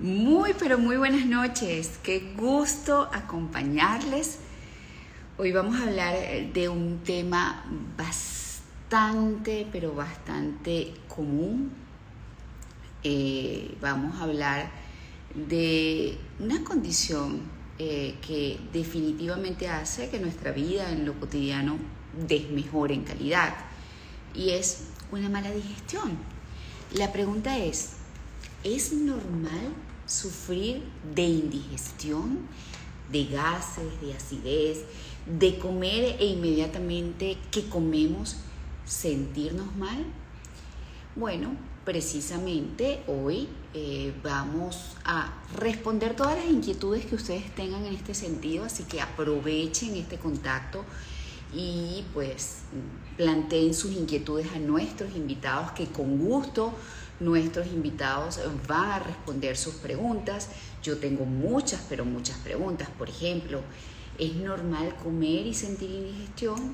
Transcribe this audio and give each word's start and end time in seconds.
Muy, 0.00 0.54
pero 0.58 0.78
muy 0.78 0.96
buenas 0.96 1.26
noches. 1.26 1.98
Qué 2.02 2.32
gusto 2.34 3.10
acompañarles. 3.12 4.38
Hoy 5.36 5.52
vamos 5.52 5.78
a 5.78 5.82
hablar 5.82 6.16
de 6.54 6.70
un 6.70 7.00
tema 7.04 7.66
bastante, 7.98 9.66
pero 9.70 9.94
bastante 9.94 10.94
común. 11.06 11.70
Eh, 13.04 13.76
vamos 13.82 14.18
a 14.18 14.22
hablar 14.22 14.70
de 15.34 16.16
una 16.38 16.64
condición 16.64 17.42
eh, 17.78 18.14
que 18.26 18.58
definitivamente 18.72 19.68
hace 19.68 20.08
que 20.08 20.18
nuestra 20.18 20.50
vida 20.52 20.90
en 20.90 21.04
lo 21.04 21.12
cotidiano 21.20 21.76
desmejore 22.26 22.94
en 22.94 23.04
calidad 23.04 23.54
y 24.34 24.52
es 24.52 24.84
una 25.12 25.28
mala 25.28 25.50
digestión. 25.50 26.16
La 26.94 27.12
pregunta 27.12 27.58
es, 27.58 27.96
¿es 28.64 28.94
normal 28.94 29.74
sufrir 30.10 30.82
de 31.14 31.22
indigestión, 31.22 32.40
de 33.10 33.24
gases, 33.26 34.00
de 34.00 34.12
acidez, 34.12 34.84
de 35.26 35.58
comer 35.58 36.16
e 36.18 36.26
inmediatamente 36.26 37.38
que 37.50 37.68
comemos 37.68 38.36
sentirnos 38.84 39.74
mal? 39.76 40.04
Bueno, 41.14 41.56
precisamente 41.84 43.02
hoy 43.06 43.48
eh, 43.72 44.12
vamos 44.22 44.96
a 45.04 45.32
responder 45.56 46.16
todas 46.16 46.36
las 46.36 46.46
inquietudes 46.46 47.06
que 47.06 47.14
ustedes 47.14 47.54
tengan 47.54 47.84
en 47.84 47.94
este 47.94 48.14
sentido, 48.14 48.64
así 48.64 48.84
que 48.84 49.00
aprovechen 49.00 49.94
este 49.94 50.18
contacto 50.18 50.84
y 51.52 52.04
pues 52.14 52.62
planteen 53.16 53.74
sus 53.74 53.92
inquietudes 53.92 54.52
a 54.54 54.58
nuestros 54.58 55.14
invitados 55.16 55.72
que 55.72 55.86
con 55.86 56.18
gusto 56.18 56.74
Nuestros 57.20 57.66
invitados 57.66 58.40
van 58.66 58.92
a 58.92 58.98
responder 58.98 59.56
sus 59.56 59.74
preguntas. 59.74 60.48
Yo 60.82 60.96
tengo 60.96 61.26
muchas, 61.26 61.82
pero 61.88 62.06
muchas 62.06 62.38
preguntas. 62.38 62.88
Por 62.96 63.10
ejemplo, 63.10 63.60
¿es 64.18 64.34
normal 64.36 64.96
comer 64.96 65.46
y 65.46 65.52
sentir 65.52 65.90
indigestión? 65.90 66.72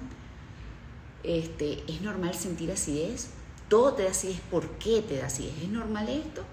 Este, 1.25 1.83
¿Es 1.89 2.01
normal 2.01 2.35
sentir 2.35 2.71
acidez? 2.71 3.31
¿Todo 3.69 3.95
te 3.95 4.05
da 4.05 4.11
acidez? 4.11 4.41
¿Por 4.49 4.69
qué 4.79 5.03
te 5.03 5.17
da 5.17 5.27
acidez? 5.27 5.55
¿Es 5.61 5.69
normal 5.69 6.09
esto? 6.09 6.45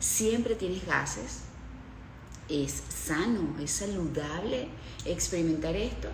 ¿Siempre 0.00 0.54
tienes 0.54 0.86
gases? 0.86 1.42
¿Es 2.48 2.82
sano? 2.88 3.54
¿Es 3.62 3.72
saludable 3.72 4.68
experimentar 5.04 5.76
esto? 5.76 6.08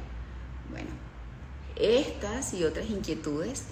Bueno, 0.70 0.91
estas 1.76 2.54
y 2.54 2.64
otras 2.64 2.91
inquietudes 2.91 3.62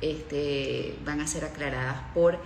este, 0.00 0.98
van 1.04 1.20
a 1.20 1.26
ser 1.26 1.44
aclaradas 1.44 2.00
por 2.14 2.38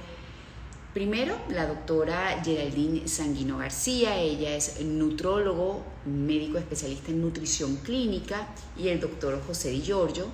Primero, 0.94 1.36
la 1.48 1.66
doctora 1.66 2.40
Geraldine 2.44 3.08
Sanguino 3.08 3.58
García, 3.58 4.16
ella 4.16 4.54
es 4.54 4.80
nutrólogo, 4.80 5.84
médico 6.06 6.56
especialista 6.56 7.10
en 7.10 7.20
nutrición 7.20 7.78
clínica, 7.78 8.46
y 8.76 8.86
el 8.86 9.00
doctor 9.00 9.42
José 9.44 9.70
Di 9.70 9.82
Giorgio, 9.82 10.28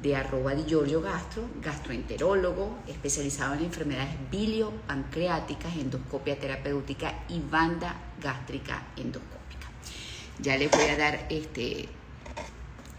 de 0.00 0.14
arroba 0.14 0.54
Di 0.54 0.62
Giorgio 0.62 1.02
Gastro, 1.02 1.42
gastroenterólogo, 1.60 2.78
especializado 2.86 3.54
en 3.54 3.64
enfermedades 3.64 4.14
biliopancreáticas, 4.30 5.74
endoscopia 5.76 6.38
terapéutica 6.38 7.24
y 7.28 7.40
banda 7.40 7.96
gástrica 8.22 8.86
endoscópica. 8.96 9.66
Ya 10.38 10.56
les 10.56 10.70
voy 10.70 10.84
a 10.84 10.96
dar 10.96 11.26
este, 11.30 11.88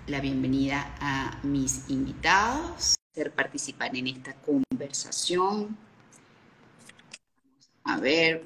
la 0.07 0.19
bienvenida 0.19 0.93
a 0.99 1.39
mis 1.43 1.89
invitados, 1.89 2.95
a 3.15 3.29
participar 3.29 3.95
en 3.95 4.07
esta 4.07 4.35
conversación 4.35 5.86
a 7.87 7.97
ver. 7.97 8.43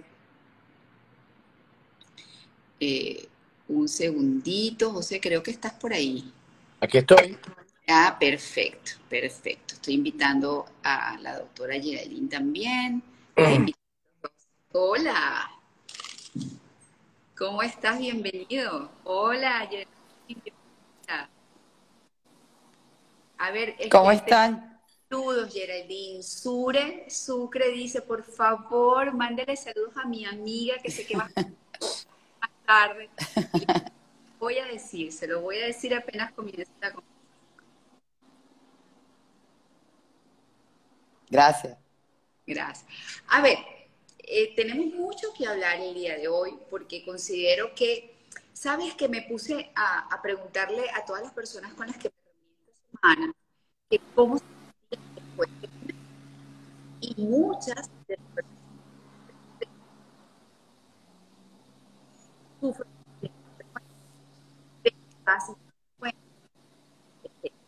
Eh, 2.80 3.28
un 3.68 3.88
segundito, 3.88 4.92
José, 4.92 5.20
creo 5.20 5.42
que 5.44 5.52
estás 5.52 5.74
por 5.74 5.94
ahí. 5.94 6.32
Aquí 6.80 6.98
estoy. 6.98 7.38
Ah, 7.88 8.18
perfecto, 8.20 8.92
perfecto. 9.10 9.76
Estoy 9.76 9.96
invitando 9.96 10.66
a 10.84 11.18
la 11.20 11.40
doctora 11.40 11.80
Geraldine 11.80 12.30
también. 12.30 13.04
Hola. 14.74 15.52
¿Cómo 17.38 17.62
estás? 17.64 18.00
Bienvenido. 18.00 18.92
Hola, 19.04 19.68
Geraldine. 19.70 20.54
A 23.38 23.50
ver, 23.50 23.76
¿cómo 23.90 24.12
este, 24.12 24.26
están? 24.26 24.71
Saludos, 25.12 25.54
Geraldine. 25.54 26.24
Sure, 26.24 27.06
Sucre 27.10 27.68
dice, 27.70 28.02
por 28.02 28.24
favor, 28.24 29.14
mándele 29.14 29.58
saludos 29.58 29.92
a 29.98 30.08
mi 30.08 30.24
amiga 30.24 30.78
que 30.82 30.90
sé 30.90 31.06
que 31.06 31.18
va 31.18 31.30
más 31.36 32.52
tarde. 32.66 33.10
Voy 34.40 34.58
a 34.58 34.66
decir, 34.68 35.12
se 35.12 35.28
lo 35.28 35.42
voy 35.42 35.58
a 35.58 35.66
decir 35.66 35.94
apenas 35.94 36.32
comience 36.32 36.72
la 36.80 36.94
conversación. 36.94 37.12
Gracias. 41.30 41.78
Gracias. 42.48 42.86
A 43.28 43.42
ver, 43.42 43.58
eh, 44.20 44.56
tenemos 44.56 44.86
mucho 44.96 45.34
que 45.38 45.46
hablar 45.46 45.82
el 45.82 45.94
día 45.94 46.16
de 46.16 46.30
hoy 46.30 46.58
porque 46.70 47.04
considero 47.04 47.76
que, 47.76 48.16
sabes 48.54 48.96
que 48.96 49.10
me 49.10 49.24
puse 49.24 49.72
a, 49.76 50.08
a 50.08 50.22
preguntarle 50.22 50.90
a 50.92 51.04
todas 51.04 51.22
las 51.22 51.34
personas 51.34 51.74
con 51.74 51.88
las 51.88 51.98
que 51.98 52.10
me 52.10 52.32
reuní 52.32 52.56
esta 52.62 52.84
semana 52.92 53.34
que 53.90 54.00
cómo 54.16 54.38
se 54.38 54.61
y 57.02 57.22
muchas 57.22 57.90
de 58.08 58.18
las 58.18 58.28
personas 58.36 58.62
sufren 62.60 62.90
de 64.84 64.94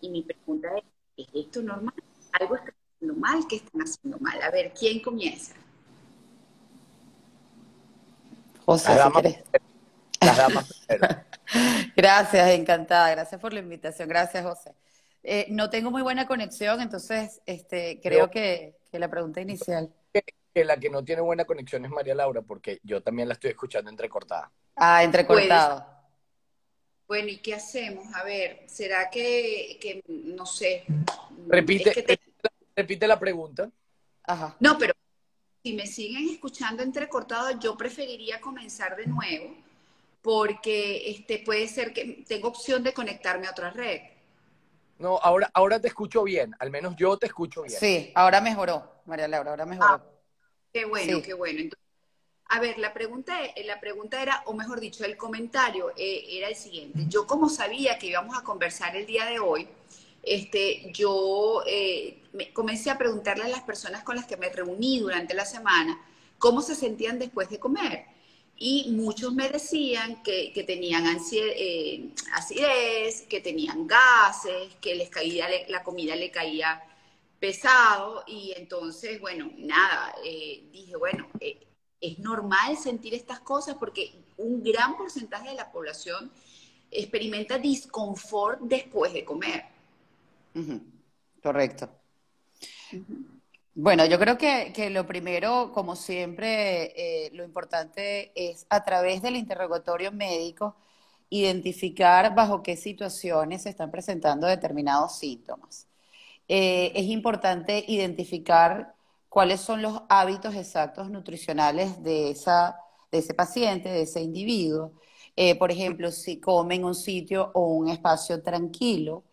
y 0.01 0.09
mi 0.09 0.21
pregunta 0.21 0.67
es, 0.77 0.83
¿es 1.17 1.27
esto 1.33 1.61
normal? 1.61 1.93
¿Algo 2.33 2.55
está 2.55 2.73
haciendo 2.95 3.15
mal? 3.19 3.47
¿Qué 3.47 3.55
están 3.55 3.81
haciendo 3.81 4.19
mal? 4.19 4.41
A 4.41 4.51
ver, 4.51 4.73
¿quién 4.73 5.01
comienza? 5.01 5.53
José, 8.65 8.91
Gracias, 11.95 12.49
encantada. 12.49 13.11
Gracias 13.11 13.39
por 13.39 13.53
la 13.53 13.59
invitación. 13.59 14.07
Gracias, 14.09 14.43
José. 14.43 14.75
Eh, 15.23 15.47
no 15.49 15.69
tengo 15.69 15.89
muy 15.89 16.01
buena 16.01 16.27
conexión, 16.27 16.81
entonces 16.81 17.41
este, 17.45 18.01
creo 18.01 18.29
que, 18.29 18.75
la 18.91 19.09
pregunta 19.09 19.41
inicial. 19.41 19.89
Que, 20.53 20.65
la 20.65 20.77
que 20.77 20.89
no 20.89 21.03
tiene 21.03 21.21
buena 21.21 21.45
conexión 21.45 21.85
es 21.85 21.91
María 21.91 22.13
Laura, 22.13 22.41
porque 22.41 22.79
yo 22.83 23.01
también 23.01 23.27
la 23.27 23.33
estoy 23.33 23.51
escuchando 23.51 23.89
entrecortada. 23.89 24.51
Ah, 24.75 25.03
entrecortado. 25.03 25.93
Bueno, 27.07 27.29
¿y 27.29 27.37
qué 27.37 27.55
hacemos? 27.55 28.05
A 28.13 28.23
ver, 28.23 28.63
¿será 28.67 29.09
que, 29.09 30.03
no 30.07 30.45
sé? 30.45 30.83
Repite, 31.47 32.19
repite, 32.75 33.07
la 33.07 33.19
pregunta. 33.19 33.69
Ajá. 34.23 34.55
No, 34.59 34.77
pero 34.77 34.93
si 35.63 35.73
me 35.73 35.87
siguen 35.87 36.29
escuchando 36.29 36.83
entrecortado, 36.83 37.59
yo 37.59 37.77
preferiría 37.77 38.41
comenzar 38.41 38.95
de 38.95 39.07
nuevo, 39.07 39.55
porque 40.21 41.09
este, 41.09 41.39
puede 41.39 41.67
ser 41.67 41.93
que 41.93 42.23
tengo 42.27 42.49
opción 42.49 42.83
de 42.83 42.93
conectarme 42.93 43.47
a 43.47 43.51
otra 43.51 43.71
red. 43.71 44.01
No, 44.99 45.17
ahora, 45.17 45.49
ahora 45.53 45.79
te 45.79 45.87
escucho 45.87 46.23
bien, 46.23 46.55
al 46.59 46.69
menos 46.69 46.95
yo 46.95 47.17
te 47.17 47.25
escucho 47.25 47.63
bien. 47.63 47.79
Sí, 47.79 48.11
ahora 48.15 48.41
mejoró, 48.41 49.01
María 49.05 49.27
Laura, 49.27 49.51
ahora 49.51 49.65
mejoró. 49.65 49.93
Ah, 49.93 50.03
qué 50.71 50.85
bueno, 50.85 51.21
qué 51.21 51.33
bueno. 51.33 51.69
a 52.49 52.59
ver, 52.59 52.77
la 52.77 52.93
pregunta, 52.93 53.37
la 53.65 53.79
pregunta 53.79 54.21
era, 54.21 54.43
o 54.45 54.53
mejor 54.53 54.79
dicho, 54.79 55.03
el 55.03 55.17
comentario 55.17 55.91
eh, 55.97 56.25
era 56.29 56.47
el 56.47 56.55
siguiente. 56.55 57.05
Yo 57.07 57.27
como 57.27 57.49
sabía 57.49 57.97
que 57.97 58.07
íbamos 58.07 58.37
a 58.37 58.43
conversar 58.43 58.95
el 58.95 59.05
día 59.05 59.25
de 59.25 59.39
hoy, 59.39 59.67
este, 60.21 60.91
yo 60.93 61.63
eh, 61.67 62.23
comencé 62.53 62.89
a 62.89 62.97
preguntarle 62.97 63.43
a 63.43 63.49
las 63.49 63.63
personas 63.63 64.03
con 64.03 64.15
las 64.15 64.25
que 64.25 64.37
me 64.37 64.49
reuní 64.49 64.99
durante 64.99 65.33
la 65.33 65.45
semana 65.45 65.99
cómo 66.37 66.61
se 66.61 66.75
sentían 66.75 67.19
después 67.19 67.49
de 67.49 67.59
comer 67.59 68.12
y 68.65 68.91
muchos 68.91 69.33
me 69.33 69.49
decían 69.49 70.23
que, 70.23 70.63
tenían 70.65 71.03
eh, 71.33 72.13
acidez, 72.31 73.23
que 73.23 73.41
tenían 73.41 73.85
gases, 73.85 74.73
que 74.79 74.95
les 74.95 75.09
caía, 75.09 75.49
la 75.67 75.83
comida 75.83 76.15
le 76.15 76.31
caía 76.31 76.81
pesado 77.41 78.23
y 78.25 78.53
entonces, 78.55 79.19
bueno, 79.19 79.51
nada, 79.57 80.15
eh, 80.23 80.63
dije, 80.71 80.95
bueno, 80.95 81.27
eh, 81.41 81.67
es 81.99 82.19
normal 82.19 82.77
sentir 82.77 83.13
estas 83.13 83.41
cosas 83.41 83.75
porque 83.75 84.13
un 84.37 84.63
gran 84.63 84.95
porcentaje 84.95 85.49
de 85.49 85.55
la 85.55 85.69
población 85.69 86.31
experimenta 86.89 87.57
disconfort 87.57 88.61
después 88.61 89.11
de 89.11 89.25
comer. 89.25 89.65
Correcto. 91.41 91.89
Bueno, 93.75 94.05
yo 94.05 94.19
creo 94.19 94.37
que, 94.37 94.89
lo 94.91 95.07
primero, 95.07 95.71
como 95.73 95.95
siempre, 95.95 97.25
eh, 97.25 97.31
lo 97.33 97.43
importante 97.43 98.31
es 98.35 98.67
a 98.69 98.83
través 98.83 99.21
del 99.23 99.35
interrogatorio 99.35 100.11
médico 100.11 100.75
identificar 101.29 102.35
bajo 102.35 102.61
qué 102.61 102.77
situaciones 102.77 103.63
se 103.63 103.69
están 103.69 103.89
presentando 103.91 104.45
determinados 104.47 105.17
síntomas. 105.17 105.87
Eh, 106.47 106.91
es 106.95 107.05
importante 107.05 107.83
identificar 107.87 108.95
cuáles 109.29 109.61
son 109.61 109.81
los 109.81 110.03
hábitos 110.09 110.55
exactos 110.55 111.09
nutricionales 111.09 112.03
de 112.03 112.31
esa, 112.31 112.77
de 113.11 113.19
ese 113.19 113.33
paciente, 113.33 113.89
de 113.89 114.03
ese 114.03 114.21
individuo. 114.21 114.93
Eh, 115.35 115.55
por 115.57 115.71
ejemplo, 115.71 116.11
si 116.11 116.39
come 116.39 116.75
en 116.75 116.85
un 116.85 116.95
sitio 116.95 117.51
o 117.55 117.67
un 117.69 117.89
espacio 117.89 118.43
tranquilo, 118.43 119.23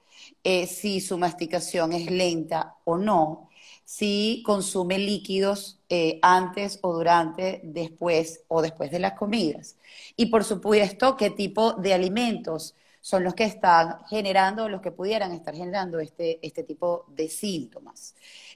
si 0.67 1.01
su 1.01 1.19
masticación 1.19 1.93
es 1.93 2.11
lenta 2.11 2.77
o 2.85 2.97
no, 2.99 3.50
si 3.91 4.45
consume 4.47 5.01
líquidos 5.01 5.81
eh, 5.89 6.21
antes 6.23 6.79
o 6.81 6.93
durante, 6.93 7.61
después 7.65 8.45
o 8.47 8.63
después 8.63 8.93
de 8.93 9.01
las 9.01 9.15
comidas. 9.15 9.75
Y 10.15 10.27
por 10.27 10.45
supuesto, 10.45 11.17
qué 11.17 11.31
tipo 11.31 11.73
de 11.73 11.93
alimentos 11.93 12.77
son 13.01 13.25
los 13.25 13.35
que 13.35 13.43
están 13.43 13.99
generando, 14.09 14.69
los 14.69 14.81
que 14.81 14.93
pudieran 14.93 15.33
estar 15.33 15.57
generando 15.57 15.99
este, 15.99 16.39
este 16.41 16.63
tipo 16.63 17.05
de 17.09 17.29
síntomas. 17.29 18.15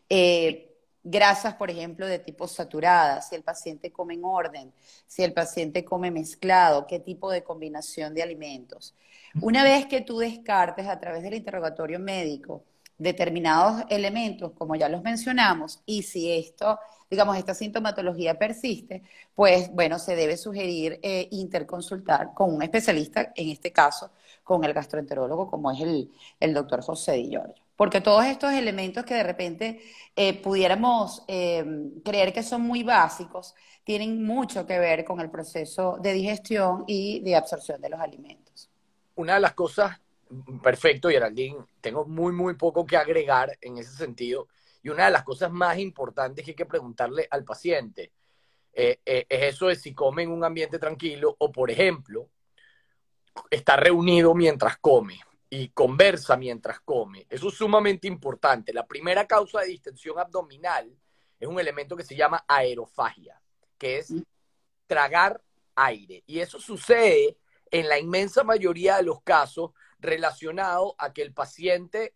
Eh, 0.08 0.72
grasas, 1.02 1.54
por 1.54 1.68
ejemplo, 1.68 2.06
de 2.06 2.20
tipo 2.20 2.46
saturada, 2.46 3.20
si 3.20 3.34
el 3.34 3.42
paciente 3.42 3.90
come 3.90 4.14
en 4.14 4.24
orden, 4.24 4.72
si 5.08 5.24
el 5.24 5.32
paciente 5.32 5.84
come 5.84 6.12
mezclado, 6.12 6.86
qué 6.86 7.00
tipo 7.00 7.28
de 7.32 7.42
combinación 7.42 8.14
de 8.14 8.22
alimentos. 8.22 8.94
Una 9.40 9.64
vez 9.64 9.86
que 9.86 10.00
tú 10.00 10.18
descartes 10.18 10.86
a 10.86 11.00
través 11.00 11.24
del 11.24 11.34
interrogatorio 11.34 11.98
médico 11.98 12.62
determinados 12.98 13.84
elementos, 13.88 14.52
como 14.52 14.76
ya 14.76 14.88
los 14.88 15.02
mencionamos, 15.02 15.82
y 15.86 16.02
si 16.02 16.32
esto, 16.32 16.78
digamos, 17.10 17.36
esta 17.36 17.54
sintomatología 17.54 18.38
persiste, 18.38 19.02
pues 19.34 19.72
bueno, 19.72 19.98
se 19.98 20.16
debe 20.16 20.36
sugerir 20.36 21.00
eh, 21.02 21.28
interconsultar 21.30 22.34
con 22.34 22.54
un 22.54 22.62
especialista, 22.62 23.32
en 23.34 23.50
este 23.50 23.72
caso, 23.72 24.10
con 24.42 24.64
el 24.64 24.72
gastroenterólogo, 24.72 25.50
como 25.50 25.70
es 25.70 25.80
el, 25.80 26.10
el 26.38 26.54
doctor 26.54 26.82
José 26.82 27.12
Di 27.12 27.30
Giorgio. 27.30 27.64
Porque 27.76 28.00
todos 28.00 28.24
estos 28.24 28.52
elementos 28.52 29.04
que 29.04 29.14
de 29.14 29.24
repente 29.24 29.80
eh, 30.14 30.40
pudiéramos 30.40 31.24
eh, 31.26 31.64
creer 32.04 32.32
que 32.32 32.42
son 32.42 32.62
muy 32.62 32.84
básicos, 32.84 33.54
tienen 33.82 34.24
mucho 34.24 34.66
que 34.66 34.78
ver 34.78 35.04
con 35.04 35.20
el 35.20 35.30
proceso 35.30 35.98
de 36.00 36.12
digestión 36.12 36.84
y 36.86 37.20
de 37.20 37.36
absorción 37.36 37.80
de 37.80 37.88
los 37.90 38.00
alimentos. 38.00 38.70
Una 39.16 39.34
de 39.34 39.40
las 39.40 39.54
cosas, 39.54 40.00
perfecto, 40.62 41.08
Geraldine, 41.08 41.64
tengo 41.80 42.04
muy, 42.04 42.32
muy 42.32 42.54
poco 42.54 42.84
que 42.86 42.96
agregar 42.96 43.56
en 43.60 43.78
ese 43.78 43.96
sentido. 43.96 44.48
Y 44.82 44.88
una 44.88 45.06
de 45.06 45.10
las 45.10 45.22
cosas 45.22 45.50
más 45.50 45.78
importantes 45.78 46.44
que 46.44 46.52
hay 46.52 46.56
que 46.56 46.66
preguntarle 46.66 47.26
al 47.30 47.44
paciente 47.44 48.12
eh, 48.72 49.00
es 49.04 49.54
eso 49.54 49.68
de 49.68 49.76
si 49.76 49.94
come 49.94 50.24
en 50.24 50.30
un 50.30 50.44
ambiente 50.44 50.78
tranquilo 50.78 51.34
o, 51.38 51.52
por 51.52 51.70
ejemplo, 51.70 52.28
está 53.50 53.76
reunido 53.76 54.34
mientras 54.34 54.78
come 54.78 55.20
y 55.48 55.68
conversa 55.68 56.36
mientras 56.36 56.80
come. 56.80 57.26
Eso 57.30 57.48
es 57.48 57.54
sumamente 57.54 58.08
importante. 58.08 58.72
La 58.72 58.86
primera 58.86 59.26
causa 59.26 59.60
de 59.60 59.68
distensión 59.68 60.18
abdominal 60.18 60.92
es 61.38 61.48
un 61.48 61.60
elemento 61.60 61.96
que 61.96 62.04
se 62.04 62.16
llama 62.16 62.44
aerofagia, 62.48 63.40
que 63.78 63.98
es 63.98 64.12
tragar 64.86 65.40
aire. 65.76 66.24
Y 66.26 66.40
eso 66.40 66.58
sucede 66.58 67.38
en 67.70 67.88
la 67.88 67.98
inmensa 67.98 68.44
mayoría 68.44 68.96
de 68.96 69.04
los 69.04 69.22
casos 69.22 69.70
relacionado 70.04 70.94
a 70.98 71.12
que 71.12 71.22
el 71.22 71.32
paciente 71.32 72.14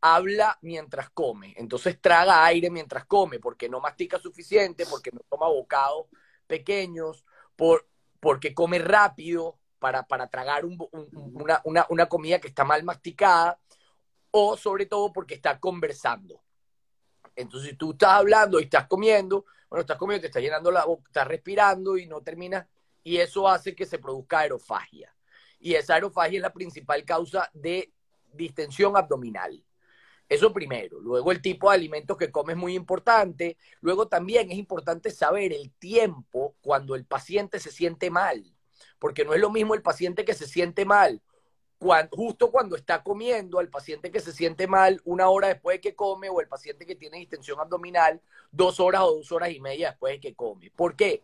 habla 0.00 0.58
mientras 0.62 1.10
come. 1.10 1.54
Entonces 1.56 2.00
traga 2.00 2.44
aire 2.44 2.70
mientras 2.70 3.04
come 3.04 3.38
porque 3.38 3.68
no 3.68 3.80
mastica 3.80 4.18
suficiente, 4.18 4.86
porque 4.86 5.10
no 5.12 5.20
toma 5.28 5.48
bocados 5.48 6.06
pequeños, 6.46 7.24
por, 7.56 7.86
porque 8.20 8.54
come 8.54 8.78
rápido, 8.78 9.58
para, 9.78 10.02
para 10.06 10.26
tragar 10.28 10.64
una, 10.64 11.60
una, 11.64 11.86
una 11.88 12.06
comida 12.06 12.40
que 12.40 12.48
está 12.48 12.64
mal 12.64 12.82
masticada 12.82 13.58
o 14.30 14.56
sobre 14.56 14.86
todo 14.86 15.12
porque 15.12 15.34
está 15.34 15.58
conversando. 15.58 16.42
Entonces, 17.36 17.70
si 17.70 17.76
tú 17.76 17.92
estás 17.92 18.10
hablando 18.14 18.58
y 18.58 18.64
estás 18.64 18.86
comiendo, 18.88 19.44
bueno, 19.70 19.82
estás 19.82 19.96
comiendo, 19.96 20.22
te 20.22 20.26
está 20.26 20.40
llenando 20.40 20.70
la 20.70 20.84
boca, 20.84 21.04
estás 21.06 21.28
respirando 21.28 21.96
y 21.96 22.06
no 22.06 22.20
terminas, 22.20 22.66
y 23.04 23.18
eso 23.18 23.48
hace 23.48 23.74
que 23.74 23.86
se 23.86 23.98
produzca 23.98 24.40
aerofagia. 24.40 25.14
Y 25.60 25.74
esa 25.74 25.94
aerofagia 25.94 26.38
es 26.38 26.42
la 26.42 26.52
principal 26.52 27.04
causa 27.04 27.50
de 27.52 27.92
distensión 28.32 28.96
abdominal. 28.96 29.64
Eso 30.28 30.52
primero. 30.52 31.00
Luego 31.00 31.32
el 31.32 31.40
tipo 31.40 31.70
de 31.70 31.76
alimentos 31.76 32.16
que 32.16 32.30
comes 32.30 32.54
es 32.54 32.60
muy 32.60 32.74
importante. 32.74 33.56
Luego 33.80 34.08
también 34.08 34.50
es 34.50 34.58
importante 34.58 35.10
saber 35.10 35.52
el 35.52 35.72
tiempo 35.72 36.54
cuando 36.60 36.94
el 36.94 37.06
paciente 37.06 37.58
se 37.58 37.70
siente 37.70 38.10
mal 38.10 38.44
porque 38.98 39.24
no 39.24 39.34
es 39.34 39.40
lo 39.40 39.50
mismo 39.50 39.74
el 39.74 39.82
paciente 39.82 40.24
que 40.24 40.34
se 40.34 40.46
siente 40.46 40.84
mal 40.84 41.20
justo 42.10 42.50
cuando 42.50 42.74
está 42.74 43.04
comiendo, 43.04 43.60
al 43.60 43.68
paciente 43.68 44.10
que 44.10 44.18
se 44.18 44.32
siente 44.32 44.66
mal 44.66 45.00
una 45.04 45.28
hora 45.28 45.46
después 45.46 45.76
de 45.76 45.80
que 45.80 45.94
come 45.94 46.28
o 46.28 46.40
el 46.40 46.48
paciente 46.48 46.84
que 46.84 46.96
tiene 46.96 47.18
distensión 47.18 47.60
abdominal 47.60 48.20
dos 48.50 48.80
horas 48.80 49.02
o 49.02 49.14
dos 49.14 49.30
horas 49.30 49.50
y 49.52 49.60
media 49.60 49.90
después 49.90 50.14
de 50.14 50.20
que 50.20 50.34
come. 50.34 50.72
¿Por 50.74 50.96
qué? 50.96 51.22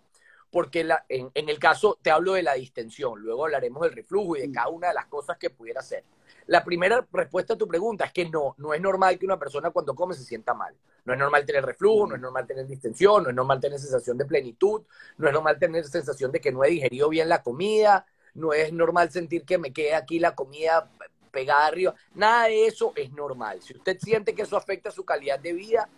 Porque 0.50 0.86
en, 1.08 1.30
en 1.34 1.48
el 1.48 1.58
caso, 1.58 1.98
te 2.00 2.10
hablo 2.10 2.34
de 2.34 2.42
la 2.42 2.54
distensión, 2.54 3.20
luego 3.20 3.44
hablaremos 3.44 3.82
del 3.82 3.92
reflujo 3.92 4.36
y 4.36 4.42
de 4.42 4.52
cada 4.52 4.68
una 4.68 4.88
de 4.88 4.94
las 4.94 5.06
cosas 5.06 5.36
que 5.36 5.50
pudiera 5.50 5.80
hacer. 5.80 6.04
La 6.46 6.62
primera 6.62 7.06
respuesta 7.10 7.54
a 7.54 7.58
tu 7.58 7.66
pregunta 7.66 8.04
es 8.04 8.12
que 8.12 8.28
no, 8.28 8.54
no 8.58 8.74
es 8.74 8.80
normal 8.80 9.18
que 9.18 9.24
una 9.24 9.38
persona 9.38 9.70
cuando 9.70 9.94
come 9.94 10.14
se 10.14 10.24
sienta 10.24 10.52
mal. 10.52 10.74
No 11.04 11.12
es 11.12 11.18
normal 11.18 11.46
tener 11.46 11.64
reflujo, 11.64 12.06
no 12.06 12.14
es 12.14 12.20
normal 12.20 12.46
tener 12.46 12.66
distensión, 12.66 13.22
no 13.22 13.30
es 13.30 13.34
normal 13.34 13.60
tener 13.60 13.78
sensación 13.78 14.18
de 14.18 14.26
plenitud, 14.26 14.82
no 15.16 15.26
es 15.26 15.32
normal 15.32 15.58
tener 15.58 15.84
sensación 15.86 16.30
de 16.32 16.40
que 16.40 16.52
no 16.52 16.62
he 16.64 16.70
digerido 16.70 17.08
bien 17.08 17.28
la 17.28 17.42
comida, 17.42 18.06
no 18.34 18.52
es 18.52 18.72
normal 18.72 19.10
sentir 19.10 19.44
que 19.44 19.58
me 19.58 19.72
quede 19.72 19.94
aquí 19.94 20.18
la 20.18 20.34
comida 20.34 20.90
pegada 21.30 21.66
arriba. 21.66 21.94
Nada 22.14 22.44
de 22.48 22.66
eso 22.66 22.92
es 22.94 23.10
normal. 23.12 23.62
Si 23.62 23.74
usted 23.74 23.98
siente 23.98 24.34
que 24.34 24.42
eso 24.42 24.56
afecta 24.56 24.90
su 24.90 25.04
calidad 25.04 25.38
de 25.38 25.52
vida, 25.52 25.88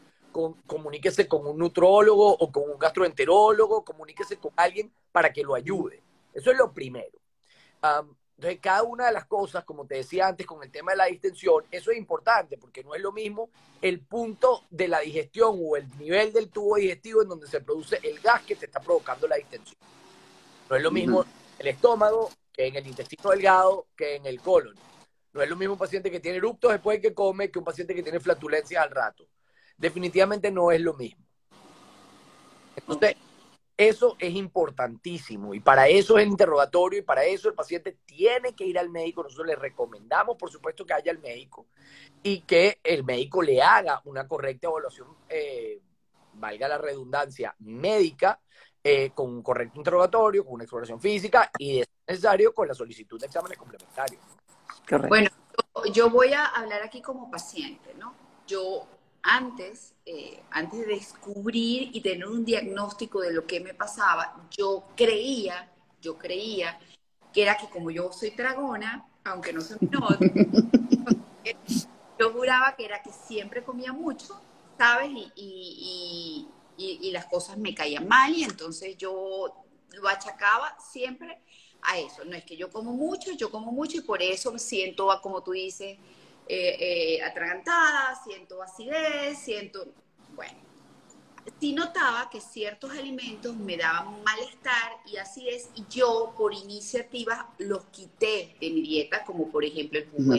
comuníquese 0.66 1.26
con 1.26 1.46
un 1.46 1.58
nutrólogo 1.58 2.36
o 2.36 2.52
con 2.52 2.70
un 2.70 2.78
gastroenterólogo, 2.78 3.84
comuníquese 3.84 4.38
con 4.38 4.52
alguien 4.56 4.92
para 5.12 5.32
que 5.32 5.42
lo 5.42 5.54
ayude. 5.54 6.02
Eso 6.32 6.50
es 6.50 6.58
lo 6.58 6.72
primero. 6.72 7.18
Entonces, 8.36 8.60
cada 8.60 8.82
una 8.82 9.06
de 9.06 9.12
las 9.12 9.24
cosas, 9.24 9.64
como 9.64 9.86
te 9.86 9.96
decía 9.96 10.28
antes, 10.28 10.46
con 10.46 10.62
el 10.62 10.70
tema 10.70 10.92
de 10.92 10.98
la 10.98 11.06
distensión, 11.06 11.64
eso 11.70 11.90
es 11.90 11.96
importante 11.96 12.58
porque 12.58 12.84
no 12.84 12.94
es 12.94 13.00
lo 13.00 13.12
mismo 13.12 13.48
el 13.80 14.00
punto 14.00 14.64
de 14.68 14.88
la 14.88 15.00
digestión 15.00 15.58
o 15.58 15.76
el 15.76 15.88
nivel 15.98 16.32
del 16.32 16.50
tubo 16.50 16.76
digestivo 16.76 17.22
en 17.22 17.28
donde 17.28 17.46
se 17.46 17.60
produce 17.60 17.98
el 18.02 18.20
gas 18.20 18.42
que 18.42 18.56
te 18.56 18.66
está 18.66 18.80
provocando 18.80 19.26
la 19.26 19.36
distensión. 19.36 19.78
No 20.68 20.76
es 20.76 20.82
lo 20.82 20.90
mismo 20.90 21.24
el 21.58 21.66
estómago 21.68 22.30
que 22.52 22.66
en 22.66 22.76
el 22.76 22.86
intestino 22.86 23.30
delgado 23.30 23.86
que 23.96 24.16
en 24.16 24.26
el 24.26 24.40
colon. 24.40 24.74
No 25.32 25.42
es 25.42 25.48
lo 25.48 25.56
mismo 25.56 25.74
un 25.74 25.78
paciente 25.78 26.10
que 26.10 26.20
tiene 26.20 26.38
eruptos 26.38 26.72
después 26.72 26.98
de 27.00 27.08
que 27.08 27.14
come 27.14 27.50
que 27.50 27.58
un 27.58 27.64
paciente 27.64 27.94
que 27.94 28.02
tiene 28.02 28.20
flatulencias 28.20 28.82
al 28.82 28.90
rato. 28.90 29.26
Definitivamente 29.76 30.50
no 30.50 30.70
es 30.70 30.80
lo 30.80 30.94
mismo. 30.94 31.24
Entonces, 32.76 33.16
eso 33.76 34.16
es 34.18 34.34
importantísimo 34.34 35.52
y 35.52 35.60
para 35.60 35.86
eso 35.88 36.16
es 36.16 36.24
el 36.24 36.30
interrogatorio 36.30 37.00
y 37.00 37.02
para 37.02 37.24
eso 37.24 37.48
el 37.48 37.54
paciente 37.54 37.98
tiene 38.06 38.54
que 38.54 38.64
ir 38.64 38.78
al 38.78 38.88
médico. 38.88 39.22
Nosotros 39.22 39.46
le 39.46 39.56
recomendamos, 39.56 40.36
por 40.36 40.50
supuesto, 40.50 40.86
que 40.86 40.94
haya 40.94 41.12
el 41.12 41.18
médico 41.18 41.66
y 42.22 42.40
que 42.40 42.80
el 42.82 43.04
médico 43.04 43.42
le 43.42 43.60
haga 43.60 44.00
una 44.04 44.26
correcta 44.26 44.68
evaluación, 44.68 45.08
eh, 45.28 45.80
valga 46.34 46.68
la 46.68 46.78
redundancia, 46.78 47.54
médica, 47.58 48.40
eh, 48.82 49.10
con 49.10 49.30
un 49.30 49.42
correcto 49.42 49.78
interrogatorio, 49.78 50.44
con 50.44 50.54
una 50.54 50.64
exploración 50.64 51.00
física 51.00 51.50
y, 51.58 51.80
es 51.80 51.88
necesario, 52.06 52.54
con 52.54 52.68
la 52.68 52.74
solicitud 52.74 53.20
de 53.20 53.26
exámenes 53.26 53.58
complementarios. 53.58 54.22
Bueno, 55.08 55.28
yo 55.92 56.08
voy 56.08 56.32
a 56.32 56.46
hablar 56.46 56.82
aquí 56.82 57.02
como 57.02 57.30
paciente, 57.30 57.92
¿no? 57.94 58.14
Yo 58.46 58.86
antes, 59.26 59.92
eh, 60.06 60.40
antes 60.50 60.80
de 60.80 60.86
descubrir 60.86 61.90
y 61.92 62.00
tener 62.00 62.26
un 62.28 62.44
diagnóstico 62.44 63.20
de 63.20 63.32
lo 63.32 63.44
que 63.44 63.58
me 63.58 63.74
pasaba, 63.74 64.48
yo 64.56 64.84
creía, 64.96 65.72
yo 66.00 66.16
creía 66.16 66.78
que 67.32 67.42
era 67.42 67.56
que 67.56 67.68
como 67.68 67.90
yo 67.90 68.12
soy 68.12 68.30
dragona, 68.30 69.08
aunque 69.24 69.52
no 69.52 69.60
se 69.60 69.76
me 69.80 69.88
note, 69.90 70.32
yo 72.18 72.32
juraba 72.32 72.76
que 72.76 72.84
era 72.84 73.02
que 73.02 73.10
siempre 73.10 73.64
comía 73.64 73.92
mucho, 73.92 74.40
¿sabes? 74.78 75.10
Y, 75.34 76.48
y, 76.78 77.10
las 77.10 77.26
cosas 77.26 77.56
me 77.56 77.74
caían 77.74 78.06
mal 78.06 78.32
y 78.34 78.44
entonces 78.44 78.96
yo 78.98 79.54
lo 79.92 80.08
achacaba 80.08 80.76
siempre 80.78 81.40
a 81.82 81.98
eso. 81.98 82.24
No 82.24 82.36
es 82.36 82.44
que 82.44 82.56
yo 82.56 82.70
como 82.70 82.92
mucho, 82.92 83.32
yo 83.32 83.50
como 83.50 83.72
mucho 83.72 83.96
y 83.96 84.02
por 84.02 84.22
eso 84.22 84.52
me 84.52 84.58
siento, 84.58 85.08
como 85.22 85.42
tú 85.42 85.52
dices, 85.52 85.98
eh, 86.48 87.16
eh, 87.18 87.22
atragantada, 87.22 88.14
siento 88.22 88.62
acidez, 88.62 89.36
siento, 89.38 89.84
bueno, 90.36 90.56
sí 91.60 91.72
notaba 91.72 92.30
que 92.30 92.40
ciertos 92.40 92.92
alimentos 92.92 93.56
me 93.56 93.76
daban 93.76 94.22
malestar 94.22 94.92
y 95.06 95.16
es, 95.16 95.70
y 95.74 95.84
yo 95.90 96.34
por 96.36 96.54
iniciativa 96.54 97.50
los 97.58 97.84
quité 97.86 98.56
de 98.60 98.70
mi 98.70 98.82
dieta, 98.82 99.24
como 99.24 99.50
por 99.50 99.64
ejemplo 99.64 99.98
el 99.98 100.08
jugo 100.08 100.34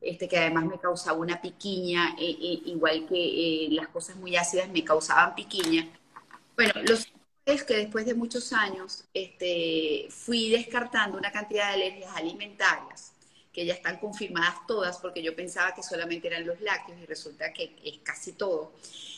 este, 0.00 0.28
que 0.28 0.38
además 0.38 0.66
me 0.66 0.78
causaba 0.78 1.16
una 1.18 1.40
piquiña, 1.40 2.16
eh, 2.18 2.36
igual 2.66 3.06
que 3.08 3.68
las 3.70 3.88
cosas 3.88 4.16
muy 4.16 4.36
ácidas 4.36 4.68
me 4.68 4.84
causaban 4.84 5.34
piquiña. 5.34 5.88
Bueno, 6.54 6.72
lo 6.82 6.96
cierto 6.96 7.20
es 7.44 7.64
que 7.64 7.76
después 7.76 8.04
de 8.04 8.14
muchos 8.14 8.52
años 8.52 9.04
este, 9.14 10.06
fui 10.10 10.50
descartando 10.50 11.18
una 11.18 11.32
cantidad 11.32 11.68
de 11.68 11.74
alergias 11.74 12.16
alimentarias 12.16 13.15
que 13.56 13.64
ya 13.64 13.72
están 13.72 13.96
confirmadas 13.96 14.54
todas, 14.68 14.98
porque 14.98 15.22
yo 15.22 15.34
pensaba 15.34 15.74
que 15.74 15.82
solamente 15.82 16.28
eran 16.28 16.46
los 16.46 16.60
lácteos 16.60 17.00
y 17.00 17.06
resulta 17.06 17.54
que 17.54 17.74
es 17.82 17.94
casi 18.02 18.32
todo. 18.32 18.74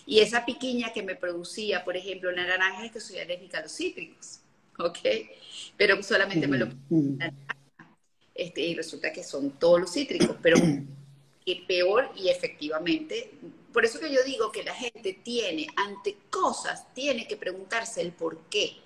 Y 0.07 0.21
esa 0.21 0.47
piquiña 0.47 0.93
que 0.93 1.03
me 1.03 1.17
producía, 1.17 1.85
por 1.85 1.97
ejemplo, 1.97 2.31
la 2.31 2.47
naranja 2.47 2.85
es 2.85 2.93
que 2.93 3.01
soy 3.01 3.19
alérgica 3.19 3.59
a 3.59 3.63
los 3.63 3.73
cítricos, 3.73 4.39
¿ok? 4.79 4.99
Pero 5.77 6.01
solamente 6.05 6.47
me 6.47 6.57
lo 6.57 6.69
este, 8.33 8.61
y 8.61 8.77
resulta 8.77 9.13
que 9.13 9.25
son 9.25 9.51
todos 9.59 9.81
los 9.81 9.93
cítricos, 9.93 10.37
pero 10.41 10.57
que 11.45 11.65
peor 11.67 12.09
y 12.15 12.29
efectivamente. 12.29 13.33
Por 13.73 13.85
eso 13.85 13.99
que 13.99 14.13
yo 14.13 14.23
digo 14.25 14.53
que 14.53 14.63
la 14.63 14.75
gente 14.75 15.19
tiene, 15.25 15.67
ante 15.75 16.17
cosas, 16.31 16.95
tiene 16.95 17.27
que 17.27 17.37
preguntarse 17.37 18.03
el 18.03 18.13
por 18.13 18.39
qué. 18.49 18.77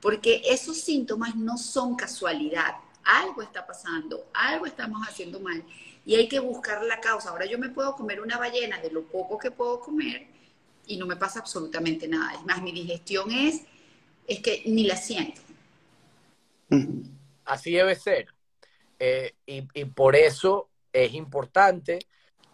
Porque 0.00 0.40
esos 0.44 0.76
síntomas 0.76 1.34
no 1.34 1.58
son 1.58 1.96
casualidad. 1.96 2.76
Algo 3.04 3.42
está 3.42 3.66
pasando, 3.66 4.26
algo 4.32 4.66
estamos 4.66 5.06
haciendo 5.06 5.40
mal 5.40 5.64
y 6.04 6.14
hay 6.14 6.28
que 6.28 6.40
buscar 6.40 6.82
la 6.84 7.00
causa. 7.00 7.30
Ahora 7.30 7.46
yo 7.46 7.58
me 7.58 7.68
puedo 7.68 7.94
comer 7.94 8.20
una 8.20 8.38
ballena 8.38 8.80
de 8.80 8.90
lo 8.90 9.04
poco 9.04 9.38
que 9.38 9.50
puedo 9.50 9.80
comer 9.80 10.26
y 10.86 10.96
no 10.96 11.06
me 11.06 11.16
pasa 11.16 11.40
absolutamente 11.40 12.08
nada. 12.08 12.34
Es 12.34 12.44
más, 12.44 12.62
mi 12.62 12.72
digestión 12.72 13.30
es, 13.30 13.62
es 14.26 14.40
que 14.40 14.62
ni 14.66 14.84
la 14.84 14.96
siento. 14.96 15.40
Así 17.44 17.72
debe 17.72 17.94
ser. 17.94 18.26
Eh, 18.98 19.34
y, 19.46 19.66
y, 19.74 19.84
por 19.86 20.16
eso 20.16 20.68
es 20.92 21.12
importante 21.14 21.98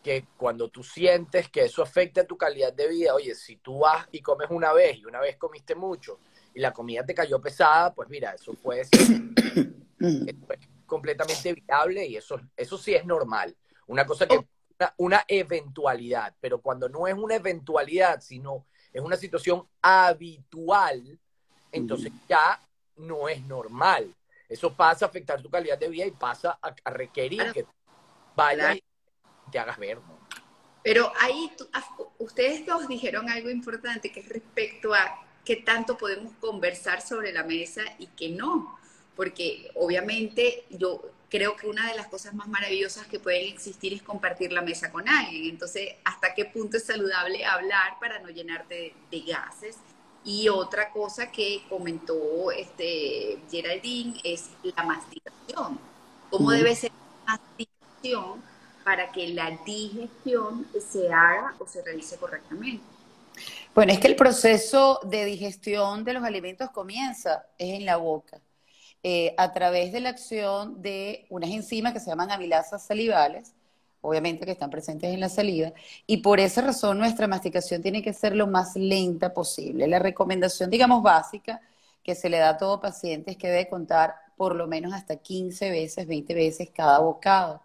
que 0.03 0.27
cuando 0.37 0.69
tú 0.69 0.83
sientes 0.83 1.49
que 1.51 1.65
eso 1.65 1.83
afecta 1.83 2.23
a 2.23 2.27
tu 2.27 2.37
calidad 2.37 2.73
de 2.73 2.89
vida, 2.89 3.15
oye, 3.15 3.35
si 3.35 3.57
tú 3.57 3.81
vas 3.81 4.09
y 4.11 4.21
comes 4.21 4.49
una 4.51 4.73
vez 4.73 4.99
y 4.99 5.05
una 5.05 5.21
vez 5.21 5.37
comiste 5.37 5.75
mucho 5.75 6.19
y 6.55 6.61
la 6.61 6.73
comida 6.73 7.05
te 7.05 7.15
cayó 7.15 7.41
pesada, 7.41 7.95
pues 7.95 8.09
mira, 8.09 8.33
eso 8.33 8.55
puede 8.55 8.85
ser 8.85 9.23
completamente 10.87 11.55
viable 11.55 12.07
y 12.07 12.17
eso, 12.17 12.41
eso 12.57 12.77
sí 12.77 12.95
es 12.95 13.05
normal. 13.05 13.57
Una 13.87 14.05
cosa 14.05 14.27
que, 14.27 14.37
una, 14.37 14.95
una 14.97 15.25
eventualidad, 15.29 16.35
pero 16.41 16.61
cuando 16.61 16.89
no 16.89 17.07
es 17.07 17.15
una 17.15 17.37
eventualidad, 17.37 18.21
sino 18.21 18.67
es 18.93 19.01
una 19.01 19.17
situación 19.17 19.67
habitual, 19.81 21.19
entonces 21.73 22.13
ya 22.29 22.61
no 22.97 23.29
es 23.29 23.43
normal. 23.47 24.15
Eso 24.49 24.75
pasa 24.75 25.05
a 25.05 25.09
afectar 25.09 25.41
tu 25.41 25.49
calidad 25.49 25.79
de 25.79 25.89
vida 25.89 26.07
y 26.07 26.11
pasa 26.11 26.59
a, 26.61 26.91
requerir 26.91 27.53
que 27.53 27.65
vayas 28.35 28.77
y 28.77 29.51
te 29.51 29.59
hagas 29.59 29.79
ver. 29.79 29.99
Pero 30.83 31.13
ahí 31.21 31.53
ustedes 32.19 32.67
dos 32.67 32.89
dijeron 32.89 33.29
algo 33.29 33.51
importante 33.51 34.11
que 34.11 34.21
es 34.21 34.29
respecto 34.29 34.93
a 34.93 35.25
qué 35.51 35.57
tanto 35.57 35.99
podemos 35.99 36.33
conversar 36.41 37.03
sobre 37.03 37.33
la 37.33 37.43
mesa 37.43 37.83
y 37.99 38.07
qué 38.07 38.29
no. 38.29 38.79
Porque 39.17 39.69
obviamente 39.75 40.65
yo 40.71 41.03
creo 41.29 41.57
que 41.57 41.67
una 41.67 41.91
de 41.91 41.97
las 41.97 42.07
cosas 42.07 42.35
más 42.35 42.47
maravillosas 42.47 43.09
que 43.09 43.19
pueden 43.19 43.53
existir 43.53 43.93
es 43.93 44.01
compartir 44.01 44.53
la 44.53 44.63
mesa 44.63 44.93
con 44.93 45.09
alguien. 45.09 45.51
Entonces, 45.51 45.97
¿hasta 46.05 46.35
qué 46.35 46.45
punto 46.45 46.77
es 46.77 46.85
saludable 46.85 47.45
hablar 47.45 47.99
para 47.99 48.21
no 48.21 48.29
llenarte 48.29 48.95
de 49.11 49.21
gases? 49.23 49.79
Y 50.25 50.49
otra 50.49 50.93
cosa 50.93 51.33
que 51.33 51.65
comentó 51.69 52.53
este 52.53 53.41
Geraldine 53.51 54.21
es 54.23 54.51
la 54.63 54.85
masticación. 54.85 55.81
¿Cómo 56.31 56.53
debe 56.53 56.77
ser 56.77 56.93
la 57.27 57.33
masticación 57.33 58.41
para 58.85 59.11
que 59.11 59.27
la 59.31 59.51
digestión 59.67 60.69
se 60.79 61.13
haga 61.13 61.57
o 61.59 61.67
se 61.67 61.83
realice 61.83 62.17
correctamente? 62.19 62.90
Bueno, 63.75 63.93
es 63.93 64.01
que 64.01 64.09
el 64.09 64.17
proceso 64.17 64.99
de 65.05 65.25
digestión 65.25 66.05
de 66.05 66.13
los 66.15 66.25
alimentos 66.25 66.71
comienza 66.71 67.47
es 67.57 67.75
en 67.75 67.85
la 67.85 67.97
boca, 67.99 68.41
eh, 69.03 69.35
a 69.39 69.53
través 69.53 69.93
de 69.93 70.01
la 70.01 70.11
acción 70.11 70.83
de 70.83 71.27
unas 71.31 71.51
enzimas 71.51 71.93
que 71.93 72.01
se 72.01 72.11
llaman 72.11 72.33
amilasas 72.33 72.85
salivales, 72.85 73.55
obviamente 74.01 74.45
que 74.45 74.53
están 74.53 74.71
presentes 74.71 75.13
en 75.15 75.21
la 75.21 75.29
salida, 75.29 75.73
y 76.07 76.19
por 76.19 76.41
esa 76.41 76.63
razón 76.63 76.99
nuestra 76.99 77.29
masticación 77.29 77.81
tiene 77.81 78.03
que 78.03 78.13
ser 78.13 78.35
lo 78.35 78.49
más 78.49 78.75
lenta 78.75 79.33
posible. 79.33 79.87
La 79.87 80.01
recomendación, 80.01 80.69
digamos, 80.69 81.03
básica 81.03 81.61
que 82.03 82.15
se 82.17 82.29
le 82.29 82.39
da 82.39 82.51
a 82.51 82.59
todo 82.59 82.81
paciente 82.81 83.33
es 83.33 83.37
que 83.37 83.49
debe 83.49 83.69
contar 83.69 84.17
por 84.37 84.57
lo 84.57 84.67
menos 84.67 84.93
hasta 84.93 85.17
15 85.17 85.71
veces, 85.71 86.07
20 86.09 86.35
veces 86.35 86.71
cada 86.75 86.99
bocado. 86.99 87.63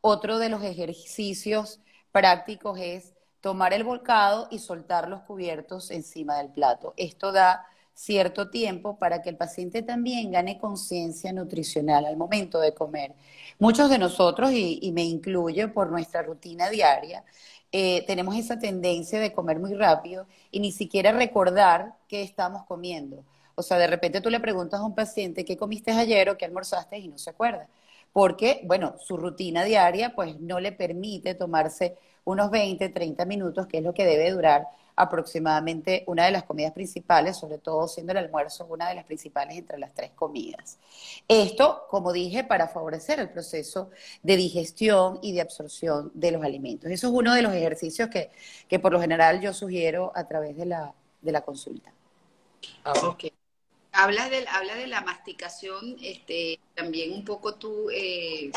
Otro 0.00 0.38
de 0.38 0.48
los 0.48 0.62
ejercicios 0.64 1.80
prácticos 2.12 2.78
es 2.80 3.12
tomar 3.42 3.74
el 3.74 3.84
bocado 3.84 4.48
y 4.50 4.60
soltar 4.60 5.08
los 5.08 5.20
cubiertos 5.22 5.90
encima 5.90 6.38
del 6.38 6.48
plato. 6.48 6.94
Esto 6.96 7.32
da 7.32 7.66
cierto 7.92 8.48
tiempo 8.50 8.96
para 8.98 9.20
que 9.20 9.28
el 9.30 9.36
paciente 9.36 9.82
también 9.82 10.30
gane 10.30 10.58
conciencia 10.58 11.32
nutricional 11.32 12.06
al 12.06 12.16
momento 12.16 12.60
de 12.60 12.72
comer. 12.72 13.12
Muchos 13.58 13.90
de 13.90 13.98
nosotros, 13.98 14.52
y, 14.52 14.90
me 14.92 15.04
incluyo 15.04 15.72
por 15.74 15.90
nuestra 15.90 16.22
rutina 16.22 16.70
diaria, 16.70 17.24
eh, 17.72 18.04
tenemos 18.06 18.36
esa 18.36 18.58
tendencia 18.58 19.20
de 19.20 19.32
comer 19.32 19.58
muy 19.58 19.74
rápido 19.74 20.26
y 20.50 20.60
ni 20.60 20.72
siquiera 20.72 21.12
recordar 21.12 21.94
qué 22.08 22.22
estamos 22.22 22.64
comiendo. 22.64 23.24
O 23.54 23.62
sea, 23.62 23.76
de 23.76 23.86
repente 23.88 24.20
tú 24.20 24.30
le 24.30 24.40
preguntas 24.40 24.80
a 24.80 24.84
un 24.84 24.94
paciente 24.94 25.44
qué 25.44 25.56
comiste 25.56 25.90
ayer 25.90 26.30
o 26.30 26.38
qué 26.38 26.44
almorzaste 26.44 26.98
y 26.98 27.08
no 27.08 27.18
se 27.18 27.30
acuerda. 27.30 27.68
Porque, 28.12 28.60
bueno, 28.64 28.94
su 28.98 29.16
rutina 29.16 29.64
diaria 29.64 30.14
pues 30.14 30.38
no 30.40 30.60
le 30.60 30.72
permite 30.72 31.34
tomarse 31.34 31.96
unos 32.24 32.50
20, 32.50 32.88
30 32.90 33.24
minutos, 33.24 33.66
que 33.66 33.78
es 33.78 33.84
lo 33.84 33.94
que 33.94 34.04
debe 34.04 34.30
durar 34.30 34.66
aproximadamente 34.94 36.04
una 36.06 36.26
de 36.26 36.32
las 36.32 36.44
comidas 36.44 36.72
principales, 36.72 37.38
sobre 37.38 37.58
todo 37.58 37.88
siendo 37.88 38.12
el 38.12 38.18
almuerzo 38.18 38.66
una 38.68 38.88
de 38.88 38.94
las 38.94 39.04
principales 39.06 39.56
entre 39.56 39.78
las 39.78 39.94
tres 39.94 40.10
comidas. 40.14 40.78
Esto, 41.28 41.86
como 41.88 42.12
dije, 42.12 42.44
para 42.44 42.68
favorecer 42.68 43.18
el 43.20 43.30
proceso 43.30 43.90
de 44.22 44.36
digestión 44.36 45.18
y 45.22 45.32
de 45.32 45.40
absorción 45.40 46.10
de 46.14 46.32
los 46.32 46.44
alimentos. 46.44 46.90
Eso 46.90 47.08
es 47.08 47.12
uno 47.14 47.34
de 47.34 47.42
los 47.42 47.54
ejercicios 47.54 48.08
que, 48.10 48.30
que 48.68 48.78
por 48.78 48.92
lo 48.92 49.00
general 49.00 49.40
yo 49.40 49.52
sugiero 49.54 50.12
a 50.14 50.28
través 50.28 50.56
de 50.56 50.66
la, 50.66 50.94
de 51.22 51.32
la 51.32 51.40
consulta. 51.42 51.92
Ah, 52.84 53.08
ok. 53.08 53.24
Hablas 53.92 54.30
de, 54.30 54.46
habla 54.48 54.74
de 54.74 54.86
la 54.86 55.02
masticación, 55.02 55.96
este, 56.02 56.58
también 56.74 57.12
un 57.12 57.24
poco 57.24 57.54
tú... 57.54 57.90
Eh, 57.90 58.50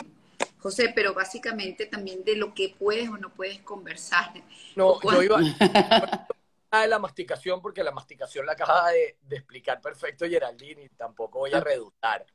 José, 0.57 0.91
pero 0.95 1.13
básicamente 1.13 1.85
también 1.85 2.23
de 2.23 2.35
lo 2.35 2.55
que 2.55 2.75
puedes 2.77 3.07
o 3.07 3.17
no 3.17 3.29
puedes 3.29 3.59
conversar. 3.61 4.33
No, 4.75 4.99
yo 4.99 5.21
iba 5.21 5.37
a 5.37 6.27
de 6.81 6.87
la 6.87 6.99
masticación 6.99 7.61
porque 7.61 7.83
la 7.83 7.91
masticación 7.91 8.45
la 8.45 8.53
acaba 8.53 8.89
de, 8.89 9.17
explicar 9.29 9.81
perfecto 9.81 10.25
Geraldine 10.25 10.83
y 10.83 10.89
tampoco 10.89 11.39
voy 11.39 11.53
a 11.53 11.59
redundar. 11.59 12.25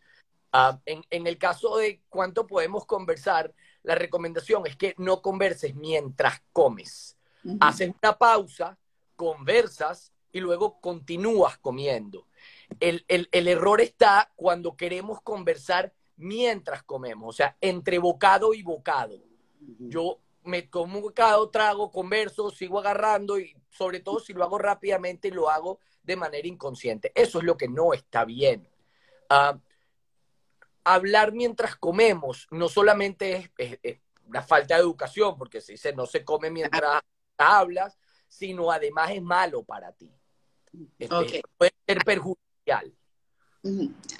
Ah, 0.52 0.78
en, 0.84 1.26
el 1.26 1.38
caso 1.38 1.76
de 1.78 2.02
cuánto 2.08 2.46
podemos 2.46 2.84
conversar, 2.84 3.52
la 3.82 3.94
recomendación 3.94 4.66
es 4.66 4.76
que 4.76 4.94
no 4.98 5.22
converses 5.22 5.74
mientras 5.74 6.42
comes. 6.52 7.16
Haces 7.60 7.92
una 8.02 8.18
pausa, 8.18 8.76
conversas 9.16 10.12
y 10.32 10.40
luego 10.40 10.80
continúas 10.80 11.58
comiendo. 11.58 12.26
El 12.78 13.48
error 13.48 13.80
está 13.80 14.32
cuando 14.36 14.76
queremos 14.76 15.20
conversar 15.22 15.92
mientras 16.20 16.82
comemos, 16.82 17.28
o 17.28 17.32
sea, 17.36 17.56
entre 17.60 17.98
bocado 17.98 18.54
y 18.54 18.62
bocado. 18.62 19.18
Yo 19.78 20.20
me 20.44 20.62
tomo 20.62 20.98
un 20.98 21.02
bocado, 21.02 21.48
trago, 21.50 21.90
converso, 21.90 22.50
sigo 22.50 22.78
agarrando 22.78 23.38
y 23.38 23.56
sobre 23.70 24.00
todo 24.00 24.20
si 24.20 24.32
lo 24.32 24.44
hago 24.44 24.58
rápidamente 24.58 25.30
lo 25.30 25.50
hago 25.50 25.80
de 26.02 26.16
manera 26.16 26.46
inconsciente. 26.46 27.12
Eso 27.14 27.38
es 27.38 27.44
lo 27.44 27.56
que 27.56 27.68
no 27.68 27.92
está 27.92 28.24
bien. 28.24 28.68
Ah, 29.28 29.58
hablar 30.84 31.32
mientras 31.32 31.76
comemos 31.76 32.46
no 32.50 32.68
solamente 32.68 33.52
es, 33.56 34.00
una 34.26 34.42
falta 34.42 34.76
de 34.76 34.82
educación, 34.82 35.36
porque 35.36 35.60
se 35.60 35.72
dice 35.72 35.92
no 35.92 36.06
se 36.06 36.24
come 36.24 36.50
mientras 36.50 37.02
hablas, 37.38 37.98
sino 38.28 38.70
además 38.70 39.10
es 39.10 39.22
malo 39.22 39.62
para 39.62 39.92
ti. 39.92 40.12
Este, 40.98 41.42
puede 41.56 41.72
ser 41.86 41.98
perjudicial. 42.04 42.49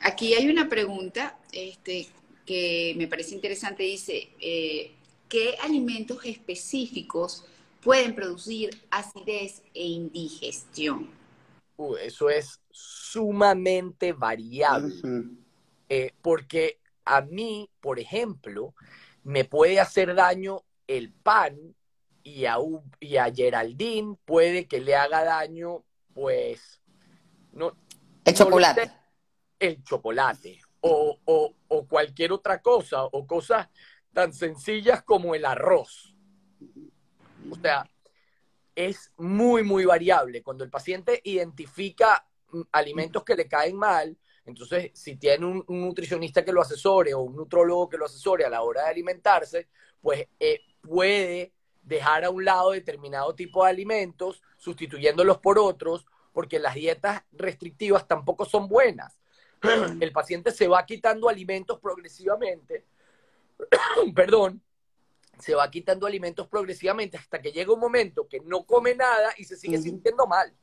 Aquí 0.03 0.35
hay 0.35 0.49
una 0.49 0.69
pregunta 0.69 1.39
este, 1.53 2.09
que 2.45 2.95
me 2.97 3.07
parece 3.07 3.35
interesante. 3.35 3.83
Dice, 3.85 4.31
eh, 4.41 4.93
¿qué 5.29 5.57
alimentos 5.63 6.25
específicos 6.25 7.45
pueden 7.83 8.15
producir 8.15 8.71
acidez 8.91 9.63
e 9.73 9.87
indigestión? 9.87 11.09
Uh, 11.77 11.97
eso 11.97 12.29
es 12.29 12.61
sumamente 12.71 14.13
variable. 14.13 14.95
Eh, 15.89 16.13
porque 16.23 16.79
a 17.05 17.23
mí, 17.23 17.69
por 17.81 17.99
ejemplo, 17.99 18.75
me 19.25 19.45
puede 19.45 19.81
hacer 19.81 20.15
daño 20.15 20.63
el 20.87 21.11
pan 21.11 21.57
y 22.23 22.45
a, 22.45 22.57
y 23.01 23.17
a 23.17 23.33
Geraldine 23.35 24.17
puede 24.25 24.67
que 24.67 24.81
le 24.81 24.95
haga 24.95 25.25
daño, 25.25 25.83
pues, 26.15 26.81
no, 27.53 27.77
el 28.25 28.35
chocolate 28.35 29.01
el 29.61 29.85
chocolate 29.85 30.59
o, 30.81 31.19
o, 31.69 31.87
cualquier 31.87 32.33
otra 32.33 32.61
cosa 32.61 33.05
o 33.05 33.27
cosas 33.27 33.69
tan 34.13 34.33
sencillas 34.33 35.03
como 35.03 35.35
el 35.35 35.45
arroz. 35.45 36.17
O 37.51 37.55
sea, 37.57 37.89
es 38.75 39.13
muy, 39.19 39.63
muy 39.63 39.85
variable. 39.85 40.43
Cuando 40.43 40.65
el 40.65 40.71
paciente 40.71 41.21
identifica 41.25 42.27
mm, 42.51 42.63
alimentos 42.73 43.23
que 43.23 43.37
le 43.37 43.47
caen 43.47 43.77
mal, 43.77 44.17
Entonces, 44.47 44.91
si 44.95 45.17
tiene 45.17 45.45
un, 45.45 45.65
nutricionista 45.69 46.43
que 46.43 46.53
lo 46.53 46.63
asesore 46.63 47.13
o 47.15 47.21
un 47.21 47.37
nutrólogo 47.37 47.89
que 47.89 47.99
lo 47.99 48.07
asesore 48.07 48.45
a 48.45 48.51
la 48.51 48.63
hora 48.63 48.85
de 48.85 48.91
alimentarse, 48.91 49.69
pues 50.01 50.27
eh, 50.41 50.61
puede 50.81 51.53
dejar 51.83 52.25
a 52.25 52.31
un 52.31 52.45
lado 52.45 52.71
determinado 52.71 53.35
tipo 53.35 53.65
de 53.65 53.71
alimentos, 53.71 54.43
sustituyéndolos 54.57 55.39
por 55.39 55.59
otros, 55.59 56.07
porque 56.33 56.59
las 56.59 56.75
dietas 56.75 57.23
restrictivas 57.33 58.07
tampoco 58.07 58.45
son 58.45 58.69
buenas. 58.69 59.19
El 60.01 60.13
paciente 60.13 60.51
se 60.51 60.69
va 60.69 60.85
quitando 60.87 61.29
alimentos 61.29 61.79
progresivamente, 61.81 62.87
perdón, 64.15 64.63
se 65.39 65.55
va 65.55 65.71
quitando 65.71 66.07
alimentos 66.07 66.47
progresivamente 66.49 67.17
hasta 67.17 67.41
que 67.41 67.53
llega 67.53 67.73
un 67.73 67.81
momento 67.81 68.29
que 68.29 68.41
no 68.41 68.65
come 68.65 68.95
nada 68.95 69.33
y 69.39 69.45
se 69.45 69.57
sigue 69.57 69.79
sintiendo 69.79 70.27
mal. 70.27 70.55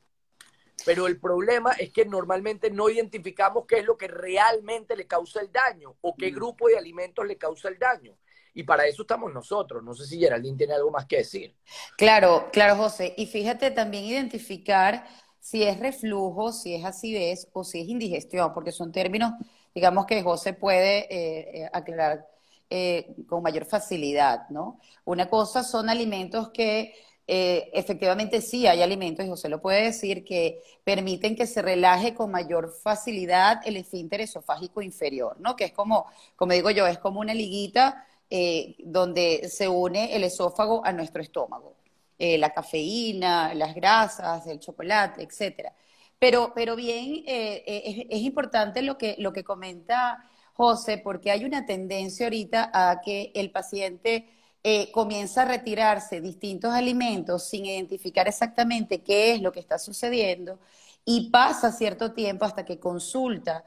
Pero 0.86 1.07
el 1.07 1.19
problema 1.19 1.71
es 1.74 1.91
que 1.91 2.05
normalmente 2.05 2.69
no 2.69 2.89
identificamos 2.89 3.65
qué 3.65 3.79
es 3.79 3.86
lo 3.86 3.97
que 3.97 4.07
realmente 4.07 4.95
le 4.95 5.07
causa 5.07 5.41
el 5.41 5.51
daño 5.51 5.95
o 6.01 6.15
qué 6.15 6.29
grupo 6.29 6.67
de 6.67 6.77
alimentos 6.77 7.25
le 7.25 7.38
causa 7.38 7.69
el 7.69 7.79
daño. 7.79 8.15
Y 8.53 8.63
para 8.63 8.86
eso 8.86 9.03
estamos 9.03 9.33
nosotros. 9.33 9.83
No 9.83 9.93
sé 9.93 10.05
si 10.05 10.19
Geraldine 10.19 10.57
tiene 10.57 10.74
algo 10.74 10.91
más 10.91 11.05
que 11.05 11.17
decir. 11.17 11.55
Claro, 11.97 12.50
claro, 12.51 12.75
José. 12.75 13.13
Y 13.17 13.27
fíjate 13.27 13.71
también 13.71 14.05
identificar 14.05 15.07
si 15.39 15.63
es 15.63 15.79
reflujo, 15.79 16.51
si 16.51 16.75
es 16.75 16.86
acidez 16.86 17.48
o 17.53 17.63
si 17.63 17.82
es 17.82 17.88
indigestión, 17.88 18.53
porque 18.53 18.72
son 18.72 18.91
términos, 18.91 19.34
digamos, 19.74 20.06
que 20.06 20.22
José 20.24 20.53
puede 20.53 21.00
eh, 21.13 21.63
eh, 21.65 21.70
aclarar 21.74 22.27
eh, 22.70 23.15
con 23.27 23.44
mayor 23.44 23.65
facilidad, 23.65 24.50
¿no? 24.50 24.79
Una 25.06 25.29
cosa 25.29 25.63
son 25.63 25.89
alimentos 25.89 26.50
que 26.51 26.94
eh, 27.27 27.70
efectivamente 27.74 28.41
sí 28.41 28.67
hay 28.67 28.82
alimentos, 28.82 29.25
y 29.25 29.29
José 29.29 29.50
lo 29.50 29.62
puede 29.62 29.84
decir, 29.84 30.24
que 30.25 30.62
permiten 30.84 31.36
que 31.36 31.48
se 31.48 31.62
relaje 31.62 32.13
con 32.13 32.32
mayor 32.32 32.72
facilidad 32.84 33.62
el 33.65 33.77
esfínter 33.77 34.22
esofágico 34.22 34.82
inferior, 34.82 35.38
¿no? 35.39 35.56
Que 35.56 35.65
es 35.65 35.72
como, 35.74 36.08
como 36.36 36.53
digo 36.53 36.72
yo, 36.72 36.88
es 36.88 37.00
como 37.00 37.20
una 37.20 37.34
liguita 37.34 38.06
eh, 38.29 38.75
donde 38.79 39.50
se 39.50 39.67
une 39.70 40.15
el 40.15 40.24
esófago 40.24 40.86
a 40.86 40.91
nuestro 40.94 41.22
estómago. 41.22 41.76
La 42.19 42.51
cafeína, 42.51 43.53
las 43.53 43.75
grasas, 43.75 44.47
el 44.47 44.59
chocolate, 44.59 45.24
etcétera. 45.24 45.74
Pero, 46.19 46.51
pero 46.55 46.75
bien, 46.75 47.24
es, 47.27 48.05
es, 48.09 48.21
importante 48.21 48.81
lo 48.81 48.97
que, 48.97 49.15
lo 49.19 49.33
que 49.33 49.43
comenta 49.43 50.24
José, 50.53 50.97
porque 50.97 51.31
hay 51.31 51.45
una 51.45 51.65
tendencia 51.65 52.25
ahorita 52.25 52.71
a 52.74 53.01
que 53.01 53.31
el 53.36 53.51
paciente 53.51 54.27
eh, 54.63 54.91
comienza 54.91 55.43
a 55.43 55.45
retirarse 55.45 56.19
distintos 56.19 56.74
alimentos 56.74 57.47
sin 57.47 57.65
identificar 57.65 58.27
exactamente 58.27 59.01
qué 59.03 59.33
es 59.33 59.41
lo 59.41 59.51
que 59.51 59.59
está 59.59 59.77
sucediendo 59.79 60.59
y 61.05 61.29
pasa 61.29 61.71
cierto 61.71 62.13
tiempo 62.13 62.43
hasta 62.45 62.65
que 62.65 62.79
consulta 62.79 63.63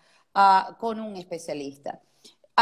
con 0.79 1.01
un 1.01 1.17
especialista. 1.17 2.01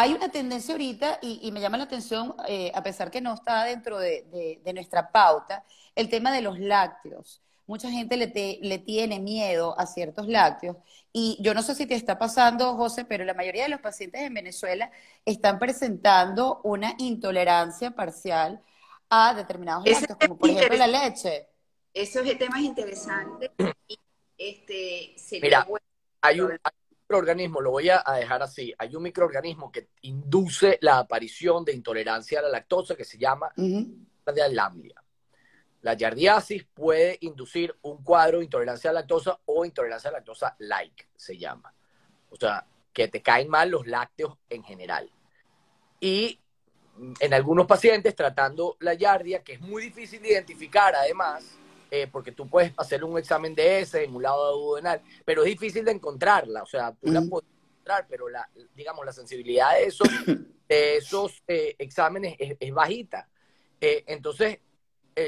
Hay 0.01 0.13
una 0.13 0.29
tendencia 0.29 0.75
ahorita, 0.75 1.19
y, 1.23 1.51
me 1.51 1.61
llama 1.61 1.77
la 1.77 1.85
atención, 1.85 2.35
eh, 2.47 2.71
a 2.75 2.83
pesar 2.83 3.11
que 3.11 3.21
no 3.21 3.35
está 3.35 3.65
dentro 3.65 3.99
de 3.99 4.73
nuestra 4.75 5.11
pauta, 5.11 5.65
el 5.95 6.09
tema 6.09 6.33
de 6.33 6.43
los 6.43 6.59
lácteos 6.59 7.43
mucha 7.69 7.91
gente 7.91 8.17
le, 8.17 8.59
le, 8.63 8.79
tiene 8.79 9.21
miedo 9.21 9.79
a 9.79 9.87
ciertos 9.87 10.27
lácteos. 10.27 10.77
Y 11.13 11.39
yo 11.41 11.55
no 11.55 11.63
sé 11.63 11.75
si 11.75 11.87
te 11.87 11.95
está 11.95 12.19
pasando, 12.19 12.75
José, 12.75 13.05
pero 13.05 13.25
la 13.25 13.35
mayoría 13.35 13.65
de 13.65 13.69
los 13.69 13.81
pacientes 13.81 14.23
en 14.23 14.35
Venezuela 14.35 14.91
están 15.25 15.59
presentando 15.59 16.61
una 16.65 16.95
intolerancia 16.99 17.91
parcial 17.91 18.61
a 19.11 19.35
determinados 19.35 19.85
lácteos, 19.85 20.19
como 20.19 20.39
por 20.39 20.49
ejemplo 20.49 20.79
la 20.79 20.87
leche. 20.87 21.47
Esos 21.93 22.27
temas 22.39 22.61
interesantes. 22.61 23.51
Este, 24.39 25.15
Mira, 25.43 25.67
hay 26.23 26.41
un, 26.41 26.59
microorganismo, 27.09 27.63
lo 27.63 27.71
voy 27.71 27.89
a, 27.89 28.03
dejar 28.17 28.43
así, 28.43 28.75
hay 28.77 28.95
un 28.95 29.03
microorganismo 29.03 29.73
que 29.73 29.89
induce 30.03 30.79
la 30.83 30.99
aparición 30.99 31.65
de 31.65 31.73
intolerancia 31.73 32.39
a 32.39 32.43
la 32.43 32.51
lactosa 32.51 32.95
que 32.95 33.05
se 33.05 33.17
llama 33.17 33.51
la 33.57 34.33
de 34.33 34.53
Lamblia. 34.53 35.03
La 35.81 35.95
yardiasis 35.95 36.65
puede 36.75 37.17
inducir 37.23 37.75
un 37.83 38.05
cuadro 38.05 38.39
de 38.39 38.45
intolerancia 38.45 38.91
a 38.91 38.93
la 38.93 39.01
lactosa 39.01 39.41
o 39.47 39.65
intolerancia 39.65 40.11
a 40.11 40.13
la 40.13 40.19
lactosa 40.19 40.55
like, 40.59 41.09
se 41.17 41.39
llama. 41.39 41.73
O 42.29 42.37
sea, 42.37 42.67
que 42.93 43.09
te 43.09 43.23
caen 43.23 43.49
mal 43.49 43.71
los 43.71 43.87
lácteos 43.87 44.37
en 44.51 44.63
general. 44.63 45.11
Y 46.01 46.39
en 47.21 47.33
algunos 47.33 47.67
pacientes 47.67 48.15
tratando 48.15 48.77
la 48.81 48.93
yardia, 48.93 49.43
que 49.43 49.55
es 49.55 49.61
muy 49.61 49.85
difícil 49.85 50.21
de 50.21 50.33
identificar 50.33 50.95
además, 50.95 51.59
eh, 51.91 52.07
porque 52.11 52.33
tú 52.33 52.49
puedes 52.49 52.73
hacer 52.77 53.03
un 53.03 53.19
examen 53.19 53.55
de 53.55 53.81
ese 53.81 54.05
en 54.05 54.15
un 54.15 54.23
lado 54.23 54.57
duodenal, 54.59 55.01
pero 55.25 55.43
es 55.43 55.49
difícil 55.49 55.85
de 55.85 55.93
encontrarla, 55.93 56.63
o 56.63 56.67
sea, 56.67 56.93
tú 56.93 57.11
la 57.11 57.23
puedes 57.23 57.49
encontrar, 57.49 58.07
pero 58.09 58.29
la, 58.29 58.49
digamos, 58.75 59.07
la 59.07 59.13
sensibilidad 59.13 59.75
de 59.75 59.85
esos, 59.85 60.09
de 60.69 60.97
esos 60.97 61.43
eh, 61.49 61.75
exámenes 61.79 62.37
es, 62.39 62.73
bajita. 62.73 63.29
Eh, 63.81 64.05
entonces, 64.07 64.59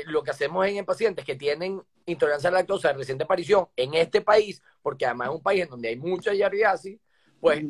lo 0.07 0.23
que 0.23 0.31
hacemos 0.31 0.67
en, 0.67 0.85
pacientes 0.85 1.25
que 1.25 1.35
tienen 1.35 1.83
intolerancia 2.07 2.49
a 2.49 2.53
la 2.53 2.59
lactosa 2.59 2.89
de 2.89 2.95
reciente 2.95 3.25
aparición 3.25 3.69
en 3.75 3.95
este 3.95 4.21
país, 4.21 4.63
porque 4.83 5.07
además 5.07 5.29
es 5.31 5.35
un 5.37 5.43
país 5.43 5.63
en 5.63 5.71
donde 5.71 5.89
hay 5.89 5.97
mucha 5.97 6.35
yardiasis, 6.35 6.99
pues 7.41 7.65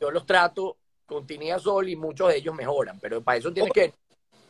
yo 0.00 0.10
los 0.10 0.24
trato 0.24 0.78
con 1.04 1.26
tinidazol 1.26 1.88
y 1.88 1.96
muchos 1.96 2.28
de 2.28 2.36
ellos 2.36 2.54
mejoran, 2.54 2.98
pero 3.00 3.22
para 3.22 3.38
eso 3.38 3.52
tienes 3.52 3.72
que... 3.72 3.92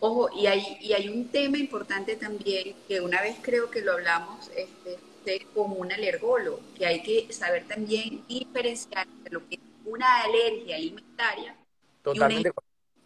Ojo, 0.01 0.29
y 0.35 0.47
hay, 0.47 0.79
y 0.81 0.93
hay 0.93 1.09
un 1.09 1.29
tema 1.29 1.59
importante 1.59 2.17
también, 2.17 2.77
que 2.87 3.01
una 3.01 3.23
vez 3.23 3.37
creo 3.41 3.71
que 3.71 3.81
lo 3.81 3.93
hablamos 3.93 4.51
este, 4.55 4.99
de, 5.25 5.47
como 5.55 5.77
un 5.77 5.91
alergólogo, 5.91 6.61
que 6.77 6.87
hay 6.87 7.03
que 7.03 7.33
saber 7.33 7.67
también 7.67 8.27
diferenciar 8.29 9.07
entre 9.07 9.33
lo 9.33 9.49
que 9.49 9.57
es 9.57 9.61
una 9.85 10.23
alergia 10.23 10.77
alimentaria. 10.77 11.57
Totalmente. 12.03 12.53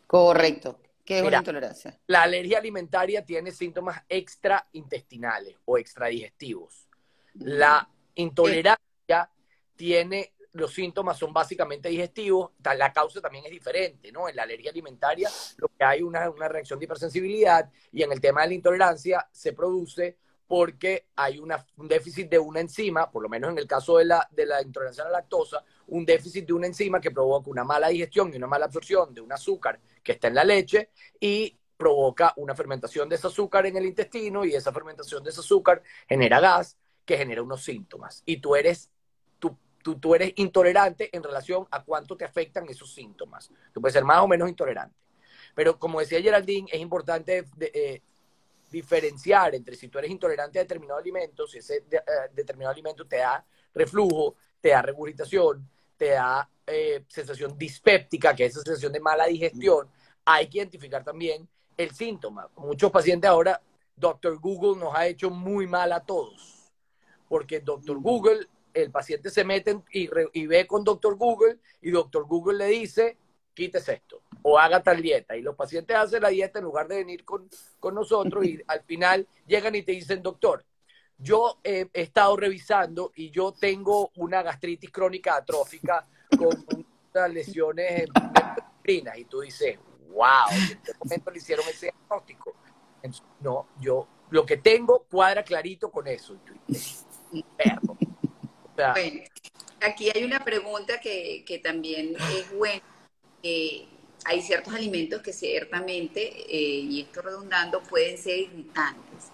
Correcto. 0.07 0.81
¿Qué 1.05 1.19
es 1.19 1.25
una 1.25 1.39
intolerancia? 1.39 1.99
La 2.07 2.23
alergia 2.23 2.59
alimentaria 2.59 3.25
tiene 3.25 3.51
síntomas 3.53 4.03
extraintestinales 4.09 5.57
o 5.65 5.79
extradigestivos. 5.79 6.87
La 7.35 7.89
intolerancia 8.15 9.31
tiene, 9.77 10.33
los 10.53 10.73
síntomas 10.73 11.19
son 11.19 11.33
básicamente 11.33 11.89
digestivos, 11.89 12.51
la 12.63 12.93
causa 12.93 13.21
también 13.21 13.45
es 13.45 13.51
diferente, 13.51 14.11
¿no? 14.11 14.29
En 14.29 14.37
la 14.37 14.43
alergia 14.43 14.71
alimentaria 14.71 15.29
lo 15.57 15.69
que 15.69 15.85
hay 15.85 16.03
una, 16.03 16.29
una 16.31 16.49
reacción 16.49 16.79
de 16.79 16.87
hipersensibilidad 16.87 17.71
y 17.93 18.03
en 18.03 18.13
el 18.13 18.21
tema 18.21 18.43
de 18.43 18.49
la 18.49 18.55
intolerancia 18.55 19.29
se 19.33 19.53
produce 19.53 20.17
porque 20.51 21.07
hay 21.15 21.39
un 21.39 21.53
déficit 21.87 22.29
de 22.29 22.41
una 22.41 22.59
enzima, 22.59 23.09
por 23.09 23.23
lo 23.23 23.29
menos 23.29 23.53
en 23.53 23.59
el 23.59 23.69
caso 23.69 23.99
de 23.99 24.05
la, 24.05 24.29
de 24.33 24.47
la 24.47 24.61
intolerancia 24.61 25.05
a 25.05 25.07
la 25.07 25.19
lactosa, 25.19 25.65
un 25.87 26.05
déficit 26.05 26.45
de 26.45 26.53
una 26.53 26.67
enzima 26.67 27.01
que 27.01 27.13
provoca 27.13 27.49
una 27.49 27.63
mala 27.63 27.87
digestión 27.87 28.35
y 28.35 28.37
una 28.37 28.49
mala 28.49 28.65
absorción 28.65 29.15
de 29.15 29.21
un 29.21 29.33
azúcar 29.33 29.79
que 30.03 30.11
está 30.11 30.27
en 30.27 30.35
la 30.35 30.43
leche 30.43 30.91
y 31.21 31.57
provoca 31.77 32.35
una 32.37 32.57
fermentación 32.57 33.09
de 33.09 33.15
ese 33.15 33.29
azúcar 33.29 33.67
en 33.67 33.77
el 33.77 33.87
intestino 33.87 34.45
y 34.45 34.57
esa 34.57 34.73
fermentación 34.73 35.23
de 35.23 35.31
ese 35.31 35.39
azúcar 35.39 35.85
genera 36.09 36.41
gas 36.41 36.77
que 37.05 37.17
genera 37.17 37.45
unos 37.45 37.63
síntomas. 37.63 38.25
Y 38.27 38.39
tú 38.39 38.57
eres, 38.57 38.91
tú, 39.83 39.99
tú, 39.99 40.15
eres 40.15 40.33
intolerante 40.37 41.15
en 41.15 41.23
relación 41.23 41.67
a 41.71 41.83
cuánto 41.83 42.17
te 42.17 42.25
afectan 42.25 42.69
esos 42.69 42.93
síntomas. 42.93 43.51
Tú 43.73 43.81
puedes 43.81 43.95
ser 43.95 44.05
más 44.05 44.21
o 44.21 44.29
menos 44.29 44.49
intolerante. 44.49 44.97
Pero 45.55 45.79
como 45.79 46.01
decía 46.01 46.21
Geraldine, 46.21 46.69
es 46.73 46.81
importante 46.81 47.45
eh, 47.61 48.03
diferenciar 48.71 49.55
entre 49.55 49.77
si 49.77 49.89
tú 49.89 49.99
eres 49.99 50.11
intolerante 50.11 50.59
a 50.59 50.63
determinado 50.63 51.01
alimento, 51.01 51.47
si 51.47 51.59
ese 51.59 51.85
eh, 51.91 52.01
determinado 52.33 52.73
alimento 52.73 53.07
te 53.07 53.17
da 53.17 53.45
reflujo, 53.75 54.37
te 54.61 54.71
da 54.71 54.83
regurgitación, 54.83 55.69
te 55.97 56.11
da 56.11 56.49
eh, 56.67 57.05
sensación 57.09 57.59
dispéptica, 57.59 58.35
que 58.35 58.47
es 58.47 58.53
esa 58.53 58.63
sensación 58.63 58.93
de 58.93 59.01
mala 59.01 59.27
digestión, 59.27 59.89
hay 60.25 60.49
que 60.49 60.59
identificar 60.59 61.03
también 61.03 61.49
el 61.77 61.91
síntoma. 61.91 62.49
Muchos 62.57 62.91
pacientes 62.91 63.29
ahora, 63.29 63.61
Doctor 63.97 64.39
Google 64.39 64.81
nos 64.81 64.95
ha 64.95 65.07
hecho 65.07 65.31
muy 65.31 65.67
mal 65.67 65.93
a 65.93 66.01
todos, 66.01 66.73
porque 67.29 67.61
Doctor 67.61 67.99
Google, 68.01 68.47
el 68.75 68.91
paciente 68.91 69.31
se 69.31 69.45
mete 69.45 69.81
y, 69.93 70.47
ve 70.47 70.67
con 70.67 70.85
Doctor 70.85 71.17
Google 71.17 71.59
y 71.81 71.91
Doctor 71.91 72.27
Google 72.27 72.59
le 72.59 72.67
dice, 72.67 73.17
quítese 73.55 73.95
esto 73.95 74.23
o 74.43 74.59
haga 74.59 74.83
tal 74.83 75.03
dieta. 75.03 75.37
Y 75.37 75.43
los 75.43 75.57
pacientes 75.57 75.97
hacen 75.97 76.23
la 76.23 76.29
dieta 76.29 76.59
en 76.59 76.65
lugar 76.65 76.89
de 76.89 76.97
venir 76.97 77.25
con, 77.25 77.49
nosotros 77.93 78.45
y 78.45 78.61
al 78.67 78.83
final 78.83 79.27
llegan 79.47 79.75
y 79.75 79.83
te 79.83 79.93
dicen, 79.93 80.23
doctor, 80.23 80.65
yo 81.19 81.59
he 81.63 81.89
estado 81.93 82.37
revisando 82.37 83.13
y 83.15 83.31
yo 83.31 83.53
tengo 83.53 84.11
una 84.17 84.43
gastritis 84.43 84.91
crónica 84.91 85.37
atrófica 85.37 86.07
con 86.39 86.65
unas 87.13 87.31
lesiones 87.33 88.03
en 88.03 88.11
y 89.17 89.25
tú 89.25 89.41
dices, 89.41 89.79
wow, 90.09 90.49
¿en 90.51 90.83
qué 90.83 90.93
momento 90.99 91.31
le 91.31 91.39
hicieron 91.39 91.65
ese 91.69 91.93
diagnóstico? 91.93 92.55
no, 93.41 93.69
yo 93.81 94.07
lo 94.31 94.45
que 94.45 94.57
tengo 94.57 95.07
cuadra 95.11 95.43
clarito 95.43 95.91
con 95.91 96.07
eso. 96.07 96.37
Aquí 99.81 100.11
hay 100.15 100.25
una 100.25 100.45
pregunta 100.45 101.01
que, 101.01 101.45
que 101.47 101.59
también 101.59 102.17
es 102.37 102.53
buena 102.53 102.83
hay 104.25 104.43
ciertos 104.43 104.75
alimentos 104.75 105.23
que 105.23 105.33
ciertamente, 105.33 106.21
eh, 106.49 106.81
y 106.81 107.01
esto 107.01 107.23
redundando, 107.23 107.83
pueden 107.83 108.19
ser 108.19 108.39
irritantes. 108.39 109.31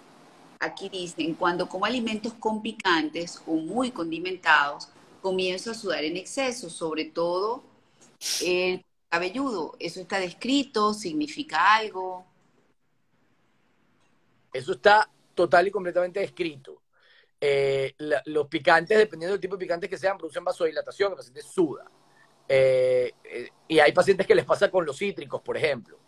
Aquí 0.59 0.89
dicen, 0.89 1.35
cuando 1.35 1.67
como 1.67 1.85
alimentos 1.85 2.33
con 2.33 2.61
picantes 2.61 3.41
o 3.45 3.55
muy 3.55 3.91
condimentados, 3.91 4.89
comienzo 5.21 5.71
a 5.71 5.73
sudar 5.73 6.03
en 6.03 6.17
exceso, 6.17 6.69
sobre 6.69 7.05
todo 7.05 7.63
el 8.41 8.83
cabelludo. 9.09 9.75
¿Eso 9.79 10.01
está 10.01 10.19
descrito? 10.19 10.93
¿Significa 10.93 11.75
algo? 11.75 12.25
Eso 14.53 14.71
está 14.71 15.09
total 15.35 15.67
y 15.67 15.71
completamente 15.71 16.19
descrito. 16.19 16.81
Eh, 17.39 17.93
los 18.25 18.47
picantes, 18.47 18.97
dependiendo 18.97 19.33
del 19.33 19.41
tipo 19.41 19.55
de 19.55 19.59
picantes 19.59 19.89
que 19.89 19.97
sean, 19.97 20.17
producen 20.17 20.43
vasodilatación, 20.43 21.11
el 21.11 21.17
paciente 21.17 21.41
suda. 21.41 21.85
Eh, 22.47 23.13
eh, 23.23 23.49
y 23.67 23.79
hay 23.79 23.91
pacientes 23.91 24.25
que 24.25 24.33
les 24.33 24.45
pasa 24.45 24.71
con 24.71 24.85
los 24.85 24.97
cítricos, 24.97 25.41
por 25.41 25.57
ejemplo. 25.57 25.99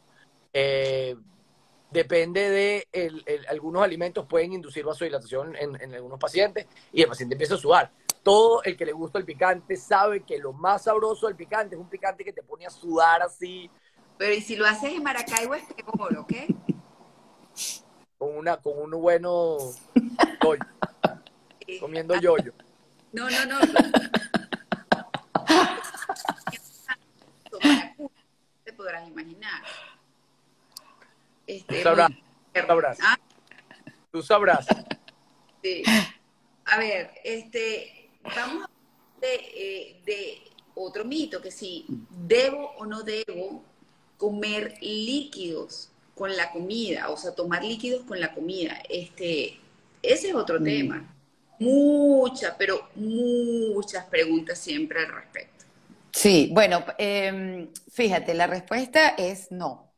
depende 1.91 2.49
de 2.49 3.43
algunos 3.47 3.83
alimentos 3.83 4.25
pueden 4.27 4.53
inducir 4.53 4.85
vasodilatación 4.85 5.55
en, 5.55 5.79
en, 5.81 5.93
algunos 5.93 6.19
pacientes 6.19 6.67
y 6.91 7.01
el 7.01 7.07
paciente 7.07 7.35
empieza 7.35 7.55
a 7.55 7.57
sudar. 7.57 7.91
Todo 8.23 8.63
el 8.63 8.75
que 8.75 8.85
le 8.85 8.91
gusta 8.91 9.19
el 9.19 9.25
picante 9.25 9.75
sabe 9.75 10.21
que 10.21 10.37
lo 10.37 10.53
más 10.53 10.83
sabroso 10.83 11.27
del 11.27 11.35
picante 11.35 11.75
es 11.75 11.81
un 11.81 11.89
picante 11.89 12.23
que 12.23 12.33
te 12.33 12.43
pone 12.43 12.65
a 12.65 12.69
sudar 12.69 13.21
así. 13.21 13.69
Pero 14.17 14.33
¿y 14.33 14.41
si 14.41 14.55
lo 14.55 14.65
haces 14.65 14.93
en 14.93 15.03
Maracaibo 15.03 15.55
es 15.55 15.63
peor, 15.73 16.25
qué? 16.27 16.47
Con, 18.17 18.37
una, 18.37 18.57
con 18.57 18.77
un 18.77 19.01
bueno 19.01 19.57
comiendo 21.77 22.19
yoyo. 22.19 22.53
No, 23.11 23.29
no, 23.29 23.45
no. 23.45 23.59
Te 28.63 28.73
podrás 28.73 29.07
imaginar. 29.07 29.63
Este, 31.47 31.77
tú 31.77 31.83
sabrás. 31.83 32.11
Tú 32.53 32.61
sabrás. 32.67 32.97
¿Ah? 33.01 33.17
Tú 34.11 34.23
sabrás. 34.23 34.67
Sí. 35.63 35.83
A 36.65 36.77
ver, 36.77 37.11
este, 37.23 38.11
vamos 38.23 38.37
a 38.37 38.65
hablar 38.65 38.69
de, 39.21 39.35
eh, 39.35 40.01
de 40.05 40.41
otro 40.75 41.03
mito, 41.03 41.41
que 41.41 41.51
si 41.51 41.85
debo 42.27 42.73
o 42.77 42.85
no 42.85 43.01
debo 43.01 43.63
comer 44.17 44.77
líquidos 44.81 45.89
con 46.13 46.37
la 46.37 46.51
comida, 46.51 47.09
o 47.09 47.17
sea, 47.17 47.33
tomar 47.33 47.63
líquidos 47.63 48.03
con 48.03 48.19
la 48.19 48.33
comida. 48.33 48.83
Este, 48.87 49.59
ese 50.03 50.29
es 50.29 50.35
otro 50.35 50.59
mm. 50.59 50.63
tema 50.63 51.15
muchas, 51.59 52.55
pero 52.57 52.89
muchas 52.95 54.05
preguntas 54.05 54.57
siempre 54.57 54.99
al 55.01 55.13
respecto. 55.13 55.65
Sí, 56.11 56.49
bueno, 56.53 56.83
em, 56.97 57.69
fíjate, 57.91 58.33
la 58.33 58.47
respuesta 58.47 59.09
es 59.09 59.51
no. 59.51 59.93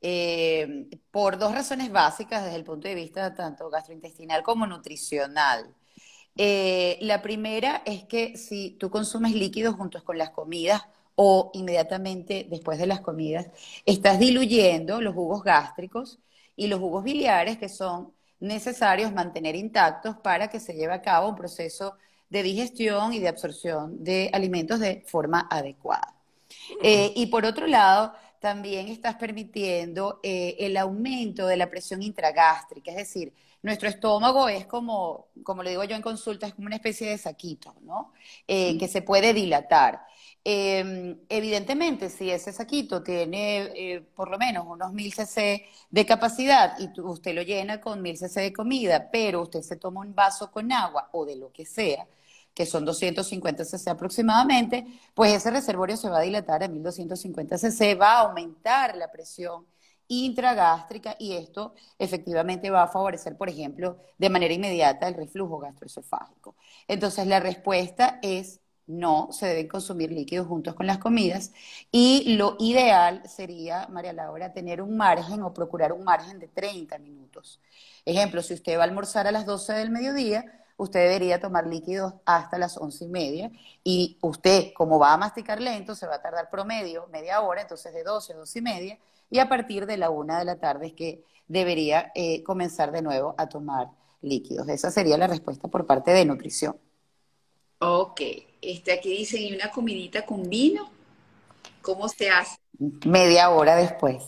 Em, 0.00 0.88
por 1.10 1.38
dos 1.38 1.52
razones 1.54 1.90
básicas 1.90 2.44
desde 2.44 2.56
el 2.56 2.64
punto 2.64 2.88
de 2.88 2.94
vista 2.94 3.34
tanto 3.34 3.70
gastrointestinal 3.70 4.42
como 4.42 4.66
nutricional. 4.66 5.74
Eh, 6.36 6.98
la 7.02 7.22
primera 7.22 7.82
es 7.86 8.04
que 8.04 8.36
si 8.36 8.72
tú 8.72 8.90
consumes 8.90 9.34
líquidos 9.34 9.74
juntos 9.76 10.02
con 10.02 10.18
las 10.18 10.30
comidas 10.30 10.82
o 11.14 11.50
inmediatamente 11.54 12.46
después 12.50 12.78
de 12.78 12.86
las 12.86 13.00
comidas, 13.00 13.48
estás 13.86 14.18
diluyendo 14.18 15.00
los 15.00 15.14
jugos 15.14 15.42
gástricos 15.42 16.18
y 16.56 16.66
los 16.68 16.78
jugos 16.80 17.04
biliares, 17.04 17.58
que 17.58 17.68
son 17.68 18.12
necesarios 18.40 19.12
mantener 19.12 19.54
intactos 19.56 20.16
para 20.16 20.48
que 20.48 20.60
se 20.60 20.74
lleve 20.74 20.92
a 20.92 21.02
cabo 21.02 21.28
un 21.28 21.36
proceso 21.36 21.96
de 22.28 22.42
digestión 22.42 23.12
y 23.12 23.20
de 23.20 23.28
absorción 23.28 24.02
de 24.02 24.30
alimentos 24.32 24.80
de 24.80 25.04
forma 25.06 25.46
adecuada. 25.50 26.14
Eh, 26.82 27.12
y 27.14 27.26
por 27.26 27.44
otro 27.44 27.66
lado, 27.66 28.12
también 28.40 28.88
estás 28.88 29.16
permitiendo 29.16 30.20
eh, 30.22 30.56
el 30.58 30.76
aumento 30.76 31.46
de 31.46 31.56
la 31.56 31.70
presión 31.70 32.02
intragástrica, 32.02 32.90
es 32.90 32.96
decir, 32.96 33.32
nuestro 33.62 33.88
estómago 33.88 34.48
es 34.48 34.66
como, 34.66 35.26
como 35.42 35.62
le 35.62 35.70
digo 35.70 35.82
yo 35.84 35.96
en 35.96 36.02
consulta, 36.02 36.46
es 36.46 36.54
como 36.54 36.66
una 36.66 36.76
especie 36.76 37.10
de 37.10 37.18
saquito, 37.18 37.74
¿no? 37.82 38.12
Eh, 38.46 38.78
que 38.78 38.86
se 38.86 39.02
puede 39.02 39.34
dilatar. 39.34 40.02
Em, 40.48 41.18
evidentemente, 41.28 42.08
si 42.08 42.30
ese 42.30 42.52
saquito 42.52 43.02
tiene 43.02 43.62
eh, 43.74 44.00
por 44.14 44.30
lo 44.30 44.38
menos 44.38 44.64
unos 44.68 44.92
1000 44.92 45.12
cc 45.12 45.66
de 45.90 46.06
capacidad 46.06 46.78
y 46.78 46.88
usted 47.00 47.34
lo 47.34 47.42
llena 47.42 47.80
con 47.80 48.00
1000 48.00 48.16
cc 48.16 48.40
de 48.40 48.52
comida, 48.52 49.10
pero 49.10 49.42
usted 49.42 49.62
se 49.62 49.74
toma 49.76 50.02
un 50.02 50.14
vaso 50.14 50.52
con 50.52 50.70
agua 50.70 51.08
o 51.12 51.24
de 51.26 51.34
lo 51.34 51.50
que 51.52 51.66
sea, 51.66 52.06
que 52.54 52.64
son 52.64 52.84
250 52.84 53.64
cc 53.64 53.90
aproximadamente, 53.90 54.86
pues 55.14 55.32
ese 55.34 55.50
reservorio 55.50 55.96
se 55.96 56.08
va 56.08 56.18
a 56.18 56.22
dilatar 56.22 56.62
a 56.62 56.68
1250 56.68 57.58
cc, 57.58 57.96
va 57.96 58.18
a 58.18 58.20
aumentar 58.20 58.96
la 58.96 59.10
presión 59.10 59.66
intragástrica 60.08 61.16
y 61.18 61.32
esto 61.32 61.74
efectivamente 61.98 62.70
va 62.70 62.84
a 62.84 62.88
favorecer, 62.88 63.36
por 63.36 63.48
ejemplo, 63.48 63.98
de 64.16 64.30
manera 64.30 64.54
inmediata 64.54 65.08
el 65.08 65.14
reflujo 65.14 65.58
gastroesofágico. 65.58 66.54
Entonces, 66.86 67.26
la 67.26 67.40
respuesta 67.40 68.20
es 68.22 68.60
no, 68.86 69.28
se 69.32 69.46
deben 69.46 69.68
consumir 69.68 70.12
líquidos 70.12 70.46
juntos 70.46 70.74
con 70.74 70.86
las 70.86 70.98
comidas 70.98 71.52
y 71.90 72.36
lo 72.36 72.56
ideal 72.60 73.22
sería, 73.28 73.88
María 73.88 74.12
Laura, 74.12 74.52
tener 74.52 74.80
un 74.80 74.96
margen 74.96 75.42
o 75.42 75.52
procurar 75.52 75.92
un 75.92 76.04
margen 76.04 76.38
de 76.38 76.48
30 76.48 76.98
minutos. 76.98 77.60
Ejemplo, 78.04 78.42
si 78.42 78.54
usted 78.54 78.76
va 78.78 78.82
a 78.82 78.84
almorzar 78.84 79.26
a 79.26 79.32
las 79.32 79.46
12 79.46 79.72
del 79.72 79.90
mediodía, 79.90 80.64
usted 80.76 81.00
debería 81.00 81.40
tomar 81.40 81.66
líquidos 81.66 82.14
hasta 82.24 82.58
las 82.58 82.76
once 82.76 83.04
y 83.04 83.08
media 83.08 83.50
y 83.82 84.18
usted, 84.20 84.72
como 84.74 84.98
va 84.98 85.12
a 85.12 85.16
masticar 85.16 85.60
lento, 85.60 85.94
se 85.94 86.06
va 86.06 86.16
a 86.16 86.22
tardar 86.22 86.50
promedio 86.50 87.08
media 87.12 87.40
hora, 87.40 87.62
entonces 87.62 87.92
de 87.92 88.04
12 88.04 88.34
a 88.34 88.36
12 88.36 88.58
y 88.58 88.62
media 88.62 88.98
y 89.30 89.38
a 89.38 89.48
partir 89.48 89.86
de 89.86 89.96
la 89.96 90.10
una 90.10 90.38
de 90.38 90.44
la 90.44 90.56
tarde 90.60 90.88
es 90.88 90.92
que 90.92 91.24
debería 91.48 92.12
eh, 92.14 92.42
comenzar 92.42 92.92
de 92.92 93.02
nuevo 93.02 93.34
a 93.38 93.48
tomar 93.48 93.90
líquidos. 94.22 94.68
Esa 94.68 94.90
sería 94.90 95.18
la 95.18 95.26
respuesta 95.26 95.68
por 95.68 95.86
parte 95.86 96.12
de 96.12 96.24
nutrición. 96.24 96.76
Ok, 97.78 98.20
este, 98.72 98.92
aquí 98.92 99.10
dicen, 99.10 99.42
¿y 99.42 99.54
una 99.54 99.70
comidita 99.70 100.24
con 100.24 100.48
vino? 100.48 100.90
¿Cómo 101.82 102.08
se 102.08 102.30
hace? 102.30 102.56
Media 103.04 103.50
hora 103.50 103.76
después. 103.76 104.24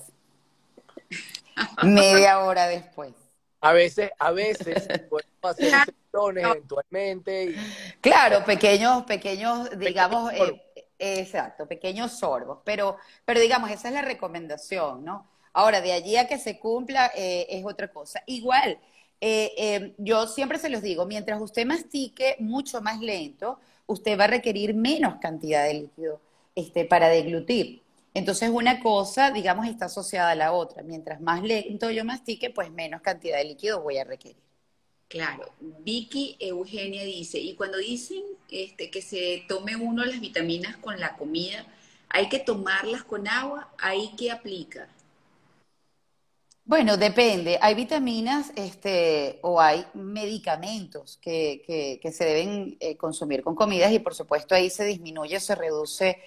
Media 1.83 2.41
hora 2.41 2.67
después. 2.69 3.13
A 3.61 3.73
veces, 3.73 4.11
a 4.19 4.31
veces 4.31 4.87
podemos 5.11 5.43
hacer 5.43 5.73
eventualmente. 6.37 7.57
Claro, 8.01 8.45
pequeños, 8.45 9.05
pequeños, 9.05 9.71
digamos, 9.79 10.33
eh, 10.33 10.63
exacto, 10.99 11.67
pequeños 11.67 12.19
sorbos, 12.19 12.59
pero, 12.65 12.97
pero 13.25 13.41
digamos, 13.41 13.71
esa 13.71 13.89
es 13.89 13.95
la 13.95 14.03
recomendación, 14.03 15.05
¿no? 15.05 15.29
Ahora, 15.53 15.81
de 15.81 15.93
allí 15.93 16.17
a 16.17 16.29
que 16.29 16.39
se 16.39 16.59
cumpla 16.59 17.11
eh, 17.17 17.47
es 17.51 17.65
otra 17.65 17.89
cosa. 17.89 18.23
Igual, 18.27 18.79
eh, 19.21 19.53
eh, 19.59 19.95
yo 19.99 20.27
siempre 20.27 20.59
se 20.59 20.69
los 20.69 20.83
digo, 20.83 21.07
mientras 21.07 21.41
usted 21.41 21.67
mastique 21.67 22.37
mucho 22.39 22.81
más 22.81 23.01
lento, 23.01 23.59
usted 23.89 24.19
va 24.19 24.25
a 24.25 24.29
requerir 24.29 24.75
menos 24.75 25.17
cantidad 25.21 25.67
de 25.67 25.75
líquido 25.75 26.21
este, 26.55 26.85
para 26.85 27.09
deglutir. 27.09 27.83
Entonces 28.15 28.51
una 28.51 28.81
cosa, 28.81 29.33
digamos, 29.33 29.67
está 29.67 29.87
asociada 29.87 30.31
a 30.31 30.35
la 30.37 30.53
otra. 30.53 30.83
Mientras 30.83 31.21
más 31.21 31.43
lento 31.43 31.91
yo 31.91 32.05
mastique, 32.05 32.51
pues 32.51 32.71
menos 32.71 33.01
cantidad 33.01 33.39
de 33.39 33.45
líquido 33.45 33.83
voy 33.83 33.99
a 33.99 34.05
requerir. 34.05 34.37
Claro, 35.09 35.51
Vicky 35.61 36.37
Eugenia 36.39 37.03
dice, 37.03 37.39
y 37.39 37.55
cuando 37.55 37.79
dicen 37.79 38.23
este, 38.51 38.91
que 38.91 39.01
se 39.01 39.45
tome 39.49 39.75
uno 39.75 40.05
las 40.05 40.21
vitaminas 40.21 40.77
con 40.77 41.01
la 41.01 41.17
comida, 41.17 41.65
¿hay 42.11 42.29
que 42.29 42.39
tomarlas 42.39 43.05
con 43.05 43.27
agua? 43.27 43.73
¿Ahí 43.79 44.13
qué 44.19 44.31
aplica? 44.31 44.87
Bueno, 46.69 46.99
depende. 46.99 47.59
Hay 47.63 47.75
vitaminas 47.75 48.53
este, 48.55 49.39
o 49.43 49.59
hay 49.59 49.87
medicamentos 49.95 51.17
que, 51.17 51.63
que, 52.03 52.13
se 52.13 52.25
deben 52.27 52.77
eh, 52.81 52.95
consumir 52.99 53.43
con 53.43 53.55
comidas 53.55 53.91
y 53.91 54.01
por 54.01 54.15
supuesto 54.15 54.55
ahí 54.55 54.69
se 54.69 54.85
disminuye, 54.85 55.41
se 55.41 55.55
reduce 55.55 56.19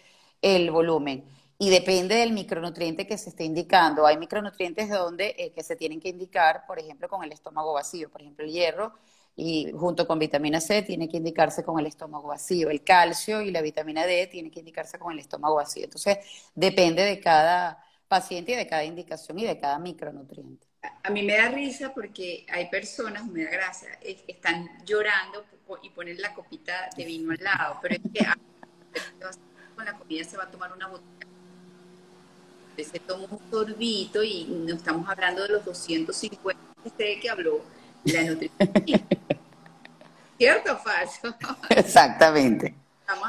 el 0.42 0.72
volumen. 0.72 1.24
Y 1.60 1.70
depende 1.70 2.16
del 2.16 2.32
micronutriente 2.32 3.06
que 3.06 3.20
se 3.20 3.30
esté 3.30 3.44
indicando. 3.44 4.08
Hay 4.08 4.18
micronutrientes 4.18 4.90
donde 4.90 5.36
eh, 5.38 5.52
que 5.54 5.62
se 5.62 5.76
tienen 5.76 6.00
que 6.00 6.10
indicar, 6.10 6.66
por 6.66 6.80
ejemplo, 6.80 7.08
con 7.08 7.24
el 7.24 7.32
estómago 7.32 7.74
vacío. 7.74 8.10
Por 8.10 8.22
ejemplo, 8.22 8.44
el 8.44 8.52
hierro 8.52 8.94
y 9.36 9.72
junto 9.74 10.08
con 10.08 10.18
vitamina 10.18 10.60
C 10.60 10.82
tiene 10.82 11.08
que 11.08 11.18
indicarse 11.18 11.64
con 11.64 11.80
el 11.80 11.86
estómago 11.86 12.30
vacío. 12.30 12.72
El 12.72 12.84
calcio 12.84 13.44
y 13.44 13.52
la 13.52 13.62
vitamina 13.62 14.08
D 14.08 14.26
tiene 14.26 14.50
que 14.50 14.60
indicarse 14.62 14.98
con 14.98 15.14
el 15.14 15.20
estómago 15.20 15.56
vacío. 15.58 15.84
Entonces, 15.84 16.18
depende 16.56 17.04
de 17.04 17.20
cada 17.20 17.84
paciente 18.12 18.52
y 18.52 18.56
de 18.58 18.68
cada 18.68 18.84
indicación 18.84 19.40
y 19.40 19.46
de 19.46 19.58
cada 19.58 19.80
micronutriente. 19.80 20.68
A 21.04 21.10
mí 21.10 21.24
me 21.24 21.38
da 21.38 21.48
risa 21.48 21.94
porque 21.94 22.46
hay 22.52 22.70
personas, 22.70 23.26
me 23.26 23.46
da 23.46 23.52
gracia, 23.52 23.98
que 24.02 24.26
están 24.28 24.68
llorando 24.86 25.46
y 25.82 25.90
ponen 25.92 26.22
la 26.22 26.34
copita 26.34 26.90
de 26.98 27.06
vino 27.06 27.32
al 27.32 27.42
lado, 27.42 27.80
pero 27.82 27.96
es 27.96 28.02
que 28.14 28.20
con 29.76 29.86
la 29.86 29.94
comida 29.94 30.26
se 30.26 30.36
va 30.36 30.44
a 30.44 30.52
tomar 30.52 30.74
una 30.74 30.88
botella. 30.88 31.10
Se 32.76 33.00
toma 33.00 33.28
un 33.30 33.40
sorbito 33.50 34.22
y 34.22 34.44
no 34.44 34.76
estamos 34.76 35.08
hablando 35.08 35.44
de 35.44 35.50
los 35.50 35.64
250 35.64 36.60
que 36.98 37.30
habló 37.30 37.64
la 38.04 38.24
nutrición. 38.24 38.74
¿Cierto 40.38 40.74
o 40.74 40.78
falso? 40.78 41.34
Exactamente. 41.70 42.76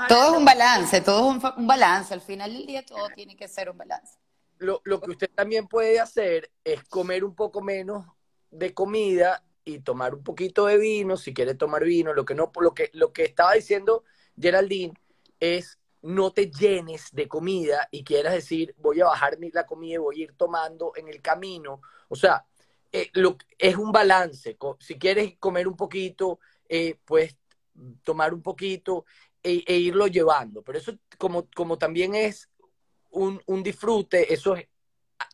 Todo 0.09 0.33
es 0.33 0.39
un 0.39 0.45
balance, 0.45 1.01
todo 1.03 1.37
es 1.37 1.45
un 1.57 1.67
balance. 1.69 2.15
Al 2.15 2.21
final 2.21 2.53
del 2.53 2.67
día 2.67 2.85
todo 2.85 3.09
tiene 3.15 3.37
que 3.37 3.47
ser 3.47 3.71
un 3.71 3.79
balance 3.79 4.22
lo, 4.63 4.81
lo 4.85 5.01
que 5.01 5.11
usted 5.11 5.31
también 5.35 5.69
puede 5.69 6.01
hacer 6.01 6.51
es 6.65 6.83
comer 6.85 7.25
un 7.25 7.35
poco 7.35 7.61
menos 7.61 8.07
de 8.51 8.73
comida 8.73 9.45
y 9.65 9.81
tomar 9.81 10.15
un 10.15 10.23
poquito 10.23 10.67
de 10.67 10.79
vino, 10.79 11.17
si 11.17 11.33
quiere 11.35 11.55
tomar 11.55 11.85
vino, 11.85 12.13
lo 12.15 12.25
que 12.25 12.35
no, 12.35 12.51
lo 12.61 12.75
que, 12.75 12.91
lo 12.95 13.13
que 13.13 13.25
estaba 13.25 13.55
diciendo 13.55 14.05
Geraldine, 14.39 14.95
es 15.41 15.79
no 16.03 16.33
te 16.33 16.51
llenes 16.51 17.11
de 17.13 17.29
comida 17.29 17.89
y 17.91 18.03
quieras 18.05 18.35
decir, 18.35 18.75
voy 18.79 19.01
a 19.01 19.07
bajar 19.07 19.39
la 19.53 19.67
comida 19.67 19.95
y 19.95 19.99
voy 19.99 20.21
a 20.21 20.25
ir 20.25 20.35
tomando 20.37 20.93
en 20.97 21.09
el 21.09 21.23
camino. 21.23 21.81
O 22.09 22.17
sea, 22.17 22.45
eh, 22.91 23.09
lo, 23.15 23.37
es 23.57 23.77
un 23.77 23.93
balance. 23.93 24.57
Si 24.81 24.99
quieres 24.99 25.37
comer 25.39 25.69
un 25.69 25.77
poquito, 25.77 26.41
eh, 26.69 26.99
pues 27.05 27.37
tomar 28.03 28.35
un 28.35 28.43
poquito 28.43 29.05
e, 29.43 29.65
e, 29.67 29.77
irlo 29.77 30.09
llevando. 30.09 30.63
Pero 30.63 30.79
eso 30.79 30.93
como, 31.19 31.49
como 31.55 31.79
también 31.79 32.15
es 32.17 32.51
un, 33.13 33.41
un 33.47 33.63
disfrute, 33.63 34.33
eso 34.33 34.57
es 34.57 34.69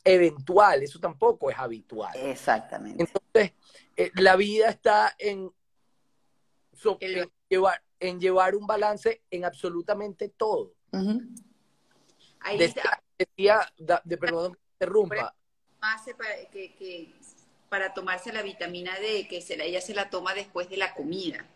eventual, 0.04 0.82
eso 0.82 0.98
tampoco 0.98 1.50
es 1.50 1.58
habitual. 1.58 2.14
Exactamente. 2.16 3.02
Entonces, 3.02 3.52
eh, 3.96 4.10
la 4.14 4.36
vida 4.36 4.68
está 4.68 5.14
en, 5.18 5.52
en, 7.00 7.30
llevar, 7.48 7.82
en 8.00 8.20
llevar 8.20 8.54
un 8.54 8.66
balance 8.66 9.22
en 9.30 9.44
absolutamente 9.44 10.28
todo. 10.28 10.74
Ahí 12.40 12.58
decía, 12.58 13.02
decía 13.18 13.72
de, 14.04 14.16
perdón 14.16 14.54
que 14.54 14.60
interrumpa. 14.74 15.34
Para, 15.80 16.50
que, 16.50 16.74
que, 16.74 17.14
para 17.68 17.94
tomarse 17.94 18.32
la 18.32 18.42
vitamina 18.42 18.98
D, 18.98 19.26
que 19.28 19.40
se 19.40 19.56
la, 19.56 19.64
ella 19.64 19.80
se 19.80 19.94
la 19.94 20.10
toma 20.10 20.34
después 20.34 20.68
de 20.68 20.76
la 20.76 20.94
comida. 20.94 21.46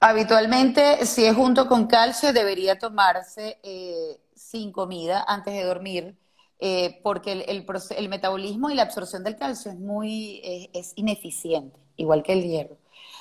Habitualmente, 0.00 1.06
si 1.06 1.24
es 1.24 1.34
junto 1.34 1.66
con 1.68 1.86
calcio, 1.86 2.32
debería 2.32 2.78
tomarse 2.78 3.58
eh, 3.62 4.20
sin 4.34 4.72
comida 4.72 5.24
antes 5.26 5.54
de 5.54 5.64
dormir, 5.64 6.16
eh, 6.58 7.00
porque 7.02 7.32
el, 7.32 7.44
el, 7.96 8.08
metabolismo 8.08 8.70
y 8.70 8.74
la 8.74 8.82
absorción 8.82 9.24
del 9.24 9.36
calcio 9.36 9.70
es 9.70 9.78
muy 9.78 10.70
es 10.72 10.92
ineficiente, 10.96 11.78
igual 11.96 12.22
que 12.22 12.32
el 12.32 12.42
hierro. 12.42 12.78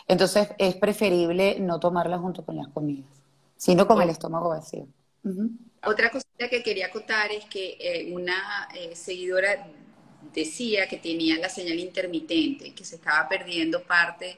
Entonces 0.08 0.50
es 0.58 0.76
preferible 0.76 1.60
no 1.60 1.80
tomarla 1.80 2.18
junto 2.18 2.46
con 2.46 2.58
las 2.58 2.68
comidas, 2.68 3.10
sino 3.58 3.88
con 3.88 4.02
el 4.02 4.10
estómago 4.10 4.50
vacío. 4.50 4.88
Otra 5.84 6.12
cosita 6.12 6.50
que 6.50 6.62
quería 6.62 6.92
contar 6.92 7.32
es 7.32 7.46
que 7.46 7.78
eh, 7.80 8.14
una 8.14 8.68
eh, 8.76 8.96
seguidora 8.96 9.68
decía 10.34 10.88
que 10.88 10.98
tenía 10.98 11.38
la 11.40 11.50
señal 11.50 11.80
intermitente, 11.80 12.74
que 12.74 12.86
se 12.86 12.96
estaba 12.96 13.28
perdiendo 13.28 13.82
parte 13.84 14.38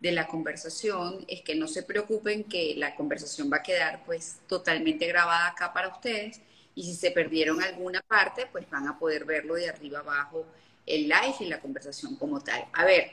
de 0.00 0.12
la 0.12 0.26
conversación, 0.26 1.24
es 1.28 1.42
que 1.42 1.54
no 1.54 1.68
se 1.68 1.82
preocupen 1.82 2.44
que 2.44 2.74
la 2.76 2.94
conversación 2.94 3.50
va 3.50 3.58
a 3.58 3.62
quedar 3.62 4.04
pues 4.04 4.38
totalmente 4.46 5.06
grabada 5.06 5.48
acá 5.48 5.72
para 5.72 5.88
ustedes 5.88 6.40
y 6.74 6.82
si 6.84 6.94
se 6.94 7.10
perdieron 7.10 7.62
alguna 7.62 8.02
parte 8.02 8.46
pues 8.52 8.68
van 8.68 8.86
a 8.88 8.98
poder 8.98 9.24
verlo 9.24 9.54
de 9.54 9.68
arriba 9.68 10.00
abajo 10.00 10.46
el 10.86 11.08
live 11.08 11.34
y 11.40 11.44
la 11.46 11.60
conversación 11.60 12.16
como 12.16 12.40
tal. 12.40 12.64
A 12.72 12.84
ver, 12.84 13.10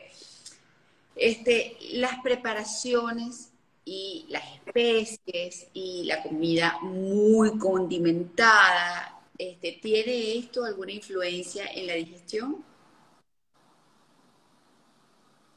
este, 1.15 1.77
las 1.93 2.21
preparaciones 2.21 3.51
y 3.85 4.25
las 4.29 4.43
especies 4.55 5.67
y 5.73 6.03
la 6.05 6.21
comida 6.23 6.77
muy 6.81 7.57
condimentada, 7.57 9.19
este, 9.37 9.79
¿tiene 9.81 10.37
esto 10.37 10.63
alguna 10.63 10.91
influencia 10.91 11.65
en 11.65 11.87
la 11.87 11.93
digestión? 11.93 12.63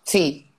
Sí. 0.03 0.56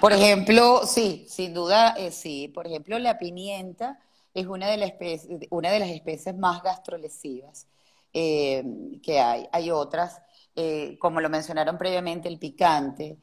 Por 0.00 0.12
ejemplo, 0.12 0.82
sí, 0.86 1.26
sin 1.28 1.54
duda, 1.54 1.94
eh, 1.96 2.10
sí. 2.10 2.48
Por 2.48 2.66
ejemplo, 2.66 2.98
la 2.98 3.18
pimienta 3.18 3.98
es 4.34 4.46
una 4.46 4.68
de, 4.68 4.76
las 4.76 4.90
especies, 4.90 5.48
una 5.50 5.70
de 5.70 5.80
las 5.80 5.88
especies 5.90 6.36
más 6.36 6.62
gastrolesivas 6.62 7.66
eh, 8.12 8.64
que 9.02 9.20
hay. 9.20 9.46
Hay 9.52 9.70
otras, 9.70 10.22
eh, 10.56 10.96
como 10.98 11.20
lo 11.20 11.28
mencionaron 11.28 11.78
previamente, 11.78 12.28
el 12.28 12.38
picante, 12.38 13.18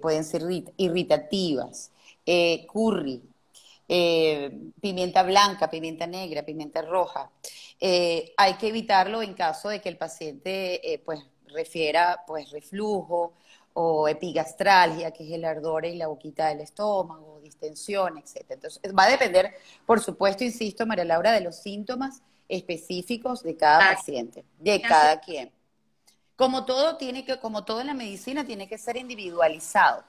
pueden 0.00 0.24
ser 0.24 0.42
irritativas, 0.78 1.92
curry, 2.72 3.22
eh, 3.86 4.50
pimienta 4.80 5.22
blanca, 5.22 5.68
pimienta 5.68 6.06
negra, 6.06 6.42
pimienta 6.42 6.80
roja. 6.82 7.30
hay 7.80 8.54
que 8.58 8.68
evitarlo 8.68 9.20
en 9.22 9.34
caso 9.34 9.68
de 9.68 9.80
que 9.82 9.90
el 9.90 9.98
paciente 9.98 11.02
pues 11.04 11.20
refiera 11.48 12.24
pues 12.26 12.50
reflujo 12.50 13.34
o 13.74 14.08
epigastralgia, 14.08 15.10
que 15.10 15.24
es 15.24 15.32
el 15.32 15.44
ardor 15.44 15.86
y 15.86 15.96
la 15.96 16.08
boquita 16.08 16.48
del 16.48 16.60
estómago, 16.60 17.40
distensión, 17.40 18.18
etc. 18.18 18.44
Entonces, 18.50 18.80
va 18.96 19.04
a 19.04 19.10
depender, 19.10 19.54
por 19.86 20.00
supuesto, 20.00 20.44
insisto, 20.44 20.86
María 20.86 21.04
Laura, 21.04 21.32
de 21.32 21.40
los 21.40 21.56
síntomas 21.56 22.22
específicos 22.48 23.42
de 23.42 23.56
cada 23.56 23.94
paciente, 23.94 24.44
de 24.58 24.80
cada 24.82 25.20
quien. 25.20 25.52
Como 26.36 26.64
todo 26.64 26.96
tiene 26.96 27.24
que, 27.24 27.38
como 27.38 27.64
todo 27.64 27.80
en 27.80 27.86
la 27.86 27.94
medicina, 27.94 28.44
tiene 28.44 28.68
que 28.68 28.78
ser 28.78 28.96
individualizado, 28.96 30.04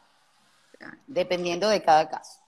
dependiendo 1.07 1.69
de 1.69 1.81
cada 1.81 2.09
caso. 2.09 2.41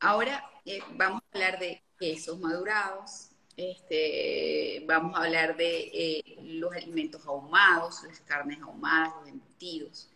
Ahora 0.00 0.44
eh, 0.64 0.80
vamos 0.92 1.22
a 1.22 1.36
hablar 1.36 1.58
de 1.58 1.82
quesos 1.98 2.38
madurados, 2.38 3.30
este, 3.56 4.67
vamos 4.88 5.14
a 5.14 5.24
hablar 5.24 5.54
de 5.54 5.80
eh, 5.92 6.38
los 6.44 6.72
alimentos 6.72 7.24
ahumados, 7.26 8.02
las 8.04 8.20
carnes 8.20 8.58
ahumadas, 8.62 9.12
los 9.20 9.28
embutidos. 9.28 10.08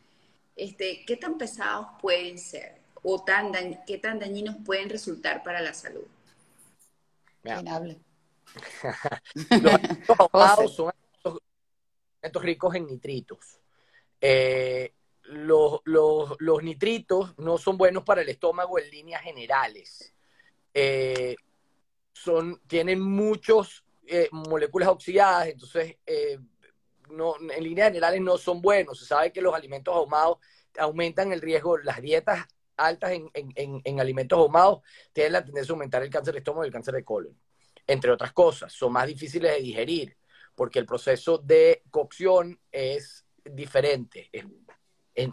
Este, 0.57 1.05
¿Qué 1.05 1.19
tan 1.19 1.37
pesados 1.37 1.89
pueden 2.01 2.39
ser 2.39 2.81
o 3.03 3.23
tan 3.23 3.53
qué 3.87 3.99
tan 3.99 4.19
dañinos 4.19 4.57
pueden 4.65 4.89
resultar 4.89 5.43
para 5.43 5.61
la 5.61 5.75
salud? 5.75 6.07
¿Quién 7.43 7.69
hable? 7.69 8.01
los 9.51 9.75
alimentos 9.75 10.17
ahumados 10.19 10.75
son 10.75 10.91
alimentos 11.23 12.43
ricos 12.43 12.75
en 12.75 12.87
nitritos. 12.87 13.61
Eh, 14.23 14.95
los, 15.25 15.83
nitritos 16.63 17.39
no 17.39 17.59
son 17.59 17.77
buenos 17.77 18.05
para 18.05 18.23
el 18.23 18.29
estómago 18.31 18.79
en 18.79 18.91
líneas 18.91 19.21
generales. 19.21 20.15
Eh, 20.73 21.37
son, 22.15 22.59
tienen 22.67 23.03
muchas 23.03 23.85
eh, 24.13 24.29
moléculas 24.31 24.89
oxidadas, 24.89 25.49
entonces 25.49 25.97
no, 27.11 27.35
en 27.39 27.63
líneas 27.63 27.89
generales 27.89 28.21
no 28.21 28.37
son 28.39 28.61
buenos. 28.61 28.99
Se 28.99 29.07
sabe 29.07 29.33
que 29.33 29.41
los 29.41 29.55
alimentos 29.55 29.95
ahumados 29.95 30.39
aumentan 30.79 31.33
el 31.33 31.41
riesgo, 31.41 31.79
las 31.79 32.01
dietas 32.01 32.47
altas 32.77 33.13
en, 33.13 33.31
en, 33.35 34.01
alimentos 34.01 34.39
ahumados 34.39 34.81
tienen 35.13 35.33
la 35.33 35.45
tendencia 35.45 35.73
a 35.73 35.75
aumentar 35.75 36.03
el 36.03 36.11
cáncer 36.11 36.33
de 36.35 36.39
estómago 36.39 36.65
y 36.65 36.69
el 36.69 36.73
cáncer 36.73 36.95
de 36.95 37.05
colon, 37.05 37.39
entre 37.87 38.11
otras 38.11 38.33
cosas. 38.33 38.73
Son 38.73 38.93
más 38.93 39.07
difíciles 39.07 39.53
de 39.53 39.61
digerir 39.61 40.17
porque 40.55 40.79
el 40.79 40.87
proceso 40.87 41.39
de 41.39 41.83
cocción 41.91 42.59
es 42.71 43.27
diferente, 43.45 44.31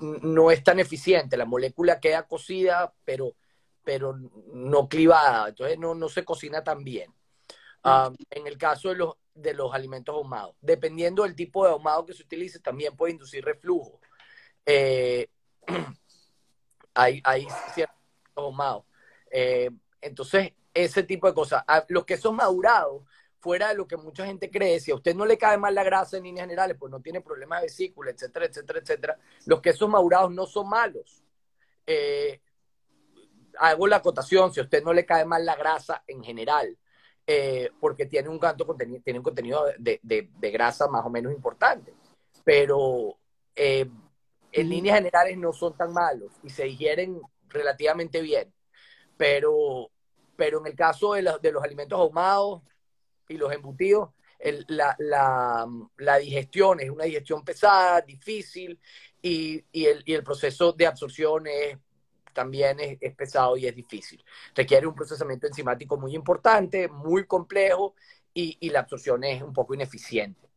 no 0.01 0.51
es 0.51 0.63
tan 0.63 0.79
eficiente, 0.79 1.37
la 1.37 1.45
molécula 1.45 1.99
queda 1.99 2.27
cocida, 2.27 2.93
pero, 3.03 3.35
pero 3.83 4.15
no 4.53 4.87
clivada, 4.87 5.49
entonces 5.49 5.77
no, 5.79 5.95
no 5.95 6.09
se 6.09 6.23
cocina 6.23 6.63
tan 6.63 6.83
bien. 6.83 7.13
En 7.83 8.47
el 8.47 8.57
caso 8.57 8.89
de 8.89 8.95
los, 8.95 9.15
de 9.33 9.53
los 9.53 9.73
alimentos 9.73 10.13
ahumados, 10.13 10.55
dependiendo 10.61 11.23
del 11.23 11.35
tipo 11.35 11.65
de 11.65 11.71
ahumado 11.71 12.05
que 12.05 12.13
se 12.13 12.23
utilice, 12.23 12.59
también 12.59 12.95
puede 12.95 13.13
inducir 13.13 13.43
reflujo. 13.43 13.99
Eh, 14.65 15.27
hay, 16.93 17.21
hay 17.23 17.47
ciertos 17.73 17.97
ahumados. 18.35 18.83
Eh, 19.31 19.69
entonces, 20.01 20.53
ese 20.73 21.03
tipo 21.03 21.27
de 21.27 21.33
cosas. 21.33 21.63
Los 21.87 22.05
quesos 22.05 22.33
madurados 22.33 23.03
fuera 23.39 23.69
de 23.69 23.75
lo 23.75 23.87
que 23.87 23.97
mucha 23.97 24.25
gente 24.25 24.51
cree, 24.51 24.79
si 24.79 24.91
a 24.91 24.95
usted 24.95 25.15
no 25.15 25.25
le 25.25 25.37
cae 25.37 25.57
mal 25.57 25.73
la 25.73 25.83
grasa 25.83 26.17
en 26.17 26.23
líneas 26.23 26.45
generales, 26.45 26.75
pues 26.77 26.91
no 26.91 26.99
tiene 27.01 27.21
problemas 27.21 27.61
de 27.61 27.67
vesícula, 27.67 28.11
etcétera, 28.11 28.45
etcétera, 28.45 28.79
etcétera, 28.79 29.17
los 29.45 29.61
quesos 29.61 29.89
madurados 29.89 30.31
no 30.31 30.45
son 30.45 30.67
malos. 30.67 31.23
Eh, 31.87 32.41
hago 33.57 33.87
la 33.87 33.97
acotación, 33.97 34.53
si 34.53 34.59
a 34.59 34.63
usted 34.63 34.83
no 34.83 34.91
le 34.93 35.05
cae 35.05 35.25
mal 35.25 35.45
la 35.45 35.55
grasa 35.55 36.03
en 36.07 36.21
general, 36.21 36.77
eh, 37.31 37.69
porque 37.79 38.07
tiene 38.07 38.27
un, 38.27 38.39
canto 38.39 38.65
contenido, 38.65 39.03
tiene 39.03 39.19
un 39.19 39.23
contenido 39.23 39.63
de, 39.77 40.29
grasa 40.51 40.87
más 40.87 41.05
o 41.05 41.11
menos 41.11 41.31
importante, 41.31 41.93
pero 42.43 43.19
eh, 43.55 43.87
en 44.51 44.67
líneas 44.67 44.97
generales 44.97 45.37
no 45.37 45.53
son 45.53 45.77
tan 45.77 45.93
malos 45.93 46.31
y 46.41 46.49
se 46.49 46.63
digieren 46.63 47.21
relativamente 47.49 48.19
bien, 48.21 48.51
pero, 49.15 49.91
pero 50.35 50.59
en 50.59 50.65
el 50.65 50.75
caso 50.75 51.13
de, 51.13 51.31
de 51.39 51.51
los 51.51 51.63
alimentos 51.63 51.99
ahumados, 51.99 52.63
y 53.27 53.37
los 53.37 53.53
embutidos, 53.53 54.09
la, 54.67 54.95
la, 54.97 56.17
digestión 56.17 56.79
es 56.79 56.89
una 56.89 57.03
digestión 57.03 57.45
pesada, 57.45 58.01
difícil, 58.01 58.79
y, 59.21 59.63
y, 59.71 59.85
el, 59.85 60.01
y 60.03 60.15
el, 60.15 60.23
proceso 60.23 60.73
de 60.73 60.87
absorción 60.87 61.45
es, 61.45 61.77
también 62.33 62.79
es, 62.79 62.97
es, 63.01 63.15
pesado 63.15 63.57
y 63.57 63.67
es 63.67 63.75
difícil. 63.75 64.23
Requiere 64.55 64.87
un 64.87 64.95
procesamiento 64.95 65.47
enzimático 65.47 65.97
muy 65.97 66.15
importante, 66.15 66.87
muy 66.87 67.25
complejo, 67.25 67.95
y, 68.33 68.57
y 68.59 68.69
la 68.69 68.81
absorción 68.81 69.23
es 69.23 69.41
un 69.41 69.53
poco 69.53 69.73
ineficiente. 69.73 70.47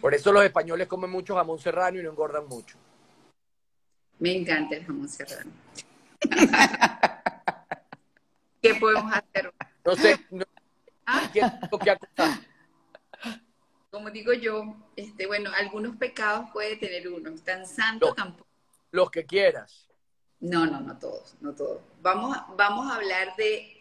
Por 0.00 0.14
eso 0.14 0.32
los 0.32 0.44
españoles 0.44 0.86
comen 0.86 1.10
mucho 1.10 1.34
jamón 1.34 1.58
serrano 1.58 1.98
y 1.98 2.02
no 2.02 2.10
engordan 2.10 2.46
mucho. 2.46 2.78
Me 4.18 4.36
encanta 4.36 4.76
el 4.76 4.84
jamón 4.84 5.08
serrano. 5.08 5.50
¿Qué 8.62 8.74
podemos 8.74 9.12
hacer? 9.12 9.52
No 9.84 9.94
sé, 9.94 10.18
no, 10.30 10.44
Como 13.90 14.10
digo 14.10 14.32
yo, 14.32 14.74
este, 14.96 15.26
bueno, 15.26 15.50
algunos 15.56 15.96
pecados 15.96 16.50
puede 16.52 16.76
tener 16.76 17.08
uno, 17.08 17.32
tan 17.44 17.66
santo 17.66 18.12
tampoco. 18.14 18.48
Los 18.90 19.10
que 19.10 19.24
quieras. 19.24 19.88
No, 20.40 20.66
no, 20.66 20.80
no 20.80 20.98
todos, 20.98 21.34
no 21.40 21.54
todos. 21.54 21.80
Vamos, 22.02 22.36
vamos 22.56 22.90
a 22.90 22.96
hablar 22.96 23.34
de 23.36 23.76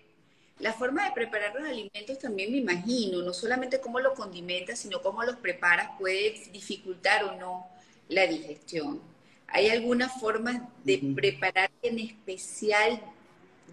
la 0.60 0.72
forma 0.72 1.06
de 1.06 1.12
preparar 1.12 1.54
los 1.54 1.68
alimentos 1.68 2.18
también 2.18 2.52
me 2.52 2.60
imagino, 2.60 3.22
no 3.22 3.34
solamente 3.34 3.82
cómo 3.82 4.00
los 4.00 4.14
condimentas, 4.14 4.80
sino 4.80 5.02
cómo 5.02 5.24
los 5.24 5.36
preparas 5.36 5.92
puede 6.00 6.32
dificultar 6.54 7.26
o 7.26 7.36
no 7.36 7.68
la 8.08 8.26
digestión. 8.26 9.02
¿Hay 9.48 9.70
alguna 9.70 10.10
forma 10.10 10.70
de 10.84 11.02
preparar 11.14 11.70
que 11.82 11.90
en 11.90 12.00
especial 12.00 13.02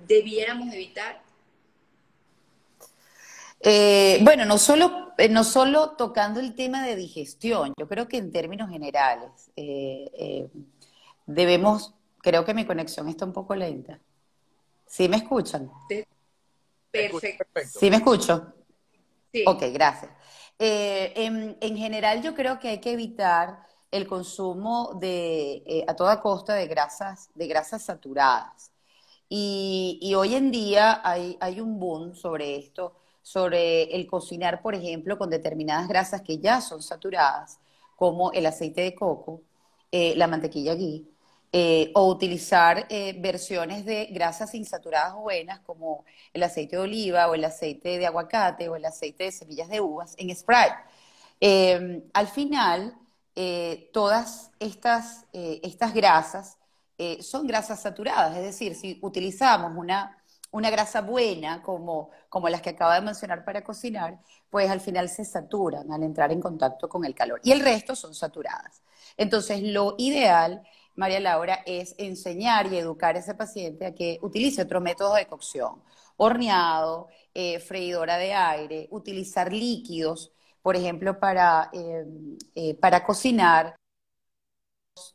debiéramos 0.07 0.73
evitar? 0.75 1.23
Eh, 3.61 4.19
bueno, 4.23 4.45
no 4.45 4.59
solo, 4.59 5.13
eh, 5.19 5.29
no 5.29 5.45
solo 5.45 5.91
tocando 5.91 6.41
el 6.41 6.55
tema 6.55 6.85
de 6.85 6.97
digestión, 6.97 7.73
yo 7.79 7.87
creo 7.87 8.09
que 8.09 8.17
en 8.17 8.33
términos 8.33 8.69
generales 8.71 9.31
eh, 9.55 10.49
debemos, 11.27 11.95
creo 12.23 12.47
que 12.47 12.55
mi 12.55 12.65
conexión 12.65 13.11
está 13.11 13.27
un 13.27 13.35
poco 13.35 13.55
lenta. 13.55 14.01
¿Sí 14.87 15.07
me 15.09 15.19
escuchan? 15.19 15.71
Perfecto. 16.91 17.51
¿Sí 17.79 17.91
me 17.91 17.97
escucho? 17.97 18.55
Sí. 19.31 19.45
Ok, 19.47 19.65
gracias. 19.73 20.11
En, 20.59 21.59
en, 21.61 21.77
general 21.77 22.23
yo 22.23 22.35
creo 22.35 22.59
que 22.59 22.69
hay 22.69 22.81
que 22.81 22.93
evitar 22.93 23.67
el 23.91 24.07
consumo 24.07 24.97
de, 24.99 25.85
a 25.87 25.95
toda 25.95 26.21
costa 26.21 26.55
de 26.55 26.67
grasas, 26.67 27.29
de 27.35 27.47
grasas 27.47 27.83
saturadas. 27.83 28.73
Y, 29.29 29.99
y 30.01 30.15
hoy 30.15 30.35
en 30.35 30.51
día 30.51 31.01
hay, 31.05 31.37
hay 31.41 31.61
un 31.61 31.79
boom 31.79 32.15
sobre 32.15 32.57
esto 32.57 32.97
sobre 33.23 33.85
el 33.95 34.07
cocinar, 34.07 34.61
por 34.61 34.75
ejemplo, 34.75 35.17
con 35.17 35.31
determinadas 35.31 35.89
grasas 35.89 36.23
que 36.23 36.39
ya 36.39 36.61
son 36.61 36.83
saturadas, 36.83 37.61
como 37.97 38.33
el 38.33 38.45
aceite 38.47 38.81
de 38.83 38.95
coco, 38.95 39.43
eh, 39.93 40.15
la 40.17 40.27
mantequilla 40.27 40.75
ghee, 40.75 41.09
eh, 41.53 41.93
o 41.95 42.09
utilizar 42.09 42.87
eh, 42.89 43.15
versiones 43.21 43.85
de 43.85 44.07
grasas 44.07 44.55
insaturadas 44.55 45.15
buenas 45.15 45.61
como 45.61 46.05
el 46.33 46.43
aceite 46.43 46.77
de 46.77 46.83
oliva 46.83 47.29
o 47.29 47.35
el 47.35 47.45
aceite 47.45 47.99
de 47.99 48.07
aguacate 48.07 48.69
o 48.69 48.77
el 48.77 48.85
aceite 48.85 49.25
de 49.25 49.33
semillas 49.33 49.69
de 49.69 49.81
uvas 49.81 50.15
en 50.19 50.35
spray. 50.35 50.71
al 52.15 52.29
final, 52.29 52.97
todas 53.93 54.51
estas, 54.59 55.27
estas 55.33 55.95
grasas 55.95 56.59
son 57.21 57.47
grasas 57.47 57.81
saturadas, 57.83 58.37
es 58.37 58.43
decir, 58.45 58.75
si 58.75 58.99
utilizamos 59.03 59.73
una 59.77 60.23
una 60.53 60.71
grasa 60.71 61.01
buena 61.01 61.63
como, 61.63 62.11
como 62.29 62.49
las 62.49 62.63
que 62.63 62.71
acaba 62.71 62.95
de 62.95 63.01
mencionar 63.01 63.45
para 63.45 63.65
cocinar, 63.65 64.21
pues 64.51 64.71
al 64.71 64.81
final 64.81 65.09
se 65.09 65.25
saturan 65.25 65.91
al 65.93 66.03
entrar 66.05 66.31
en 66.31 66.41
contacto 66.41 66.89
con 66.89 67.05
el 67.05 67.15
calor. 67.15 67.41
Y 67.43 67.53
el 67.53 67.61
resto 67.61 67.97
son 67.97 68.15
saturadas. 68.15 68.83
Entonces, 69.17 69.63
lo 69.63 69.95
ideal, 69.99 70.63
María 70.97 71.21
Laura, 71.21 71.63
es 71.67 71.95
enseñar 71.99 72.73
y 72.73 72.77
educar 72.79 73.17
a 73.17 73.21
ese 73.21 73.35
paciente 73.35 73.87
a 73.87 73.95
que 73.95 74.19
utilice 74.23 74.63
otro 74.63 74.81
método 74.81 75.15
de 75.15 75.27
cocción. 75.27 75.83
Horneado, 76.17 77.09
eh, 77.35 77.61
freidora 77.61 78.19
de 78.19 78.35
aire, 78.35 78.89
utilizar 78.91 79.53
líquidos, 79.53 80.33
por 80.61 80.77
ejemplo, 80.77 81.19
para, 81.19 81.71
eh, 81.73 82.05
eh, 82.55 82.75
para 82.75 83.05
cocinar 83.05 83.75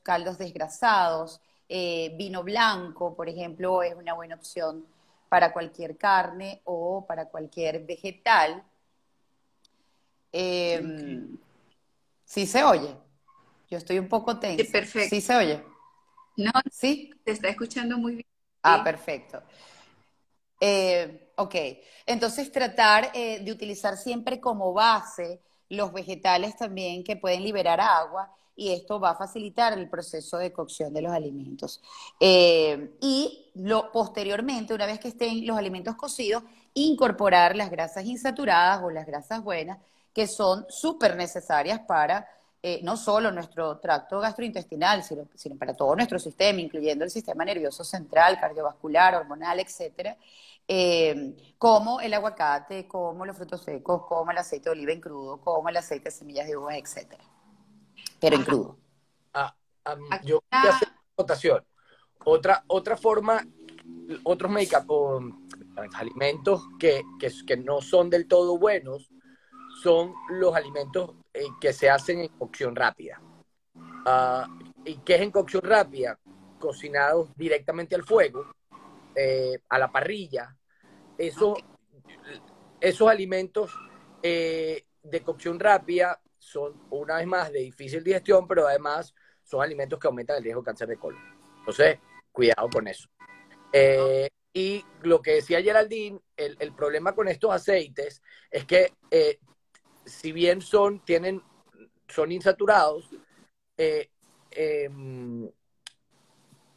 caldos 0.04 0.38
desgrasados, 0.38 1.40
vino 1.70 2.44
blanco, 2.44 3.16
por 3.16 3.28
ejemplo, 3.30 3.84
es 3.84 3.94
una 3.94 4.14
buena 4.14 4.36
opción 4.36 4.86
para 5.30 5.52
cualquier 5.52 5.98
carne 5.98 6.62
o 6.64 7.06
para 7.06 7.26
cualquier 7.26 7.86
vegetal. 7.86 8.64
Em, 10.32 11.38
sí 12.26 12.46
se 12.46 12.64
oye. 12.64 13.07
Yo 13.70 13.78
estoy 13.78 14.00
un 14.00 14.08
poco 14.08 14.40
tensa. 14.40 14.64
Sí, 14.64 14.72
perfecto. 14.72 15.10
¿Sí 15.10 15.22
se 15.22 15.36
oye? 15.36 15.64
No, 16.38 16.52
sí. 16.72 17.12
Te 17.24 17.32
está 17.32 17.50
escuchando 17.50 17.98
muy 17.98 18.14
bien. 18.14 18.26
Ah, 18.64 18.84
perfecto. 18.84 19.42
Eh, 20.60 21.32
ok, 21.36 21.56
entonces 22.06 22.52
tratar 22.52 23.12
eh, 23.14 23.40
de 23.44 23.52
utilizar 23.52 23.96
siempre 23.96 24.40
como 24.40 24.74
base 24.74 25.40
los 25.70 25.94
vegetales 25.94 26.56
también 26.56 27.04
que 27.04 27.16
pueden 27.16 27.44
liberar 27.44 27.80
agua 27.80 28.34
y 28.56 28.72
esto 28.72 29.00
va 29.00 29.12
a 29.12 29.16
facilitar 29.16 29.74
el 29.74 29.88
proceso 29.88 30.38
de 30.38 30.52
cocción 30.52 30.92
de 30.94 31.04
los 31.04 31.12
alimentos. 31.12 31.80
Eh, 32.20 32.98
y 33.02 33.52
lo, 33.54 33.92
posteriormente, 33.92 34.74
una 34.74 34.88
vez 34.88 35.00
que 35.00 35.10
estén 35.10 35.46
los 35.46 35.58
alimentos 35.58 35.96
cocidos, 35.96 36.44
incorporar 36.74 37.56
las 37.56 37.70
grasas 37.70 38.06
insaturadas 38.06 38.82
o 38.84 38.90
las 38.90 39.06
grasas 39.06 39.44
buenas, 39.44 39.78
que 40.12 40.26
son 40.26 40.66
súper 40.70 41.16
necesarias 41.16 41.82
para 41.82 42.28
eh, 42.62 42.80
no 42.84 42.98
solo 42.98 43.32
nuestro 43.32 43.78
tracto 43.80 44.20
gastrointestinal, 44.20 45.04
sino, 45.04 45.28
sino, 45.36 45.56
para 45.58 45.74
todo 45.74 45.96
nuestro 45.96 46.20
sistema, 46.20 46.60
incluyendo 46.60 47.04
el 47.06 47.12
sistema 47.12 47.46
nervioso 47.46 47.84
central, 47.84 48.40
cardiovascular, 48.40 49.16
hormonal, 49.16 49.60
etcétera, 49.60 50.18
eh, 50.68 51.36
como 51.58 52.02
el 52.02 52.14
aguacate, 52.14 52.88
como 52.88 53.26
los 53.26 53.38
frutos 53.38 53.64
secos, 53.64 54.06
como 54.08 54.32
el 54.32 54.38
aceite 54.38 54.66
de 54.66 54.72
oliva 54.72 54.92
en 54.92 55.02
crudo, 55.02 55.40
como 55.40 55.70
el 55.70 55.78
aceite 55.78 56.06
de 56.06 56.12
semillas 56.12 56.48
de 56.48 56.58
uvas, 56.58 56.78
etcétera 56.78 57.24
pero 58.20 58.36
en 58.36 58.44
crudo. 58.44 58.78
Ah, 59.34 59.56
yo 60.24 60.44
voy 60.52 60.70
a 60.70 60.76
hacer 60.76 60.90
votación. 61.16 61.64
Otra, 62.26 62.64
otra 62.68 62.98
forma, 62.98 63.46
otros 64.24 64.52
medicamentos, 64.52 65.24
alimentos 65.94 66.62
que, 66.80 67.02
que, 67.20 67.58
no 67.58 67.82
son 67.82 68.10
del 68.10 68.28
todo 68.28 68.58
buenos 68.58 69.10
son 69.82 70.14
los 70.30 70.56
alimentos 70.56 71.12
que 71.60 71.74
se 71.74 71.90
hacen 71.90 72.20
en 72.20 72.30
cocción 72.30 72.76
rápida. 72.76 73.22
Ah, 74.06 74.48
¿Y 74.86 74.98
qué 75.00 75.16
es 75.16 75.22
en 75.22 75.32
cocción 75.32 75.64
rápida? 75.64 76.20
Cocinados 76.60 77.30
directamente 77.36 77.96
al 77.96 78.04
fuego, 78.04 78.46
eh, 79.16 79.60
a 79.70 79.80
la 79.80 79.92
parrilla. 79.92 80.56
Eso, 81.18 81.56
Esos 82.80 83.10
alimentos 83.10 83.74
eh, 84.22 84.86
de 85.04 85.22
cocción 85.22 85.60
rápida 85.60 86.22
son, 86.38 86.82
una 86.90 87.18
vez 87.18 87.28
más, 87.28 87.52
de 87.52 87.60
difícil 87.60 88.04
digestión, 88.04 88.48
pero 88.48 88.68
además 88.68 89.14
son 89.44 89.62
alimentos 89.62 90.00
que 90.00 90.08
aumentan 90.08 90.38
el 90.38 90.44
riesgo 90.44 90.62
de 90.62 90.66
cáncer 90.66 90.88
de 90.88 90.98
colon. 90.98 91.22
Entonces, 91.60 92.00
cuidado 92.32 92.70
con 92.70 92.88
eso. 92.88 93.08
Eh, 93.74 94.30
y 94.54 94.84
lo 95.04 95.22
que 95.22 95.36
decía 95.36 95.62
Geraldine, 95.62 96.20
el, 96.36 96.56
el, 96.60 96.74
problema 96.74 97.14
con 97.14 97.28
estos 97.28 97.52
aceites 97.52 98.22
es 98.50 98.66
que 98.66 98.94
eh, 99.12 99.40
si 100.08 100.32
bien 100.32 100.62
son, 100.62 101.00
tienen, 101.04 101.44
son 102.08 102.32
insaturados, 102.32 103.10
eh, 103.78 104.10
em, 104.52 105.50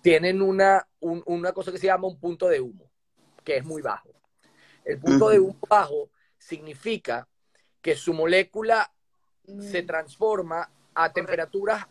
tienen 0.03 0.43
una, 0.43 0.87
una 1.01 1.53
cosa 1.53 1.73
que 1.73 1.79
se 1.79 1.87
llama 1.87 2.09
un 2.09 2.19
punto 2.19 2.49
de 2.49 2.61
humo, 2.61 2.91
que 3.45 3.57
es 3.57 3.65
muy 3.65 3.83
bajo. 3.83 4.11
El 4.85 4.99
punto 4.99 5.29
de 5.29 5.39
humo 5.39 5.59
bajo 5.69 6.11
significa 6.39 7.29
que 7.81 7.95
su 7.95 8.13
molécula 8.13 8.91
se 9.59 9.83
mm. 9.83 9.87
transforma 9.87 10.71
a 10.95 11.13
temperaturas 11.13 11.87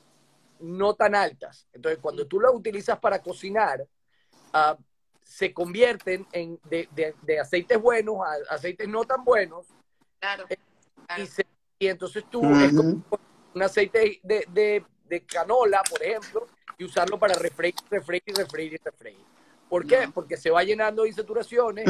no 0.59 0.93
tan 0.95 1.15
altas. 1.15 1.67
Entonces, 1.71 1.99
cuando 2.01 2.27
tú 2.27 2.39
lo 2.39 2.51
utilizas 2.51 2.99
para 2.99 3.21
cocinar, 3.21 3.87
ah, 4.53 4.77
se 5.23 5.53
convierten 5.53 6.27
en 6.31 6.59
de, 6.63 7.39
aceites 7.39 7.79
buenos 7.79 8.17
a 8.25 8.55
aceites 8.55 8.87
no 8.87 9.03
tan 9.05 9.23
buenos. 9.23 9.67
Claro. 10.19 10.45
Eh, 10.49 10.57
y, 11.79 11.87
entonces 11.87 12.23
tú 12.29 12.41
es 12.55 12.73
como 12.73 13.03
un 13.53 13.63
aceite 13.63 14.19
de, 14.23 14.85
canola, 15.25 15.81
por 15.89 16.03
ejemplo, 16.03 16.47
y 16.77 16.85
usarlo 16.85 17.17
para 17.17 17.35
refreír, 17.35 17.75
refreír, 17.89 18.23
refreír 18.35 18.73
y 18.73 18.77
refreír. 18.77 19.25
¿Por 19.67 19.85
qué? 19.85 20.09
Porque 20.13 20.37
se 20.37 20.49
va 20.49 20.63
llenando 20.63 21.03
de 21.03 21.09
insaturaciones, 21.09 21.85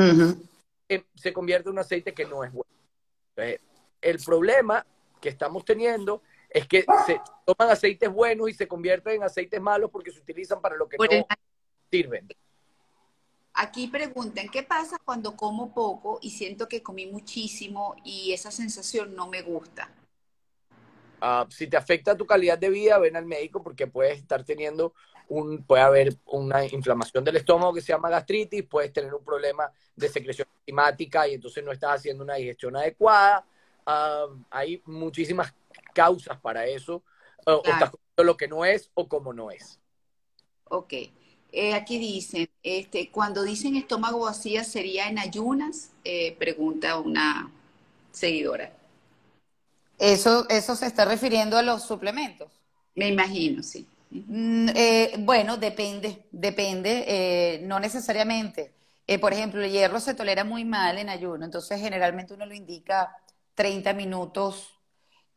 eh, 0.88 1.04
se 1.16 1.34
convierte 1.34 1.70
en 1.70 1.74
un 1.74 1.80
aceite 1.80 2.14
que 2.14 2.26
no 2.26 2.44
es 2.44 2.52
bueno. 2.52 2.72
Entonces, 3.36 3.62
el 4.02 4.20
problema 4.20 4.86
que 5.22 5.30
estamos 5.30 5.66
teniendo 5.66 6.22
es 6.50 6.68
que 6.68 6.86
se 7.06 7.22
toman 7.46 7.72
aceites 7.72 8.10
buenos 8.10 8.50
y 8.50 8.54
se 8.54 8.68
convierten 8.68 9.16
en 9.16 9.24
aceites 9.24 9.62
malos 9.62 9.92
porque 9.92 10.12
se 10.12 10.20
utilizan 10.20 10.62
para 10.62 10.76
lo 10.76 10.88
que 10.88 10.98
no 10.98 11.28
sirven. 11.92 12.28
Aquí 13.62 13.88
preguntan, 13.88 14.48
¿qué 14.50 14.64
pasa 14.64 14.98
cuando 15.04 15.36
como 15.36 15.74
poco 15.74 16.20
y 16.22 16.32
siento 16.32 16.68
que 16.68 16.82
comí 16.82 17.06
muchísimo 17.08 17.96
y 18.04 18.32
esa 18.32 18.52
sensación 18.52 19.16
no 19.16 19.28
me 19.28 19.42
gusta? 19.42 19.90
Ah, 21.22 21.46
si 21.50 21.68
te 21.68 21.76
afecta 21.76 22.16
tu 22.16 22.26
calidad 22.26 22.58
de 22.58 22.70
vida, 22.70 22.98
ven 22.98 23.18
al 23.18 23.26
médico 23.26 23.62
porque 23.62 23.88
puedes 23.88 24.20
estar 24.20 24.44
teniendo 24.46 24.94
un, 25.28 25.64
puede 25.64 25.84
haber 25.84 26.16
una 26.26 26.66
inflamación 26.66 27.24
del 27.24 27.36
estómago 27.36 27.74
que 27.74 27.82
se 27.82 27.92
llama 27.92 28.10
gastritis, 28.10 28.64
puedes 28.64 28.94
tener 28.94 29.14
un 29.14 29.24
problema 29.24 29.70
de 29.96 30.08
secreción 30.08 30.48
enzimática 30.62 31.28
y 31.28 31.34
entonces 31.34 31.64
no 31.64 31.72
estás 31.72 31.96
haciendo 31.96 32.24
una 32.24 32.36
digestión 32.36 32.78
adecuada 32.78 33.46
hay 34.50 34.82
muchísimas 34.86 35.54
causas 35.94 36.40
para 36.40 36.66
eso. 36.66 37.04
O 37.46 37.62
estás 37.64 37.92
comiendo 37.92 38.24
lo 38.24 38.38
que 38.38 38.48
no 38.48 38.66
es 38.66 38.92
o 38.94 39.08
como 39.08 39.34
no 39.34 39.50
es. 39.50 39.80
Ok. 40.66 40.94
Eh, 41.52 41.74
aquí 41.74 41.98
dicen, 41.98 42.50
este, 42.64 43.10
cuando 43.12 43.44
dicen 43.44 43.76
estómago 43.76 44.20
vacía, 44.22 44.64
¿sería 44.64 45.08
en 45.10 45.20
ayunas? 45.20 45.92
Eh, 46.04 46.36
pregunta 46.38 47.00
una 47.00 47.52
seguidora. 48.12 48.72
Eso, 50.00 50.50
eso 50.50 50.76
se 50.76 50.88
está 50.88 51.06
refiriendo 51.06 51.56
a 51.56 51.62
los 51.62 51.84
suplementos. 51.84 52.52
Me 52.96 53.08
imagino, 53.08 53.64
sí. 53.64 53.88
Mm, 54.12 54.70
eh, 54.76 55.16
bueno, 55.20 55.58
depende, 55.58 56.26
depende, 56.32 57.06
eh, 57.08 57.60
no 57.64 57.80
necesariamente. 57.80 58.74
Por 59.22 59.34
ejemplo, 59.34 59.62
el 59.64 59.72
hierro 59.72 60.00
se 60.00 60.14
tolera 60.14 60.44
muy 60.44 60.66
mal 60.66 60.98
en 61.00 61.10
ayuno, 61.10 61.44
entonces 61.44 61.80
generalmente 61.82 62.36
uno 62.36 62.46
lo 62.46 62.54
indica 62.54 63.16
30 63.56 63.92
minutos 63.94 64.70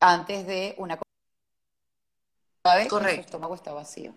antes 0.01 0.47
de 0.47 0.75
una 0.79 0.99
Correcto. 2.89 3.15
su 3.15 3.21
estómago 3.21 3.55
está 3.55 3.73
vacío. 3.73 4.15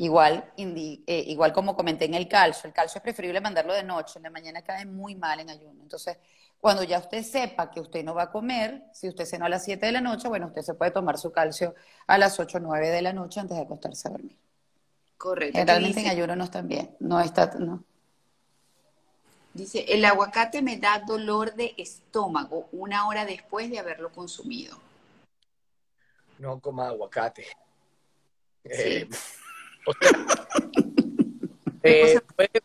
Igual, 0.00 0.50
igual 0.56 1.52
como 1.52 1.76
comenté 1.76 2.06
en 2.06 2.14
el 2.14 2.26
calcio, 2.26 2.66
el 2.66 2.72
calcio 2.72 3.00
es 3.00 3.02
preferible 3.02 3.38
mandarlo 3.38 3.74
de 3.74 3.82
noche, 3.82 4.18
en 4.18 4.22
la 4.22 4.30
mañana 4.30 4.62
cae 4.62 4.86
muy 4.86 5.14
mal 5.14 5.40
en 5.40 5.50
ayuno. 5.50 5.82
Entonces, 5.82 6.16
cuando 6.58 6.84
ya 6.84 6.98
usted 6.98 7.22
sepa 7.22 7.70
que 7.70 7.80
usted 7.80 8.02
no 8.02 8.14
va 8.14 8.22
a 8.22 8.30
comer, 8.30 8.84
si 8.94 9.08
usted 9.08 9.26
cena 9.26 9.44
a 9.44 9.50
las 9.50 9.62
7 9.62 9.84
de 9.84 9.92
la 9.92 10.00
noche, 10.00 10.26
bueno, 10.28 10.46
usted 10.46 10.62
se 10.62 10.72
puede 10.72 10.90
tomar 10.90 11.18
su 11.18 11.30
calcio 11.30 11.74
a 12.06 12.16
las 12.16 12.40
8 12.40 12.56
o 12.56 12.60
9 12.62 12.88
de 12.88 13.02
la 13.02 13.12
noche 13.12 13.40
antes 13.40 13.58
de 13.58 13.62
acostarse 13.62 14.08
a 14.08 14.12
dormir. 14.12 14.38
Correcto. 15.18 15.58
Generalmente 15.58 16.00
en 16.00 16.08
ayuno 16.08 16.34
no 16.34 16.44
están 16.44 16.66
bien, 16.66 16.96
no 16.98 17.20
está, 17.20 17.52
no. 17.58 17.84
Dice, 19.52 19.84
el 19.86 20.02
aguacate 20.06 20.62
me 20.62 20.78
da 20.78 21.00
dolor 21.00 21.52
de 21.56 21.74
estómago 21.76 22.70
una 22.72 23.06
hora 23.06 23.26
después 23.26 23.68
de 23.68 23.80
haberlo 23.80 24.10
consumido. 24.12 24.78
No 26.38 26.58
coma 26.58 26.88
aguacate. 26.88 27.44
Sí. 28.64 28.70
Eh, 28.70 29.08
Eh, 31.82 32.20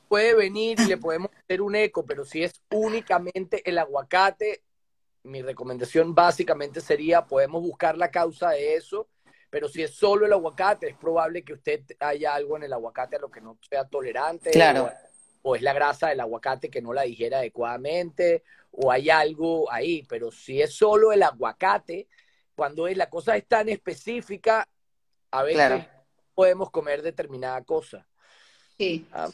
puede, 0.10 0.36
venir 0.36 0.80
y 0.80 0.88
le 0.88 0.98
podemos 0.98 1.32
hacer 1.44 1.62
un 1.62 1.76
eco, 1.76 2.06
pero 2.06 2.26
si 2.26 2.44
es 2.44 2.62
únicamente 2.72 3.62
el 3.68 3.78
aguacate, 3.78 4.62
mi 5.24 5.42
recomendación 5.42 6.14
básicamente 6.14 6.82
sería, 6.82 7.26
podemos 7.26 7.62
buscar 7.62 7.98
la 7.98 8.12
causa 8.12 8.50
de 8.50 8.76
eso, 8.76 9.08
pero 9.50 9.70
si 9.70 9.82
es 9.84 9.92
solo 9.92 10.26
el 10.26 10.34
aguacate, 10.34 10.90
es 10.90 10.98
probable 10.98 11.44
que 11.44 11.54
usted 11.54 11.82
haya 12.00 12.36
algo 12.36 12.58
en 12.58 12.64
el 12.64 12.74
aguacate 12.74 13.16
a 13.16 13.20
lo 13.20 13.32
que 13.32 13.40
no 13.40 13.58
sea 13.62 13.86
tolerante. 13.86 14.52
Claro. 14.52 14.92
O, 15.42 15.56
es 15.56 15.62
la 15.62 15.74
grasa 15.74 16.10
del 16.10 16.20
aguacate 16.20 16.70
que 16.70 16.82
no 16.82 16.92
la 16.92 17.04
digiera 17.04 17.38
adecuadamente, 17.38 18.44
o 18.72 18.92
hay 18.92 19.10
algo 19.10 19.72
ahí, 19.72 20.04
pero 20.10 20.30
si 20.32 20.62
es 20.62 20.76
solo 20.76 21.14
el 21.14 21.24
aguacate, 21.24 22.08
cuando 22.56 22.88
la 22.88 23.10
cosa 23.10 23.38
es 23.38 23.48
tan 23.48 23.70
específica, 23.70 24.68
a 25.32 25.44
veces 25.44 25.86
podemos 26.36 26.70
comer 26.70 27.02
determinada 27.02 27.64
cosa. 27.64 28.06
Sí. 28.78 29.08
Ah. 29.12 29.30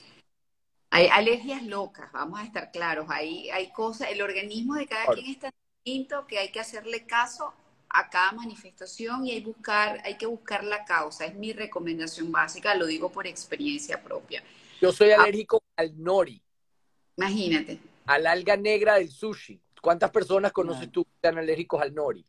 Hay 0.92 1.08
alergias 1.08 1.64
locas, 1.64 2.12
vamos 2.12 2.40
a 2.40 2.44
estar 2.44 2.72
claros. 2.72 3.08
Hay, 3.10 3.50
hay 3.50 3.72
cosas, 3.72 4.10
el 4.12 4.22
organismo 4.22 4.76
de 4.76 4.88
cada 4.88 5.14
quien 5.14 5.26
está 5.26 5.50
distinto 5.84 6.28
que 6.28 6.38
hay 6.38 6.52
que 6.52 6.60
hacerle 6.60 7.06
caso 7.06 7.54
a 7.90 8.10
cada 8.10 8.34
manifestación 8.34 9.26
y 9.26 9.32
hay, 9.32 9.42
buscar, 9.42 10.02
hay 10.04 10.18
que 10.18 10.26
buscar 10.26 10.64
la 10.64 10.86
causa. 10.86 11.26
Es 11.26 11.36
mi 11.36 11.54
recomendación 11.54 12.32
básica, 12.32 12.76
lo 12.76 12.86
digo 12.86 13.10
por 13.10 13.26
experiencia 13.26 14.02
propia. 14.02 14.44
Yo 14.82 14.92
soy 14.92 15.12
ah. 15.12 15.22
alérgico 15.22 15.64
al 15.76 16.02
nori. 16.02 16.42
Imagínate. 17.18 17.80
Al 18.06 18.28
alga 18.28 18.58
negra 18.58 18.96
del 18.96 19.10
sushi. 19.10 19.62
¿Cuántas 19.82 20.12
personas 20.12 20.52
conoces 20.52 20.92
tú 20.92 21.06
que 21.06 21.12
están 21.16 21.38
alérgicos 21.38 21.82
al 21.82 21.94
nori? 21.94 22.26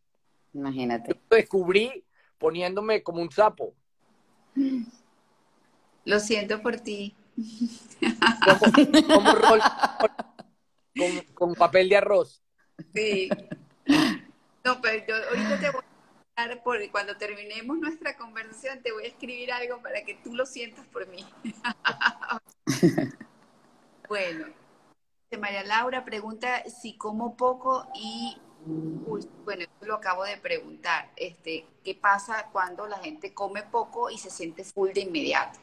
Imagínate. 0.55 1.12
Yo 1.12 1.20
lo 1.31 1.37
descubrí 1.37 2.05
poniéndome 2.39 3.03
como 3.03 3.20
un 3.20 3.31
sapo. 3.31 3.75
Lo 6.05 6.21
siento 6.21 6.63
por 6.63 6.81
ti. 6.81 7.15
Como, 9.07 9.33
rol, 9.33 9.61
con, 11.35 11.55
papel 11.55 11.89
de 11.89 11.97
arroz. 11.97 12.43
Sí. 12.95 13.29
No, 14.65 14.81
pero 14.81 15.05
yo 15.07 15.17
ahorita 15.29 15.61
te 15.61 15.71
voy 15.71 15.83
a 16.37 16.47
dar, 16.47 16.63
por, 16.63 16.91
cuando 16.91 17.17
terminemos 17.17 17.79
nuestra 17.79 18.17
conversación, 18.17 18.83
te 18.83 18.93
voy 18.93 19.05
a 19.05 19.09
escribir 19.09 19.53
algo 19.53 19.81
para 19.83 20.05
que 20.05 20.15
tú 20.23 20.35
lo 20.35 20.47
sientas 20.47 20.87
por 20.89 21.09
mí. 21.09 21.25
bueno, 24.09 24.47
María 25.39 25.65
Laura 25.65 26.05
pregunta 26.05 26.63
si 26.69 26.97
como 26.97 27.37
poco 27.37 27.89
y 27.95 28.37
bueno, 28.65 29.65
lo 29.83 29.95
acabo 29.95 30.25
de 30.25 30.37
preguntar. 30.37 31.11
Este, 31.17 31.67
¿qué 31.83 31.95
pasa 31.95 32.49
cuando 32.53 32.87
la 32.87 32.99
gente 32.99 33.35
come 33.35 33.63
poco 33.63 34.11
y 34.11 34.19
se 34.19 34.31
siente 34.31 34.65
full 34.65 34.91
de 34.93 35.01
inmediato? 35.01 35.59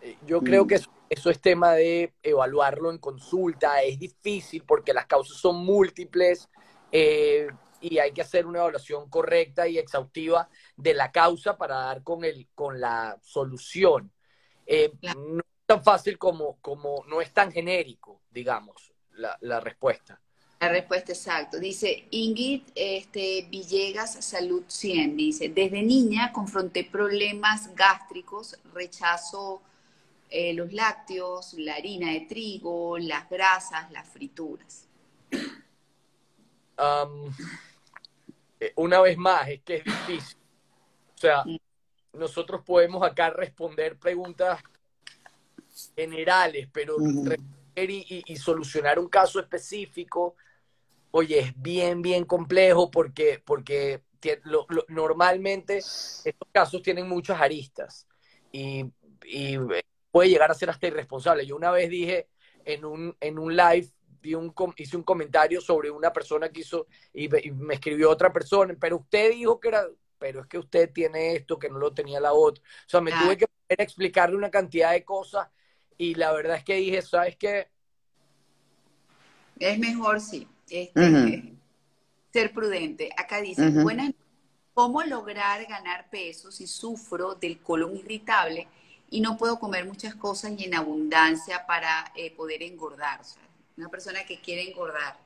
Eh, 0.00 0.16
yo 0.26 0.40
creo 0.40 0.66
que 0.66 0.76
eso, 1.08 1.30
es 1.30 1.40
tema 1.40 1.72
de 1.72 2.14
evaluarlo 2.22 2.90
en 2.90 2.98
consulta, 2.98 3.82
es 3.82 3.98
difícil 3.98 4.64
porque 4.64 4.94
las 4.94 5.06
causas 5.06 5.36
son 5.36 5.64
múltiples 5.64 6.48
eh, 6.90 7.48
y 7.80 7.98
hay 7.98 8.12
que 8.12 8.22
hacer 8.22 8.46
una 8.46 8.60
evaluación 8.60 9.10
correcta 9.10 9.68
y 9.68 9.78
exhaustiva 9.78 10.48
de 10.76 10.94
la 10.94 11.12
causa 11.12 11.58
para 11.58 11.76
dar 11.76 12.02
con, 12.02 12.24
el, 12.24 12.48
con 12.54 12.80
la 12.80 13.18
solución. 13.22 14.10
Eh, 14.66 14.92
no 15.02 15.40
es 15.40 15.66
tan 15.66 15.82
fácil 15.82 16.16
como, 16.16 16.58
como, 16.60 17.04
no 17.06 17.20
es 17.20 17.32
tan 17.32 17.52
genérico, 17.52 18.22
digamos, 18.30 18.92
la, 19.12 19.36
la 19.40 19.60
respuesta. 19.60 20.20
La 20.60 20.68
respuesta 20.68 21.12
exacto. 21.12 21.58
Dice 21.58 22.06
Ingrid 22.10 22.64
este, 22.74 23.46
Villegas 23.50 24.22
Salud 24.22 24.62
100. 24.68 25.16
Dice, 25.16 25.48
desde 25.48 25.82
niña 25.82 26.32
confronté 26.32 26.84
problemas 26.84 27.74
gástricos, 27.74 28.58
rechazo 28.74 29.62
eh, 30.28 30.52
los 30.52 30.70
lácteos, 30.70 31.54
la 31.54 31.76
harina 31.76 32.12
de 32.12 32.20
trigo, 32.20 32.98
las 32.98 33.28
grasas, 33.30 33.90
las 33.90 34.06
frituras. 34.06 34.86
Eh, 38.60 38.72
una 38.76 39.00
vez 39.00 39.16
más, 39.16 39.48
es 39.48 39.62
que 39.62 39.76
es 39.76 39.84
difícil. 39.84 40.38
O 41.14 41.18
sea, 41.18 41.42
nosotros 42.12 42.62
podemos 42.66 43.02
acá 43.02 43.30
responder 43.30 43.96
preguntas 43.96 44.62
generales, 45.96 46.68
pero 46.70 46.96
y, 47.76 48.36
solucionar 48.36 48.98
un 48.98 49.08
caso 49.08 49.40
específico, 49.40 50.36
oye, 51.12 51.40
es 51.40 51.60
bien, 51.60 52.02
bien 52.02 52.24
complejo 52.24 52.90
porque, 52.90 53.42
porque 53.44 54.02
normalmente 54.88 55.78
estos 55.78 56.48
casos 56.52 56.82
tienen 56.82 57.08
muchas 57.08 57.40
aristas. 57.40 58.06
Y, 58.52 58.84
y 59.24 59.56
puede 60.10 60.28
llegar 60.28 60.50
a 60.50 60.54
ser 60.54 60.70
hasta 60.70 60.86
irresponsable. 60.86 61.46
Yo 61.46 61.56
una 61.56 61.70
vez 61.70 61.88
dije 61.88 62.28
en 62.64 62.84
un, 62.84 63.16
en 63.20 63.38
un 63.38 63.56
live, 63.56 63.88
un, 64.36 64.54
hice 64.76 64.96
un 64.96 65.02
comentario 65.02 65.60
sobre 65.60 65.90
una 65.90 66.12
persona 66.12 66.50
que 66.50 66.60
hizo, 66.60 66.86
y, 67.12 67.28
me 67.28 67.74
escribió 67.74 68.10
otra 68.10 68.32
persona, 68.32 68.74
pero 68.78 68.98
usted 68.98 69.30
dijo 69.32 69.58
que 69.60 69.68
era, 69.68 69.86
pero 70.18 70.40
es 70.40 70.46
que 70.46 70.58
usted 70.58 70.92
tiene 70.92 71.34
esto, 71.34 71.58
que 71.58 71.70
no 71.70 71.78
lo 71.78 71.92
tenía 71.92 72.20
la 72.20 72.32
otra. 72.32 72.62
O 72.62 72.88
sea, 72.88 73.00
me 73.00 73.12
tuve 73.12 73.36
que 73.36 73.46
explicarle 73.68 74.36
una 74.36 74.50
cantidad 74.50 74.92
de 74.92 75.04
cosas 75.04 75.48
y 75.96 76.14
la 76.14 76.32
verdad 76.32 76.56
es 76.56 76.64
que 76.64 76.74
dije, 76.74 77.02
¿sabes 77.02 77.36
qué? 77.36 77.68
Es 79.58 79.78
mejor, 79.78 80.20
sí, 80.20 80.48
este, 80.70 81.54
ser 82.32 82.52
prudente. 82.52 83.10
Acá 83.16 83.40
dice, 83.40 83.68
buenas 83.70 84.12
¿cómo 84.72 85.02
lograr 85.02 85.66
ganar 85.66 86.08
peso 86.08 86.50
si 86.50 86.66
sufro 86.66 87.34
del 87.34 87.58
colon 87.58 87.96
irritable? 87.96 88.68
y 89.10 89.20
no 89.20 89.36
puedo 89.36 89.58
comer 89.58 89.84
muchas 89.84 90.14
cosas 90.14 90.52
y 90.56 90.64
en 90.64 90.74
abundancia 90.74 91.66
para 91.66 92.12
eh, 92.14 92.34
poder 92.34 92.62
engordar. 92.62 93.20
O 93.20 93.24
sea, 93.24 93.42
una 93.76 93.88
persona 93.88 94.24
que 94.24 94.40
quiere 94.40 94.70
engordar. 94.70 95.18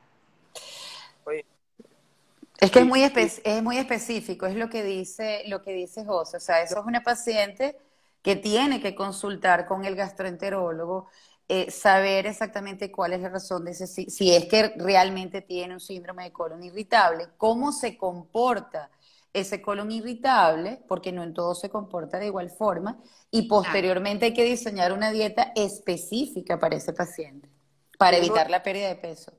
Es 2.59 2.71
que 2.71 2.79
es 2.79 2.87
muy, 2.87 3.03
es 3.03 3.63
muy 3.63 3.77
específico, 3.77 4.47
es 4.47 4.57
lo 4.57 4.71
que 4.71 4.83
dice, 4.83 5.43
lo 5.49 5.61
que 5.63 5.75
dice 5.75 6.05
José. 6.05 6.39
O 6.39 6.41
sea, 6.41 6.63
eso 6.63 6.79
es 6.79 6.87
una 6.87 7.03
paciente 7.03 7.77
que 8.23 8.37
tiene 8.37 8.81
que 8.81 8.95
consultar 8.95 9.67
con 9.67 9.85
el 9.85 9.97
gastroenterólogo, 9.97 11.09
eh, 11.49 11.71
saber 11.71 12.27
exactamente 12.27 12.91
cuál 12.91 13.13
es 13.13 13.21
la 13.21 13.29
razón 13.29 13.65
de 13.65 13.73
ese, 13.73 13.87
si 13.87 14.35
es 14.35 14.47
que 14.47 14.75
realmente 14.77 15.43
tiene 15.43 15.75
un 15.75 15.81
síndrome 15.81 16.25
de 16.25 16.33
colon 16.33 16.63
irritable, 16.63 17.29
cómo 17.37 17.71
se 17.71 17.99
comporta 17.99 18.91
ese 19.35 19.61
colon 19.61 19.91
irritable, 19.91 20.81
porque 20.89 21.13
no 21.13 21.23
en 21.23 21.35
todo 21.35 21.55
se 21.55 21.69
comporta 21.69 22.19
de 22.19 22.27
igual 22.27 22.51
forma, 22.51 22.99
y 23.31 23.49
posteriormente 23.49 24.27
hay 24.27 24.33
que 24.33 24.45
diseñar 24.45 24.93
una 24.93 25.11
dieta 25.11 25.53
específica 25.57 26.59
para 26.59 26.77
ese 26.77 26.93
paciente, 26.93 27.51
para 27.99 28.17
evitar 28.17 28.49
la 28.49 28.63
pérdida 28.63 28.89
de 28.89 28.97
peso. 28.97 29.33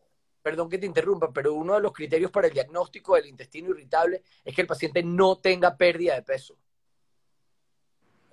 Perdón 0.44 0.70
que 0.70 0.78
te 0.78 0.86
interrumpa, 0.86 1.32
pero 1.34 1.56
uno 1.56 1.74
de 1.74 1.80
los 1.80 1.92
criterios 1.92 2.30
para 2.30 2.48
el 2.48 2.54
diagnóstico 2.54 3.16
del 3.16 3.26
intestino 3.26 3.70
irritable 3.72 4.22
es 4.44 4.54
que 4.54 4.62
el 4.62 4.68
paciente 4.68 5.02
no 5.02 5.38
tenga 5.38 5.76
pérdida 5.76 6.14
de 6.14 6.22
peso. 6.22 6.56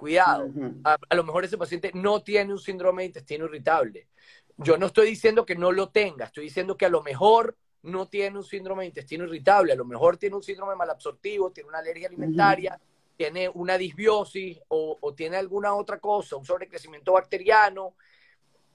Cuidado, 0.03 0.50
a, 0.82 0.96
a 1.09 1.14
lo 1.14 1.22
mejor 1.22 1.44
ese 1.44 1.57
paciente 1.57 1.92
no 1.94 2.24
tiene 2.24 2.53
un 2.53 2.59
síndrome 2.59 3.03
de 3.03 3.07
intestino 3.07 3.44
irritable. 3.44 4.09
Yo 4.57 4.76
no 4.76 4.86
estoy 4.86 5.07
diciendo 5.07 5.46
que 5.46 5.55
no 5.55 5.70
lo 5.70 5.90
tenga, 5.90 6.24
estoy 6.24 6.42
diciendo 6.42 6.76
que 6.76 6.86
a 6.86 6.88
lo 6.88 7.05
mejor 7.05 7.57
no 7.82 8.09
tiene 8.09 8.36
un 8.36 8.42
síndrome 8.42 8.82
de 8.82 8.88
intestino 8.88 9.22
irritable, 9.26 9.72
a 9.72 9.76
lo 9.76 9.84
mejor 9.84 10.16
tiene 10.16 10.34
un 10.34 10.42
síndrome 10.42 10.74
malabsortivo, 10.74 11.53
tiene 11.53 11.68
una 11.68 11.78
alergia 11.78 12.09
alimentaria, 12.09 12.80
tiene 13.16 13.48
una 13.48 13.78
disbiosis 13.78 14.59
o, 14.66 15.14
tiene 15.16 15.36
alguna 15.36 15.72
otra 15.72 16.00
cosa, 16.00 16.34
un 16.34 16.44
sobrecrecimiento 16.44 17.12
bacteriano. 17.12 17.94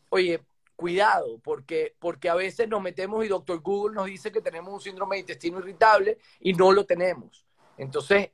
Oye, 0.07 0.39
cuidado, 0.78 1.39
porque, 1.39 1.93
porque 1.99 2.30
a 2.30 2.36
veces 2.36 2.69
nos 2.69 2.82
metemos 2.82 3.25
y 3.25 3.28
doctor 3.28 3.59
Google 3.59 3.95
nos 3.95 4.05
dice 4.05 4.32
que 4.32 4.39
tenemos 4.39 4.73
un 4.73 4.80
síndrome 4.80 5.17
de 5.17 5.21
intestino 5.23 5.59
irritable 5.59 6.19
y 6.39 6.53
no 6.53 6.71
lo 6.71 6.86
tenemos. 6.86 7.45
Entonces, 7.78 8.30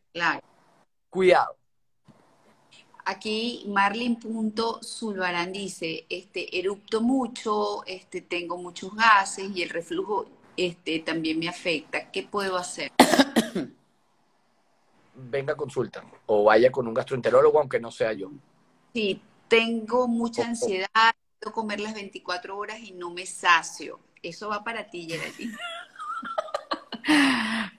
cuidado. 1.09 1.57
Aquí 3.05 3.65
Marlin.zulbarán 3.67 5.51
dice, 5.51 6.05
este, 6.09 6.59
erupto 6.59 7.01
mucho, 7.01 7.85
este, 7.85 8.21
tengo 8.21 8.57
muchos 8.57 8.95
gases 8.95 9.51
y 9.55 9.63
el 9.63 9.69
reflujo 9.69 10.25
este, 10.57 10.99
también 10.99 11.39
me 11.39 11.49
afecta. 11.49 12.11
¿Qué 12.11 12.23
puedo 12.23 12.57
hacer? 12.57 12.91
Venga, 15.15 15.55
consulta 15.55 16.03
o 16.25 16.45
vaya 16.45 16.71
con 16.71 16.87
un 16.87 16.93
gastroenterólogo, 16.93 17.59
aunque 17.59 17.79
no 17.79 17.91
sea 17.91 18.13
yo. 18.13 18.31
Sí, 18.93 19.21
tengo 19.47 20.07
mucha 20.07 20.45
ansiedad, 20.45 21.13
puedo 21.39 21.53
comer 21.53 21.79
las 21.79 21.93
24 21.93 22.57
horas 22.57 22.79
y 22.79 22.91
no 22.91 23.11
me 23.11 23.25
sacio. 23.25 23.99
Eso 24.21 24.49
va 24.49 24.63
para 24.63 24.89
ti, 24.89 25.07
Geraldine. 25.09 25.57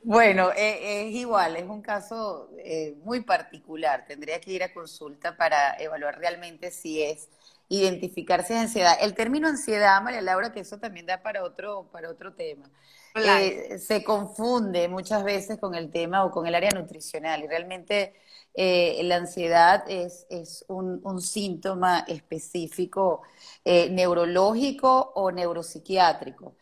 Bueno, 0.02 0.50
eh, 0.52 1.08
es 1.08 1.14
igual, 1.14 1.56
es 1.56 1.64
un 1.64 1.80
caso 1.80 2.50
eh, 2.58 2.94
muy 3.04 3.22
particular. 3.22 4.04
Tendría 4.06 4.38
que 4.38 4.52
ir 4.52 4.62
a 4.62 4.72
consulta 4.72 5.36
para 5.36 5.76
evaluar 5.78 6.18
realmente 6.18 6.70
si 6.70 7.02
es 7.02 7.30
identificarse 7.68 8.52
de 8.52 8.60
ansiedad. 8.60 8.98
El 9.00 9.14
término 9.14 9.48
ansiedad, 9.48 10.02
María 10.02 10.20
Laura, 10.20 10.52
que 10.52 10.60
eso 10.60 10.78
también 10.78 11.06
da 11.06 11.22
para 11.22 11.42
otro, 11.42 11.88
para 11.90 12.10
otro 12.10 12.34
tema. 12.34 12.70
Eh, 13.14 13.78
se 13.78 14.04
confunde 14.04 14.88
muchas 14.88 15.24
veces 15.24 15.58
con 15.58 15.74
el 15.74 15.90
tema 15.90 16.24
o 16.24 16.30
con 16.30 16.46
el 16.46 16.54
área 16.54 16.70
nutricional 16.70 17.42
y 17.42 17.46
realmente 17.46 18.14
la 18.56 19.16
ansiedad 19.16 19.84
es, 19.88 20.26
es 20.30 20.64
un, 20.68 21.00
un, 21.02 21.20
síntoma 21.20 22.04
específico 22.06 23.22
neurológico 23.64 25.12
o 25.14 25.32
neuropsiquiátrico. 25.32 26.56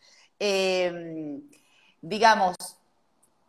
Digamos, 2.03 2.55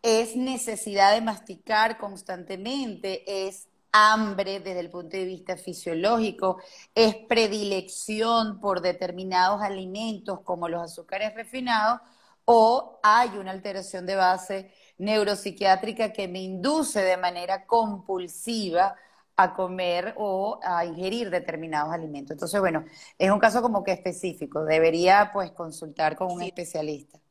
es 0.01 0.37
necesidad 0.37 1.13
de 1.13 1.21
masticar 1.21 1.99
constantemente, 1.99 3.49
es 3.49 3.69
hambre 3.91 4.61
desde 4.61 4.81
el 4.81 4.91
punto 4.91 5.17
de 5.17 5.25
vista 5.25 5.57
fisiológico, 5.57 6.61
es 6.95 7.17
predilección 7.29 8.61
por 8.61 8.81
determinados 8.81 9.61
alimentos 9.61 10.41
como 10.41 10.69
los 10.69 10.83
azúcares 10.83 11.35
refinados, 11.35 12.01
o 12.45 13.01
hay 13.03 13.31
una 13.39 13.51
alteración 13.51 14.07
de 14.07 14.17
base 14.17 14.73
neuropsiquiátrica 14.99 16.13
que 16.13 16.29
me 16.29 16.41
induce 16.41 17.03
de 17.03 17.17
manera 17.17 17.67
compulsiva 17.67 18.95
a 19.37 19.55
comer 19.55 20.15
o 20.17 20.61
a 20.63 20.85
ingerir 20.85 21.31
determinados 21.31 21.93
alimentos. 21.93 22.35
Entonces, 22.35 22.61
bueno, 22.61 22.85
es 23.19 23.31
un 23.31 23.41
caso 23.41 23.63
como 23.63 23.83
que 23.83 23.93
específico, 23.93 24.65
debería 24.65 25.31
pues 25.33 25.51
consultar 25.51 26.15
con 26.15 26.31
un 26.31 26.43
especialista 26.43 27.24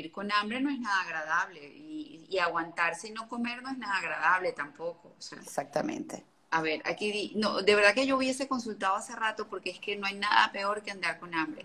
ir 0.00 0.12
con 0.12 0.30
hambre 0.32 0.60
no 0.60 0.70
es 0.70 0.80
nada 0.80 1.02
agradable 1.02 1.60
y, 1.64 2.26
y, 2.28 2.38
aguantarse 2.38 3.08
y 3.08 3.12
no 3.12 3.28
comer 3.28 3.62
no 3.62 3.70
es 3.70 3.78
nada 3.78 3.98
agradable 3.98 4.52
tampoco. 4.52 5.14
Exactamente. 5.40 6.24
A 6.50 6.62
ver, 6.62 6.82
aquí, 6.84 7.32
no, 7.36 7.62
de 7.62 7.74
verdad 7.74 7.94
que 7.94 8.06
yo 8.06 8.16
hubiese 8.16 8.48
consultado 8.48 8.96
hace 8.96 9.14
rato 9.14 9.46
porque 9.48 9.70
es 9.70 9.78
que 9.78 9.96
no 9.96 10.06
hay 10.06 10.16
nada 10.16 10.50
peor 10.52 10.82
que 10.82 10.90
andar 10.90 11.20
con 11.20 11.34
hambre, 11.34 11.64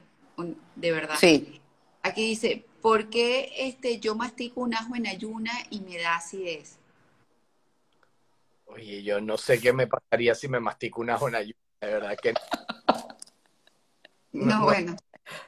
de 0.75 0.91
verdad. 0.91 1.15
Sí. 1.19 1.59
Aquí 2.03 2.27
dice, 2.27 2.65
¿por 2.81 3.09
qué 3.09 3.51
este, 3.57 3.99
yo 3.99 4.13
mastico 4.13 4.61
un 4.61 4.75
ajo 4.75 4.95
en 4.95 5.07
ayuna 5.07 5.51
y 5.71 5.81
me 5.81 5.97
da 5.97 6.17
acidez? 6.17 6.77
Oye, 8.65 9.01
yo 9.01 9.19
no 9.21 9.37
sé 9.37 9.59
qué 9.59 9.73
me 9.73 9.87
pasaría 9.87 10.35
si 10.35 10.47
me 10.47 10.59
mastico 10.59 11.01
un 11.01 11.09
ajo 11.09 11.29
en 11.29 11.35
ayuna, 11.35 11.59
de 11.81 11.87
verdad 11.87 12.17
que 12.21 12.33
no, 14.35 14.65
bueno. 14.65 14.95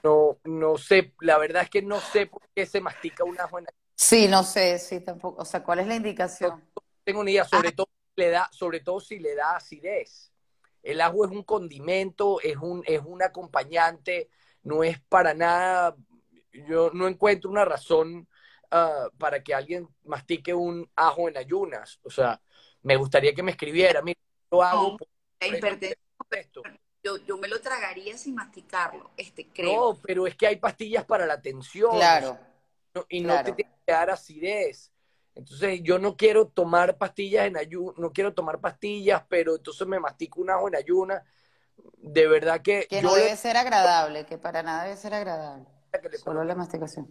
No, 0.03 0.39
no 0.43 0.77
sé, 0.77 1.13
la 1.21 1.37
verdad 1.37 1.63
es 1.63 1.69
que 1.69 1.81
no 1.81 1.99
sé 1.99 2.27
por 2.27 2.41
qué 2.55 2.65
se 2.65 2.81
mastica 2.81 3.23
un 3.23 3.39
ajo 3.39 3.59
en 3.59 3.67
Sí, 3.95 4.27
no 4.27 4.43
sé, 4.43 4.77
sí, 4.77 4.99
tampoco. 4.99 5.41
O 5.41 5.45
sea, 5.45 5.63
¿cuál 5.63 5.79
es 5.79 5.87
la 5.87 5.95
indicación? 5.95 6.63
No, 6.75 6.83
tengo 7.03 7.23
ni 7.23 7.31
idea, 7.31 7.45
sobre 7.45 7.71
todo 7.71 7.89
le 8.15 8.29
da, 8.29 8.49
sobre 8.51 8.79
todo 8.81 8.99
si 8.99 9.19
le 9.19 9.35
da 9.35 9.55
acidez. 9.55 10.31
El 10.83 11.01
ajo 11.01 11.25
es 11.25 11.31
un 11.31 11.43
condimento, 11.43 12.39
es 12.41 12.57
un, 12.57 12.83
es 12.85 13.01
un 13.03 13.23
acompañante, 13.23 14.29
no 14.63 14.83
es 14.83 14.99
para 15.01 15.33
nada. 15.33 15.95
Yo 16.51 16.91
no 16.93 17.07
encuentro 17.07 17.49
una 17.49 17.65
razón 17.65 18.27
uh, 18.71 19.09
para 19.17 19.43
que 19.43 19.53
alguien 19.53 19.87
mastique 20.03 20.53
un 20.53 20.89
ajo 20.95 21.27
en 21.27 21.37
ayunas. 21.37 21.99
O 22.03 22.09
sea, 22.09 22.41
me 22.83 22.95
gustaría 22.95 23.33
que 23.33 23.43
me 23.43 23.51
escribiera, 23.51 24.01
mira, 24.01 24.19
lo 24.51 24.63
hago. 24.63 24.91
No, 24.91 24.97
por, 24.97 25.07
yo, 27.15 27.37
me 27.37 27.47
lo 27.47 27.61
tragaría 27.61 28.17
sin 28.17 28.35
masticarlo, 28.35 29.11
este, 29.15 29.47
creo. 29.47 29.93
No, 29.93 29.99
pero 30.01 30.27
es 30.27 30.35
que 30.35 30.47
hay 30.47 30.57
pastillas 30.57 31.05
para 31.05 31.25
la 31.25 31.41
tensión. 31.41 31.91
Claro. 31.91 32.37
y 33.09 33.21
no 33.21 33.41
te 33.43 33.53
tiene 33.53 33.71
que 33.85 33.91
dar 33.93 34.09
acidez. 34.09 34.91
Entonces, 35.35 35.81
yo 35.83 35.99
no 35.99 36.17
quiero 36.17 36.47
tomar 36.47 36.97
pastillas 36.97 37.45
en 37.45 37.57
ayuno, 37.57 37.93
no 37.97 38.11
quiero 38.11 38.33
tomar 38.33 38.59
pastillas, 38.59 39.23
pero 39.29 39.55
entonces 39.55 39.87
me 39.87 39.99
mastico 39.99 40.41
un 40.41 40.49
ajo 40.49 40.67
en 40.67 40.75
ayuna. 40.75 41.23
De 41.97 42.27
verdad 42.27 42.61
que. 42.61 42.87
Que 42.89 43.01
no 43.01 43.13
debe 43.13 43.35
ser 43.37 43.55
agradable, 43.55 44.25
que 44.25 44.37
para 44.37 44.63
nada 44.63 44.83
debe 44.83 44.97
ser 44.97 45.13
agradable. 45.13 45.67
Solo 46.23 46.43
la 46.43 46.55
masticación. 46.55 47.07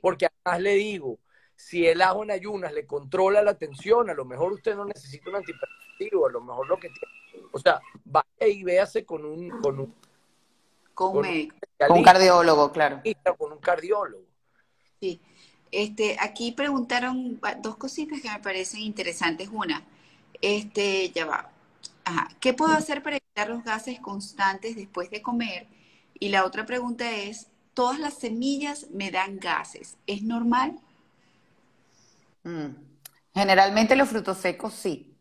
Porque 0.00 0.28
además 0.44 0.62
le 0.62 0.74
digo, 0.74 1.18
si 1.56 1.86
el 1.86 2.02
ajo 2.02 2.22
en 2.22 2.30
ayunas 2.30 2.72
le 2.72 2.86
controla 2.86 3.42
la 3.42 3.54
tensión, 3.54 4.10
a 4.10 4.14
lo 4.14 4.24
mejor 4.24 4.52
usted 4.52 4.74
no 4.74 4.84
necesita 4.84 5.30
un 5.30 5.36
antipertensivo, 5.36 6.26
a 6.26 6.30
lo 6.30 6.40
mejor 6.40 6.68
lo 6.68 6.76
que 6.76 6.88
tiene 6.88 7.14
o 7.52 7.58
sea, 7.58 7.80
vaya 8.04 8.46
y 8.52 8.62
véase 8.62 9.04
con 9.04 9.24
un, 9.24 9.48
con 9.60 9.78
un, 9.78 9.94
con, 10.92 11.16
un, 11.16 11.52
con 11.78 11.98
un 11.98 12.02
cardiólogo, 12.02 12.72
claro. 12.72 13.00
Con 13.38 13.52
un 13.52 13.58
cardiólogo. 13.58 14.24
Sí. 15.00 15.20
Este, 15.70 16.16
aquí 16.20 16.52
preguntaron 16.52 17.40
dos 17.60 17.76
cositas 17.76 18.20
que 18.20 18.30
me 18.30 18.38
parecen 18.40 18.80
interesantes. 18.80 19.48
Una, 19.52 19.84
este, 20.40 21.10
ya 21.10 21.26
va. 21.26 21.50
Ajá. 22.04 22.28
¿Qué 22.40 22.54
puedo 22.54 22.72
hacer 22.72 23.02
para 23.02 23.16
evitar 23.16 23.48
los 23.48 23.64
gases 23.64 24.00
constantes 24.00 24.76
después 24.76 25.10
de 25.10 25.22
comer? 25.22 25.66
Y 26.18 26.28
la 26.28 26.44
otra 26.44 26.66
pregunta 26.66 27.10
es, 27.12 27.48
todas 27.72 27.98
las 27.98 28.14
semillas 28.14 28.88
me 28.90 29.10
dan 29.10 29.38
gases. 29.38 29.96
¿Es 30.06 30.22
normal? 30.22 30.78
Mm. 32.44 32.68
Generalmente 33.34 33.96
los 33.96 34.08
frutos 34.08 34.38
secos 34.38 34.74
sí. 34.74 35.18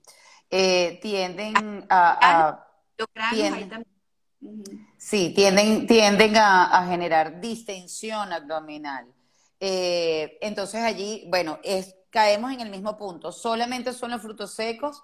Eh, 0.50 1.00
tienden 1.02 1.86
a... 1.90 2.68
Sí, 4.98 5.34
tienden, 5.36 5.88
tienden 5.88 6.36
a, 6.38 6.86
generar 6.88 7.40
distensión 7.42 8.32
abdominal. 8.32 9.08
Eh, 9.60 10.38
entonces 10.42 10.82
allí, 10.84 11.26
bueno, 11.30 11.60
es, 11.64 11.96
caemos 12.10 12.52
en 12.52 12.62
el 12.62 12.70
mismo 12.70 12.98
punto. 12.98 13.32
Solamente 13.32 13.94
son 13.94 14.12
los 14.12 14.22
frutos 14.22 14.54
secos, 14.54 15.04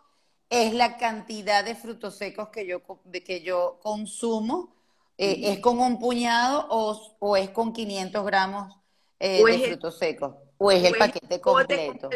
es 0.49 0.73
la 0.73 0.97
cantidad 0.97 1.63
de 1.63 1.75
frutos 1.75 2.15
secos 2.17 2.49
que 2.49 2.67
yo, 2.67 2.81
que 3.25 3.41
yo 3.41 3.79
consumo. 3.81 4.75
Eh, 5.17 5.51
¿Es 5.51 5.59
con 5.59 5.79
un 5.79 5.99
puñado 5.99 6.67
o, 6.69 7.35
es 7.35 7.49
con 7.49 7.73
500 7.73 8.25
gramos 8.25 8.77
de 9.19 9.63
frutos 9.67 9.97
secos? 9.97 10.35
¿O 10.59 10.71
es 10.71 10.83
el 10.83 10.95
paquete 10.95 11.41
completo? 11.41 12.09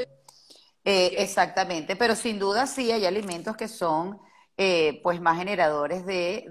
Eh, 0.85 1.15
exactamente, 1.17 1.95
pero 1.95 2.15
sin 2.15 2.37
duda 2.37 2.67
sí 2.67 2.91
hay 2.91 3.05
alimentos 3.05 3.55
que 3.55 3.67
son 3.67 4.19
eh, 4.57 4.99
pues 5.01 5.19
más 5.21 5.37
generadores 5.37 6.05
de, 6.05 6.45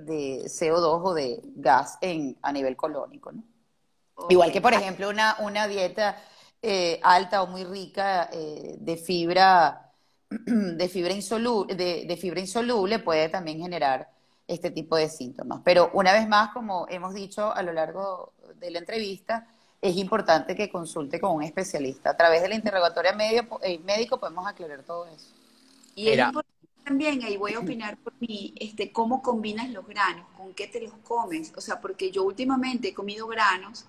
CO2 0.47 1.01
o 1.05 1.15
de 1.15 1.41
gas 1.55 1.99
en, 2.01 2.37
a 2.43 2.51
nivel 2.51 2.75
colónico, 2.75 3.31
¿no? 3.31 3.45
Igual 4.29 4.51
que, 4.51 4.61
por 4.61 4.73
ejemplo, 4.73 5.09
una, 5.09 5.37
una 5.41 5.69
dieta 5.69 6.21
eh, 6.61 6.99
alta 7.03 7.43
o 7.43 7.47
muy 7.47 7.65
rica 7.65 8.29
de 8.33 8.97
fibra 8.97 9.93
de 10.47 10.89
fibra 10.89 11.13
insoluble, 11.13 11.75
de, 11.75 12.17
fibra 12.17 12.41
insoluble 12.41 12.99
puede 12.99 13.29
también 13.29 13.61
generar 13.61 14.09
este 14.47 14.71
tipo 14.71 14.97
de 14.97 15.09
síntomas. 15.09 15.61
Pero 15.65 15.91
una 15.95 16.13
vez 16.13 16.29
más, 16.29 16.53
como 16.53 16.87
hemos 16.89 17.15
dicho 17.15 17.53
a 17.53 17.63
lo 17.63 17.73
largo 17.73 18.33
de 18.57 18.71
la 18.71 18.79
entrevista, 18.79 19.47
es 19.83 19.97
importante 19.97 20.55
que 20.55 20.71
consulte 20.71 21.21
con 21.21 21.35
un 21.35 21.43
especialista. 21.43 22.11
A 22.11 22.17
través 22.17 22.41
del 22.41 22.53
interrogatorio 22.53 23.15
médico, 23.17 23.59
eh, 23.63 23.81
médico 23.81 24.19
podemos 24.19 24.47
aclarar 24.47 24.85
todo 24.85 25.07
eso. 25.07 25.27
Y 25.97 26.09
es 26.09 26.19
importante 26.19 26.69
también, 26.85 27.23
ahí 27.25 27.37
voy 27.37 27.55
a 27.55 27.59
opinar 27.59 27.97
por 27.99 28.13
mí, 28.21 28.55
este, 28.61 28.93
cómo 28.93 29.23
combinas 29.23 29.69
los 29.71 29.87
granos, 29.87 30.27
con 30.37 30.55
qué 30.55 30.69
te 30.69 30.81
los 30.81 30.93
comes. 31.03 31.53
O 31.57 31.61
sea, 31.61 31.81
porque 31.81 32.13
yo 32.13 32.23
últimamente 32.23 32.89
he 32.89 32.95
comido 32.95 33.27
granos 33.27 33.85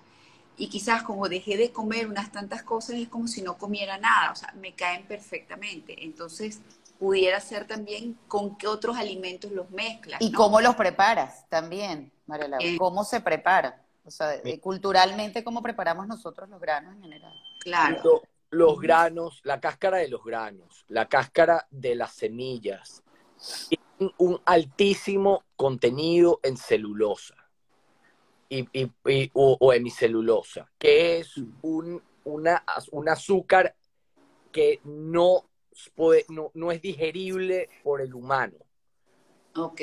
y 0.56 0.68
quizás 0.68 1.04
como 1.04 1.28
dejé 1.28 1.56
de 1.56 1.70
comer 1.70 2.08
unas 2.08 2.30
tantas 2.32 2.64
cosas 2.64 2.96
es 2.96 3.08
como 3.08 3.28
si 3.28 3.42
no 3.42 3.56
comiera 3.56 3.96
nada, 3.96 4.32
o 4.32 4.36
sea, 4.36 4.52
me 4.60 4.74
caen 4.74 5.06
perfectamente. 5.06 6.04
Entonces, 6.04 6.60
pudiera 6.98 7.38
ser 7.38 7.68
también 7.68 8.18
con 8.26 8.56
qué 8.56 8.66
otros 8.66 8.96
alimentos 8.96 9.52
los 9.52 9.70
mezclas. 9.70 10.20
Y 10.20 10.32
cómo 10.32 10.60
los 10.60 10.74
preparas 10.74 11.48
también, 11.48 12.12
Mariela, 12.26 12.58
eh, 12.60 12.76
cómo 12.78 13.04
se 13.04 13.20
prepara. 13.20 13.83
O 14.04 14.10
sea, 14.10 14.40
culturalmente, 14.60 15.42
¿cómo 15.42 15.62
preparamos 15.62 16.06
nosotros 16.06 16.48
los 16.48 16.60
granos 16.60 16.94
en 16.96 17.02
general? 17.02 17.32
Claro. 17.60 18.22
Los 18.50 18.78
granos, 18.78 19.40
la 19.44 19.60
cáscara 19.60 19.98
de 19.98 20.08
los 20.08 20.22
granos, 20.22 20.84
la 20.88 21.08
cáscara 21.08 21.66
de 21.70 21.94
las 21.94 22.12
semillas, 22.12 23.02
tienen 23.68 24.14
un 24.18 24.40
altísimo 24.44 25.44
contenido 25.56 26.38
en 26.42 26.56
celulosa 26.56 27.34
y, 28.48 28.68
o, 29.32 29.72
hemicelulosa, 29.72 30.70
que 30.78 31.18
es 31.18 31.38
mm. 31.38 31.52
un, 31.62 32.02
una, 32.24 32.62
un 32.92 33.08
azúcar 33.08 33.74
que 34.52 34.80
no, 34.84 35.48
puede, 35.94 36.26
no, 36.28 36.50
no 36.54 36.70
es 36.70 36.80
digerible 36.80 37.68
por 37.82 38.00
el 38.00 38.14
humano. 38.14 38.58
Ok. 39.56 39.80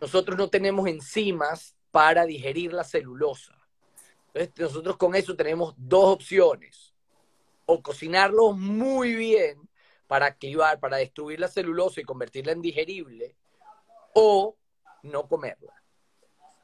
Nosotros 0.00 0.36
no 0.36 0.48
tenemos 0.48 0.86
enzimas 0.88 1.74
para 1.90 2.26
digerir 2.26 2.72
la 2.72 2.84
celulosa. 2.84 3.59
Entonces, 4.34 4.74
nosotros 4.74 4.96
con 4.96 5.14
eso 5.14 5.34
tenemos 5.34 5.74
dos 5.76 6.06
opciones. 6.06 6.94
O 7.66 7.82
cocinarlo 7.82 8.52
muy 8.52 9.14
bien 9.14 9.68
para 10.06 10.26
activar, 10.26 10.80
para 10.80 10.96
destruir 10.96 11.38
la 11.38 11.48
celulosa 11.48 12.00
y 12.00 12.04
convertirla 12.04 12.52
en 12.52 12.60
digerible, 12.60 13.36
o 14.14 14.56
no 15.04 15.28
comerla. 15.28 15.74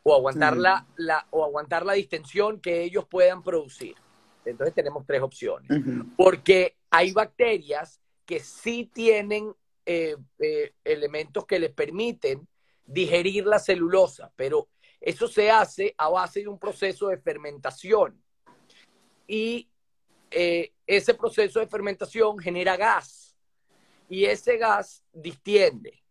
O 0.02 0.14
aguantar, 0.14 0.56
la, 0.56 0.86
la, 0.96 1.26
o 1.30 1.44
aguantar 1.44 1.84
la 1.84 1.94
distensión 1.94 2.60
que 2.60 2.82
ellos 2.82 3.06
puedan 3.08 3.42
producir. 3.42 3.96
Entonces 4.44 4.74
tenemos 4.74 5.04
tres 5.06 5.22
opciones. 5.22 5.70
Porque 6.16 6.76
hay 6.90 7.12
bacterias 7.12 8.00
que 8.24 8.40
sí 8.40 8.90
tienen 8.92 9.54
eh, 9.84 10.16
eh, 10.38 10.72
elementos 10.84 11.46
que 11.46 11.58
les 11.58 11.70
permiten 11.70 12.46
digerir 12.84 13.46
la 13.46 13.58
celulosa, 13.58 14.32
pero 14.36 14.68
eso 15.01 15.28
se 15.28 15.51
hace 15.51 15.94
a 15.97 16.09
base 16.09 16.40
de 16.40 16.49
un 16.49 16.59
proceso 16.59 17.09
de 17.09 17.18
fermentación. 17.18 18.22
Y 19.26 19.68
eh, 20.30 20.72
ese 20.86 21.14
proceso 21.14 21.61
de 21.61 21.66
fermentación 21.66 22.38
genera 22.38 22.76
gas 22.76 23.36
y 24.09 24.24
ese 24.24 24.57
gas 24.57 25.03
distiende. 25.12 26.03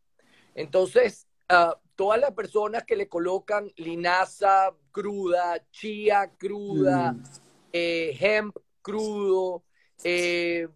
Entonces, 0.54 1.28
uh, 1.50 1.74
todas 1.96 2.20
las 2.20 2.32
personas 2.34 2.84
que 2.84 2.96
le 2.96 3.08
colocan 3.08 3.72
linaza 3.76 4.74
cruda, 4.92 5.62
chía 5.72 6.32
cruda, 6.38 7.14
mm. 7.14 7.24
hemp 7.72 8.56
crudo, 8.82 9.64
eh, 10.04 10.68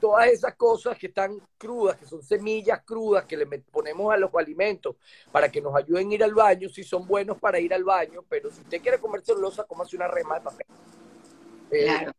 todas 0.00 0.28
esas 0.28 0.56
cosas 0.56 0.98
que 0.98 1.06
están 1.06 1.40
crudas, 1.58 1.96
que 1.96 2.06
son 2.06 2.22
semillas 2.22 2.82
crudas 2.84 3.24
que 3.26 3.36
le 3.36 3.46
ponemos 3.46 4.12
a 4.12 4.16
los 4.16 4.34
alimentos 4.34 4.96
para 5.30 5.50
que 5.50 5.60
nos 5.60 5.74
ayuden 5.76 6.10
a 6.10 6.14
ir 6.14 6.24
al 6.24 6.34
baño, 6.34 6.68
si 6.68 6.82
son 6.82 7.06
buenos 7.06 7.38
para 7.38 7.60
ir 7.60 7.72
al 7.72 7.84
baño, 7.84 8.24
pero 8.28 8.50
si 8.50 8.60
usted 8.62 8.80
quiere 8.80 8.98
comer 8.98 9.22
celulosa, 9.22 9.64
cómase 9.64 9.96
una 9.96 10.08
rema 10.08 10.36
de 10.36 10.40
papel. 10.40 10.66
Eh, 11.70 11.84
claro. 11.84 12.12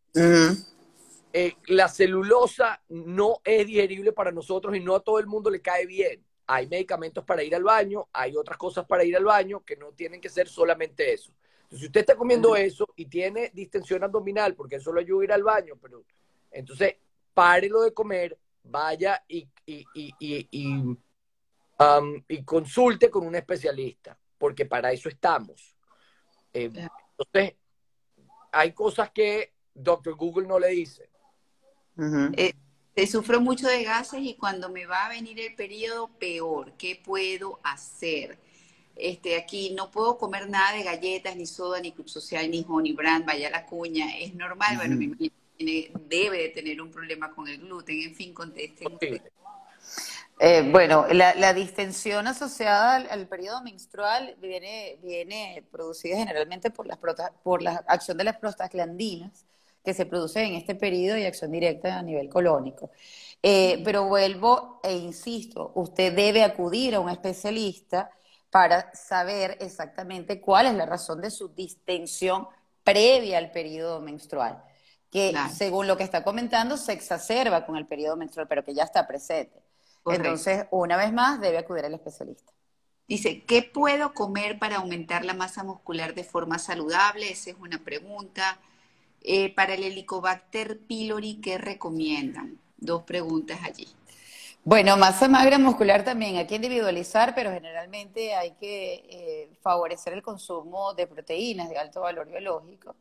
Eh, 1.34 1.56
la 1.68 1.88
celulosa 1.88 2.82
no 2.90 3.40
es 3.44 3.66
digerible 3.66 4.12
para 4.12 4.32
nosotros 4.32 4.76
y 4.76 4.82
no 4.82 4.96
a 4.96 5.00
todo 5.00 5.20
el 5.20 5.28
mundo 5.28 5.50
le 5.50 5.62
cae 5.62 5.86
bien. 5.86 6.24
Hay 6.48 6.68
medicamentos 6.68 7.24
para 7.24 7.44
ir 7.44 7.56
al 7.56 7.64
baño, 7.64 8.10
hay 8.12 8.36
otras 8.36 8.58
cosas 8.58 8.86
para 8.86 9.06
ir 9.06 9.16
al 9.16 9.24
baño 9.24 9.64
que 9.64 9.78
no 9.78 9.94
tienen 9.94 10.20
que 10.20 10.30
ser 10.30 10.50
solamente 10.50 11.14
eso. 11.14 11.32
si 11.70 11.86
usted 11.86 12.02
está 12.02 12.16
comiendo 12.16 12.56
eso 12.58 12.86
y 12.98 13.06
tiene 13.06 13.50
distensión 13.54 14.04
abdominal, 14.04 14.56
porque 14.56 14.76
eso 14.76 14.92
lo 14.92 15.00
ayuda 15.00 15.22
a 15.22 15.24
ir 15.24 15.32
al 15.32 15.44
baño, 15.44 15.76
pero 15.82 16.04
entonces 16.52 16.96
párelo 17.34 17.82
de 17.82 17.94
comer, 17.94 18.38
vaya 18.64 19.24
y, 19.28 19.48
um, 21.80 22.24
y, 22.28 22.44
consulte 22.44 23.10
con 23.10 23.26
un 23.26 23.36
especialista, 23.36 24.18
porque 24.38 24.66
para 24.66 24.92
eso 24.92 25.10
estamos. 25.10 25.76
Eh, 26.54 26.72
entonces, 27.18 27.56
hay 28.52 28.74
cosas 28.74 29.12
que 29.12 29.54
Dr. 29.74 30.16
Google 30.16 30.48
no 30.48 30.60
le 30.60 30.70
dice. 30.70 31.10
Eh, 32.36 33.08
sufro 33.08 33.40
mucho 33.40 33.68
de 33.68 33.84
gases 33.84 34.22
y 34.22 34.36
cuando 34.36 34.70
me 34.70 34.86
va 34.86 35.06
a 35.06 35.10
venir 35.10 35.40
el 35.40 35.56
periodo, 35.56 36.10
peor. 36.20 36.74
¿Qué 36.78 37.02
puedo 37.04 37.60
hacer? 37.64 38.38
Este, 38.96 39.38
aquí 39.38 39.72
no 39.72 39.90
puedo 39.90 40.18
comer 40.18 40.50
nada 40.50 40.76
de 40.76 40.84
galletas, 40.84 41.36
ni 41.36 41.46
soda, 41.46 41.80
ni 41.80 41.92
club 41.92 42.10
social, 42.10 42.50
ni 42.52 42.66
honey 42.68 42.94
brand, 42.94 43.26
vaya 43.26 43.50
la 43.50 43.66
cuña. 43.66 44.18
Es 44.18 44.34
normal, 44.36 44.78
bueno, 44.78 44.98
debe 46.08 46.38
de 46.44 46.50
tener 46.50 46.82
un 46.82 46.92
problema 46.92 47.32
con 47.32 47.48
el 47.48 47.60
gluten, 47.60 48.02
en 48.02 48.16
fin, 48.16 48.34
contesten. 48.34 48.98
Eh, 50.40 50.68
bueno, 50.72 51.06
la, 51.12 51.54
distensión 51.54 52.26
asociada 52.26 52.96
al, 52.96 53.28
periodo 53.28 53.62
menstrual 53.62 54.36
viene, 54.42 54.98
viene 55.04 55.64
producida 55.72 56.18
generalmente 56.18 56.72
por, 56.72 56.88
las 56.88 56.98
por 57.44 57.62
la 57.62 57.84
acción 57.88 58.18
de 58.18 58.24
las 58.24 58.38
prostaglandinas 58.38 59.46
que 59.86 59.94
se 59.94 60.08
producen 60.08 60.46
en 60.46 60.54
este 60.56 60.74
periodo 60.74 61.18
y 61.18 61.26
acción 61.26 61.52
directa 61.52 62.00
a 62.00 62.02
nivel 62.02 62.28
colónico. 62.28 62.90
Eh, 63.44 63.82
pero 63.84 64.06
vuelvo 64.06 64.80
e 64.84 64.96
insisto, 64.98 65.72
usted 65.76 66.14
debe 66.16 66.44
acudir 66.44 66.96
a 66.96 67.00
un 67.00 67.10
especialista 67.10 68.10
para 68.50 68.94
saber 68.96 69.58
exactamente 69.60 70.42
cuál 70.42 70.66
es 70.66 70.74
la 70.74 70.88
razón 70.88 71.22
de 71.22 71.30
su 71.30 71.50
distensión 71.50 72.48
previa 72.84 73.38
al 73.38 73.52
periodo 73.52 74.02
menstrual 74.02 74.64
que 75.12 75.34
según 75.54 75.88
lo 75.88 75.98
que 75.98 76.04
está 76.04 76.24
comentando 76.24 76.78
se 76.78 76.94
exacerba 76.94 77.66
con 77.66 77.76
el 77.76 77.86
periodo 77.86 78.16
menstrual, 78.16 78.48
pero 78.48 78.64
que 78.64 78.74
ya 78.74 78.84
está 78.84 79.06
presente. 79.06 79.62
Entonces, 80.06 80.66
una 80.72 80.96
vez 80.98 81.12
más, 81.12 81.40
debe 81.42 81.58
acudir 81.58 81.86
al 81.86 81.94
especialista. 81.94 82.52
Dice, 83.08 83.44
¿qué 83.44 83.62
puedo 83.62 84.14
comer 84.14 84.58
para 84.58 84.78
aumentar 84.78 85.26
la 85.26 85.34
masa 85.34 85.66
muscular 85.66 86.16
de 86.16 86.24
forma 86.24 86.58
saludable? 86.58 87.30
Esa 87.30 87.50
es 87.50 87.58
una 87.60 87.78
pregunta. 87.84 88.58
Eh, 89.22 89.54
para 89.54 89.74
el 89.74 89.84
Helicobacter 89.84 90.80
pylori, 90.80 91.42
¿qué 91.42 91.58
recomiendan? 91.58 92.58
Dos 92.78 93.04
preguntas 93.04 93.60
allí. 93.64 93.88
Bueno, 94.64 94.96
masa 94.96 95.28
magra 95.28 95.60
muscular 95.60 96.06
también 96.06 96.38
hay 96.38 96.48
que 96.48 96.56
individualizar, 96.56 97.36
pero 97.36 97.52
generalmente 97.52 98.34
hay 98.34 98.52
que 98.52 98.94
eh, 99.10 99.50
favorecer 99.62 100.14
el 100.14 100.22
consumo 100.22 100.94
de 100.94 101.06
proteínas 101.06 101.70
de 101.70 101.78
alto 101.78 102.02
valor 102.02 102.28
biológico 102.30 102.96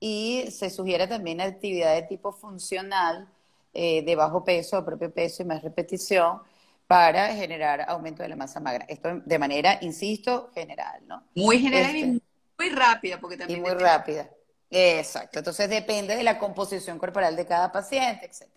y 0.00 0.50
se 0.50 0.70
sugiere 0.70 1.06
también 1.06 1.40
actividad 1.40 1.94
de 1.94 2.02
tipo 2.02 2.32
funcional 2.32 3.28
eh, 3.72 4.02
de 4.02 4.16
bajo 4.16 4.44
peso, 4.44 4.84
propio 4.84 5.12
peso 5.12 5.42
y 5.42 5.46
más 5.46 5.62
repetición 5.62 6.40
para 6.86 7.34
generar 7.34 7.84
aumento 7.88 8.22
de 8.22 8.28
la 8.28 8.36
masa 8.36 8.60
magra. 8.60 8.84
Esto 8.88 9.20
de 9.24 9.38
manera, 9.38 9.78
insisto, 9.80 10.50
general, 10.54 11.02
¿no? 11.06 11.24
Muy 11.34 11.58
general 11.58 11.96
y 11.96 12.02
este, 12.02 12.22
muy 12.58 12.68
rápida, 12.70 13.18
porque 13.20 13.36
también... 13.36 13.60
Y 13.60 13.62
muy 13.62 13.72
rápida. 13.72 14.30
Exacto. 14.70 15.38
Entonces 15.38 15.68
depende 15.68 16.14
de 16.16 16.22
la 16.22 16.38
composición 16.38 16.98
corporal 16.98 17.36
de 17.36 17.46
cada 17.46 17.72
paciente, 17.72 18.26
etc. 18.26 18.48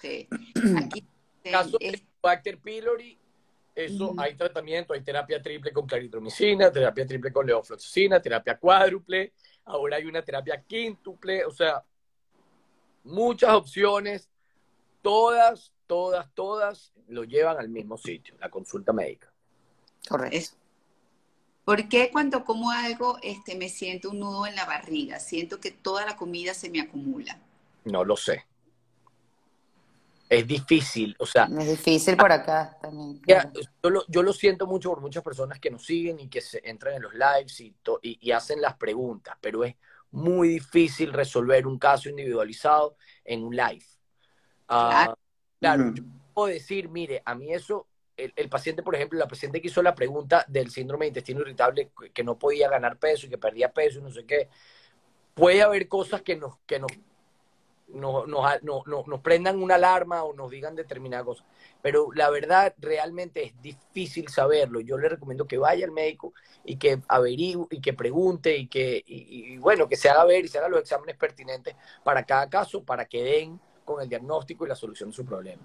Sí. 0.00 0.28
Aquí... 0.84 1.06
En 1.44 1.52
caso 1.52 1.76
de 1.78 2.02
Bacter 2.22 2.58
pylori, 2.58 3.18
eso 3.74 4.14
hay 4.16 4.34
tratamiento, 4.34 4.94
hay 4.94 5.02
terapia 5.02 5.42
triple 5.42 5.72
con 5.72 5.86
claritromicina, 5.86 6.70
terapia 6.70 7.06
triple 7.06 7.32
con 7.32 7.46
leofloxacina, 7.46 8.20
terapia 8.20 8.56
cuádruple, 8.56 9.32
ahora 9.64 9.96
hay 9.96 10.04
una 10.04 10.22
terapia 10.22 10.62
quíntuple, 10.62 11.44
o 11.44 11.50
sea, 11.50 11.84
muchas 13.04 13.52
opciones, 13.54 14.30
todas, 15.02 15.72
todas, 15.86 16.30
todas 16.34 16.92
lo 17.08 17.24
llevan 17.24 17.58
al 17.58 17.68
mismo 17.68 17.96
sitio, 17.96 18.34
la 18.40 18.50
consulta 18.50 18.92
médica. 18.92 19.32
Correcto. 20.08 20.56
¿Por 21.64 21.88
qué 21.88 22.10
cuando 22.12 22.44
como 22.44 22.70
algo 22.70 23.18
este, 23.22 23.56
me 23.56 23.70
siento 23.70 24.10
un 24.10 24.20
nudo 24.20 24.46
en 24.46 24.54
la 24.54 24.66
barriga? 24.66 25.18
Siento 25.18 25.60
que 25.60 25.70
toda 25.70 26.04
la 26.04 26.16
comida 26.16 26.52
se 26.52 26.68
me 26.68 26.80
acumula. 26.80 27.40
No 27.84 28.04
lo 28.04 28.16
sé. 28.16 28.44
Es 30.28 30.46
difícil, 30.46 31.14
o 31.18 31.26
sea... 31.26 31.48
Es 31.58 31.68
difícil 31.68 32.16
por 32.16 32.32
acá 32.32 32.78
también. 32.80 33.20
yo, 33.26 34.22
lo, 34.22 34.32
siento 34.32 34.66
mucho 34.66 34.90
por 34.90 35.00
muchas 35.00 35.22
personas 35.22 35.60
que 35.60 35.70
nos 35.70 35.84
siguen 35.84 36.18
y 36.18 36.28
que 36.28 36.40
se 36.40 36.60
entran 36.68 36.94
en 36.94 37.02
los 37.02 37.12
lives 37.14 37.60
y, 37.60 37.74
y, 38.02 38.30
hacen 38.32 38.60
las 38.60 38.74
preguntas, 38.76 39.36
pero 39.40 39.64
es 39.64 39.76
muy 40.10 40.48
difícil 40.48 41.12
resolver 41.12 41.66
un 41.66 41.78
caso 41.78 42.08
individualizado 42.08 42.96
en 43.24 43.44
un 43.44 43.54
live. 43.54 43.84
Ah, 44.68 45.14
claro, 45.60 45.92
yo 45.94 46.02
puedo 46.32 46.48
decir, 46.48 46.88
mire, 46.88 47.22
a 47.24 47.34
mí 47.34 47.52
eso, 47.52 47.86
el, 48.16 48.48
paciente, 48.48 48.82
por 48.82 48.94
ejemplo, 48.94 49.18
la 49.18 49.28
paciente 49.28 49.60
que 49.60 49.68
hizo 49.68 49.82
la 49.82 49.94
pregunta 49.94 50.44
del 50.48 50.70
síndrome 50.70 51.04
de 51.04 51.08
intestino 51.08 51.40
irritable, 51.40 51.90
que 52.12 52.24
no 52.24 52.38
podía 52.38 52.70
ganar 52.70 52.98
peso 52.98 53.26
y 53.26 53.30
que 53.30 53.38
perdía 53.38 53.72
peso 53.72 53.98
y 53.98 54.02
no 54.02 54.10
sé 54.10 54.24
qué, 54.24 54.48
puede 55.34 55.62
haber 55.62 55.86
cosas 55.88 56.22
que 56.22 56.36
nos, 56.36 56.58
que 56.66 56.78
nos 56.78 56.90
nos, 57.88 58.26
nos, 58.26 59.20
prendan 59.20 59.62
una 59.62 59.76
alarma 59.76 60.24
o 60.24 60.34
nos 60.34 60.50
digan 60.50 60.74
determinadas 60.74 61.24
cosas. 61.24 61.46
Pero 61.82 62.08
la 62.14 62.30
verdad, 62.30 62.74
realmente 62.78 63.44
es 63.44 63.62
difícil 63.62 64.28
saberlo. 64.28 64.80
Yo 64.80 64.98
le 64.98 65.08
recomiendo 65.08 65.46
que 65.46 65.58
vaya 65.58 65.84
al 65.84 65.92
médico 65.92 66.32
y 66.64 66.76
que 66.76 67.00
averigüe 67.08 67.66
y 67.70 67.80
que 67.80 67.92
pregunte 67.92 68.56
y 68.56 68.66
que, 68.66 69.02
y, 69.06 69.58
bueno, 69.58 69.88
que 69.88 69.96
se 69.96 70.08
haga 70.08 70.24
ver 70.24 70.44
y 70.44 70.48
se 70.48 70.58
haga 70.58 70.68
los 70.68 70.80
exámenes 70.80 71.16
pertinentes 71.16 71.76
para 72.02 72.24
cada 72.24 72.48
caso, 72.48 72.82
para 72.82 73.04
que 73.04 73.22
den 73.22 73.60
con 73.84 74.00
el 74.00 74.08
diagnóstico 74.08 74.64
y 74.64 74.68
la 74.68 74.76
solución 74.76 75.10
de 75.10 75.16
su 75.16 75.24
problema. 75.24 75.62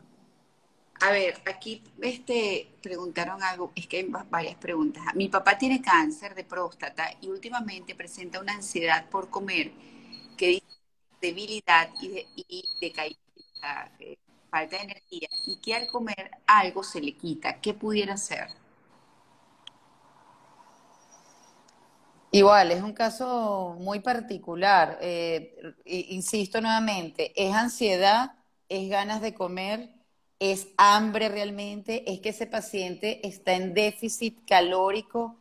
A 1.02 1.12
ver, 1.12 1.36
aquí 1.46 1.82
este, 2.02 2.70
preguntaron 2.82 3.42
algo, 3.42 3.72
es 3.74 3.88
que 3.88 3.98
hay 3.98 4.12
varias 4.30 4.56
preguntas. 4.56 5.04
Mi 5.16 5.30
papá 5.30 5.58
tiene 5.58 5.82
cáncer 5.82 6.36
de 6.36 6.44
próstata 6.44 7.10
y 7.22 7.30
últimamente 7.30 7.96
presenta 7.96 8.42
una 8.42 8.54
ansiedad 8.54 9.10
por 9.10 9.30
comer 9.30 9.72
debilidad 11.22 11.90
y, 12.02 12.08
de, 12.10 12.28
y 12.36 12.66
eh, 12.82 14.18
falta 14.50 14.78
de 14.78 14.84
energía, 14.84 15.30
y 15.46 15.58
que 15.58 15.76
al 15.76 15.88
comer 15.88 16.32
algo 16.48 16.84
se 16.84 17.02
le 17.02 17.16
quita. 17.16 17.60
¿Qué 17.60 17.74
pudiera 17.74 18.18
ser? 18.18 18.48
Igual, 22.32 22.72
es 22.72 22.82
un 22.82 22.94
caso 22.94 23.76
muy 23.80 24.00
particular. 24.00 24.98
Eh, 25.02 25.76
insisto 25.86 26.62
nuevamente, 26.62 27.34
es 27.36 27.54
ansiedad, 27.54 28.34
es 28.70 28.90
ganas 28.90 29.22
de 29.22 29.34
comer, 29.34 29.90
¿Es 30.40 30.70
hambre 30.78 31.28
realmente? 31.28 32.10
¿Es 32.10 32.22
que 32.22 32.30
ese 32.30 32.48
paciente 32.48 33.28
está 33.28 33.54
en 33.54 33.74
déficit 33.74 34.46
calórico 34.48 35.39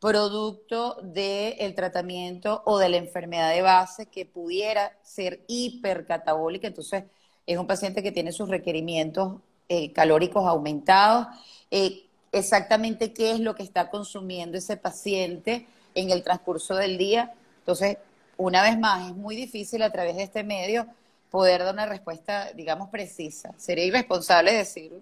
producto 0.00 0.96
del 1.02 1.74
tratamiento 1.74 2.62
o 2.64 2.78
de 2.78 2.88
la 2.88 2.96
enfermedad 2.98 3.52
de 3.52 3.62
base 3.62 4.06
que 4.06 4.26
pudiera 4.26 4.96
ser 5.02 5.44
hipercatabólica? 5.48 6.66
Entonces, 6.68 7.04
es 7.46 7.58
un 7.58 7.66
paciente 7.66 8.02
que 8.02 8.12
tiene 8.12 8.32
sus 8.32 8.48
requerimientos 8.48 9.40
eh, 9.68 9.92
calóricos 9.92 10.46
aumentados. 10.46 11.26
Eh, 11.70 12.06
exactamente 12.32 13.12
qué 13.12 13.32
es 13.32 13.40
lo 13.40 13.54
que 13.54 13.62
está 13.62 13.90
consumiendo 13.90 14.58
ese 14.58 14.76
paciente 14.76 15.66
en 15.94 16.10
el 16.10 16.22
transcurso 16.22 16.76
del 16.76 16.98
día. 16.98 17.34
Entonces, 17.60 17.98
una 18.36 18.62
vez 18.62 18.78
más, 18.78 19.08
es 19.08 19.16
muy 19.16 19.34
difícil 19.34 19.82
a 19.82 19.90
través 19.90 20.16
de 20.16 20.22
este 20.22 20.44
medio 20.44 20.86
poder 21.30 21.64
dar 21.64 21.74
una 21.74 21.86
respuesta, 21.86 22.52
digamos, 22.52 22.88
precisa. 22.88 23.52
Sería 23.56 23.84
irresponsable 23.84 24.52
decir 24.52 24.92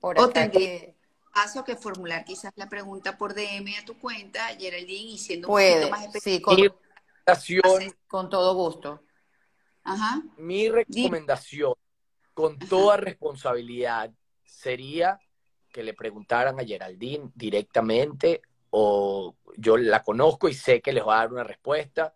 por 0.00 0.18
acá 0.18 0.50
que... 0.50 0.95
Paso 1.36 1.64
que 1.64 1.76
formular 1.76 2.24
quizás 2.24 2.50
la 2.56 2.66
pregunta 2.68 3.18
por 3.18 3.34
DM 3.34 3.76
a 3.78 3.84
tu 3.84 3.98
cuenta, 3.98 4.46
Geraldine, 4.58 5.12
y 5.12 5.18
siendo 5.18 5.48
un 5.48 5.54
poquito 5.54 5.90
más 5.90 6.04
específico. 6.04 6.56
Sí, 7.38 7.60
con, 7.60 7.94
con 8.06 8.30
todo 8.30 8.54
gusto. 8.54 9.02
Ajá. 9.84 10.22
Mi 10.38 10.70
recomendación, 10.70 11.74
con 12.32 12.58
toda 12.58 12.96
responsabilidad, 12.96 14.10
sería 14.44 15.20
que 15.70 15.82
le 15.82 15.92
preguntaran 15.92 16.58
a 16.58 16.64
Geraldine 16.64 17.30
directamente 17.34 18.40
o 18.70 19.36
yo 19.58 19.76
la 19.76 20.02
conozco 20.02 20.48
y 20.48 20.54
sé 20.54 20.80
que 20.80 20.92
les 20.92 21.06
va 21.06 21.16
a 21.16 21.18
dar 21.18 21.32
una 21.32 21.44
respuesta 21.44 22.14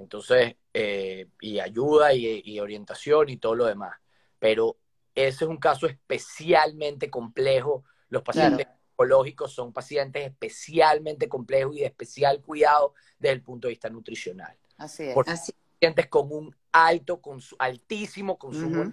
entonces, 0.00 0.56
eh, 0.72 1.28
y 1.40 1.60
ayuda 1.60 2.14
y, 2.14 2.58
orientación 2.58 3.28
y 3.28 3.36
todo 3.36 3.54
lo 3.54 3.66
demás. 3.66 3.98
Pero 4.38 4.78
ese 5.14 5.44
es 5.44 5.50
un 5.50 5.58
caso 5.58 5.86
especialmente 5.86 7.10
complejo. 7.10 7.84
Los 8.10 8.22
pacientes 8.22 8.66
oncológicos 8.96 9.52
son 9.52 9.72
pacientes 9.72 10.26
especialmente 10.26 11.28
complejos 11.28 11.76
y 11.76 11.80
de 11.80 11.86
especial 11.86 12.42
cuidado 12.42 12.94
desde 13.18 13.34
el 13.34 13.42
punto 13.42 13.66
de 13.66 13.72
vista 13.72 13.88
nutricional. 13.88 14.56
Así 14.76 15.04
es. 15.04 15.14
pacientes 15.14 16.06
con 16.08 16.30
un 16.30 16.54
alto, 16.72 17.20
con 17.20 17.40
altísimo 17.58 18.36
consumo 18.36 18.92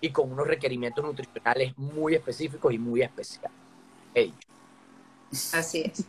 y 0.00 0.10
con 0.10 0.32
unos 0.32 0.46
requerimientos 0.46 1.04
nutricionales 1.04 1.76
muy 1.76 2.14
específicos 2.14 2.72
y 2.72 2.78
muy 2.78 3.02
especiales. 3.02 3.50
Así 5.52 5.82
es. 5.82 6.04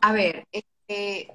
A 0.00 0.12
ver, 0.12 0.46
eh, 0.88 1.28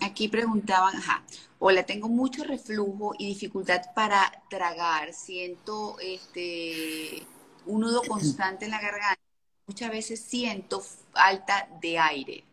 aquí 0.00 0.28
preguntaban, 0.28 0.96
ajá, 0.96 1.24
hola, 1.60 1.84
tengo 1.84 2.08
mucho 2.08 2.42
reflujo 2.44 3.14
y 3.18 3.28
dificultad 3.28 3.82
para 3.94 4.42
tragar, 4.50 5.12
siento 5.12 5.96
este 6.00 7.22
un 7.66 7.80
nudo 7.80 8.02
constante 8.02 8.64
en 8.64 8.70
la 8.70 8.80
garganta, 8.80 9.20
muchas 9.66 9.90
veces 9.90 10.20
siento 10.20 10.80
falta 10.80 11.68
de 11.80 11.98
aire. 11.98 12.44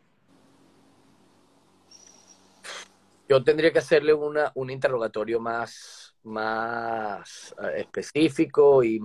Yo 3.28 3.44
tendría 3.44 3.72
que 3.72 3.80
hacerle 3.80 4.14
una, 4.14 4.52
un 4.56 4.70
interrogatorio 4.70 5.40
más, 5.40 6.16
más 6.24 7.56
eh, 7.64 7.80
específico 7.80 8.84
y 8.84 9.00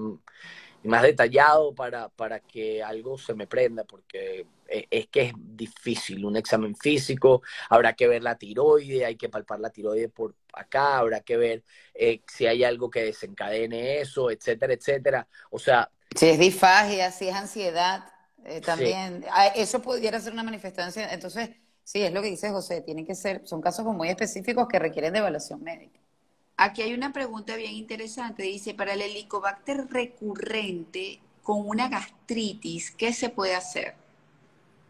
más 0.82 1.02
detallado 1.02 1.74
para, 1.74 2.08
para 2.08 2.40
que 2.40 2.82
algo 2.82 3.18
se 3.18 3.34
me 3.34 3.46
prenda, 3.46 3.84
porque 3.84 4.46
e, 4.66 4.86
es 4.90 5.06
que 5.08 5.22
es 5.22 5.32
difícil, 5.36 6.24
un 6.24 6.36
examen 6.36 6.74
físico, 6.74 7.42
habrá 7.68 7.94
que 7.94 8.08
ver 8.08 8.22
la 8.22 8.36
tiroide, 8.36 9.04
hay 9.04 9.16
que 9.16 9.28
palpar 9.28 9.60
la 9.60 9.70
tiroide 9.70 10.08
por 10.08 10.34
acá, 10.52 10.98
habrá 10.98 11.20
que 11.20 11.36
ver 11.36 11.64
eh, 11.94 12.22
si 12.26 12.46
hay 12.46 12.64
algo 12.64 12.90
que 12.90 13.02
desencadene 13.02 14.00
eso, 14.00 14.30
etcétera, 14.30 14.74
etcétera. 14.74 15.28
O 15.50 15.58
sea... 15.58 15.90
Si 16.16 16.26
es 16.28 16.38
disfagia, 16.38 17.12
si 17.12 17.28
es 17.28 17.34
ansiedad, 17.34 18.10
eh, 18.44 18.60
también, 18.60 19.24
ah, 19.30 19.48
eso 19.48 19.82
pudiera 19.82 20.18
ser 20.18 20.32
una 20.32 20.42
manifestación, 20.42 21.08
entonces, 21.10 21.50
sí, 21.84 22.02
es 22.02 22.12
lo 22.12 22.22
que 22.22 22.30
dice 22.30 22.50
José, 22.50 22.80
tienen 22.80 23.04
que 23.04 23.14
ser, 23.14 23.46
son 23.46 23.60
casos 23.60 23.84
muy 23.84 24.08
específicos 24.08 24.66
que 24.66 24.78
requieren 24.78 25.12
de 25.12 25.18
evaluación 25.18 25.62
médica. 25.62 26.00
Aquí 26.56 26.80
hay 26.80 26.94
una 26.94 27.12
pregunta 27.12 27.54
bien 27.56 27.72
interesante. 27.74 28.44
Dice, 28.44 28.72
para 28.72 28.94
el 28.94 29.02
helicobacter 29.02 29.88
recurrente 29.90 31.20
con 31.42 31.68
una 31.68 31.88
gastritis, 31.88 32.90
¿qué 32.92 33.12
se 33.12 33.28
puede 33.28 33.54
hacer? 33.54 33.94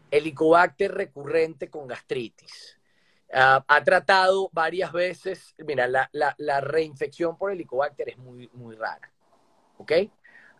Helicobacter 0.09 0.93
recurrente 0.93 1.69
con 1.69 1.87
gastritis. 1.87 2.79
Ah, 3.33 3.65
ha 3.67 3.83
tratado 3.83 4.49
varias 4.53 4.93
veces, 4.93 5.55
mira, 5.57 5.87
la, 5.87 6.61
reinfección 6.61 7.37
por 7.37 7.51
helicobacter 7.51 8.09
es 8.09 8.17
muy, 8.17 8.49
muy 8.53 8.75
rara. 8.75 9.11
¿Ok? 9.77 9.91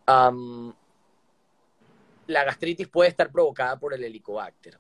La 0.08 0.74
gastritis 2.44 2.88
puede 2.88 3.10
estar 3.10 3.32
provocada 3.32 3.78
por 3.78 3.94
el 3.94 4.04
helicobacter. 4.04 4.80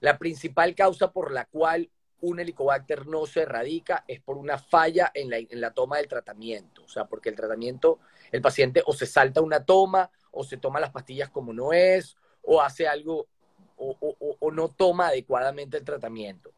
La 0.00 0.18
principal 0.18 0.74
causa 0.74 1.12
por 1.12 1.32
la 1.32 1.46
cual 1.46 1.88
un 2.20 2.40
helicobacter 2.40 3.06
no 3.06 3.26
se 3.26 3.42
erradica 3.42 4.04
es 4.08 4.20
por 4.20 4.38
una 4.38 4.58
falla 4.58 5.10
en 5.14 5.30
la, 5.60 5.70
toma 5.72 5.98
del 5.98 6.08
tratamiento. 6.08 6.82
O 6.84 6.88
sea, 6.88 7.04
porque 7.04 7.28
el 7.28 7.36
tratamiento, 7.36 8.00
el 8.32 8.40
paciente 8.40 8.82
o 8.86 8.92
se 8.92 9.06
salta 9.06 9.40
una 9.40 9.64
toma, 9.64 10.10
o 10.30 10.42
se 10.42 10.56
toma 10.56 10.80
las 10.80 10.90
pastillas 10.90 11.30
como 11.30 11.52
no 11.52 11.72
es, 11.72 12.16
o 12.42 12.60
hace 12.60 12.88
algo, 12.88 13.28
o, 13.76 14.50
no 14.52 14.68
toma 14.68 15.08
adecuadamente 15.08 15.76
el 15.76 15.84
tratamiento. 15.84 16.52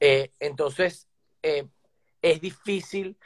Eh, 0.00 0.30
entonces, 0.40 1.08
eh, 1.42 1.66
es 2.20 2.40
difícil 2.40 3.16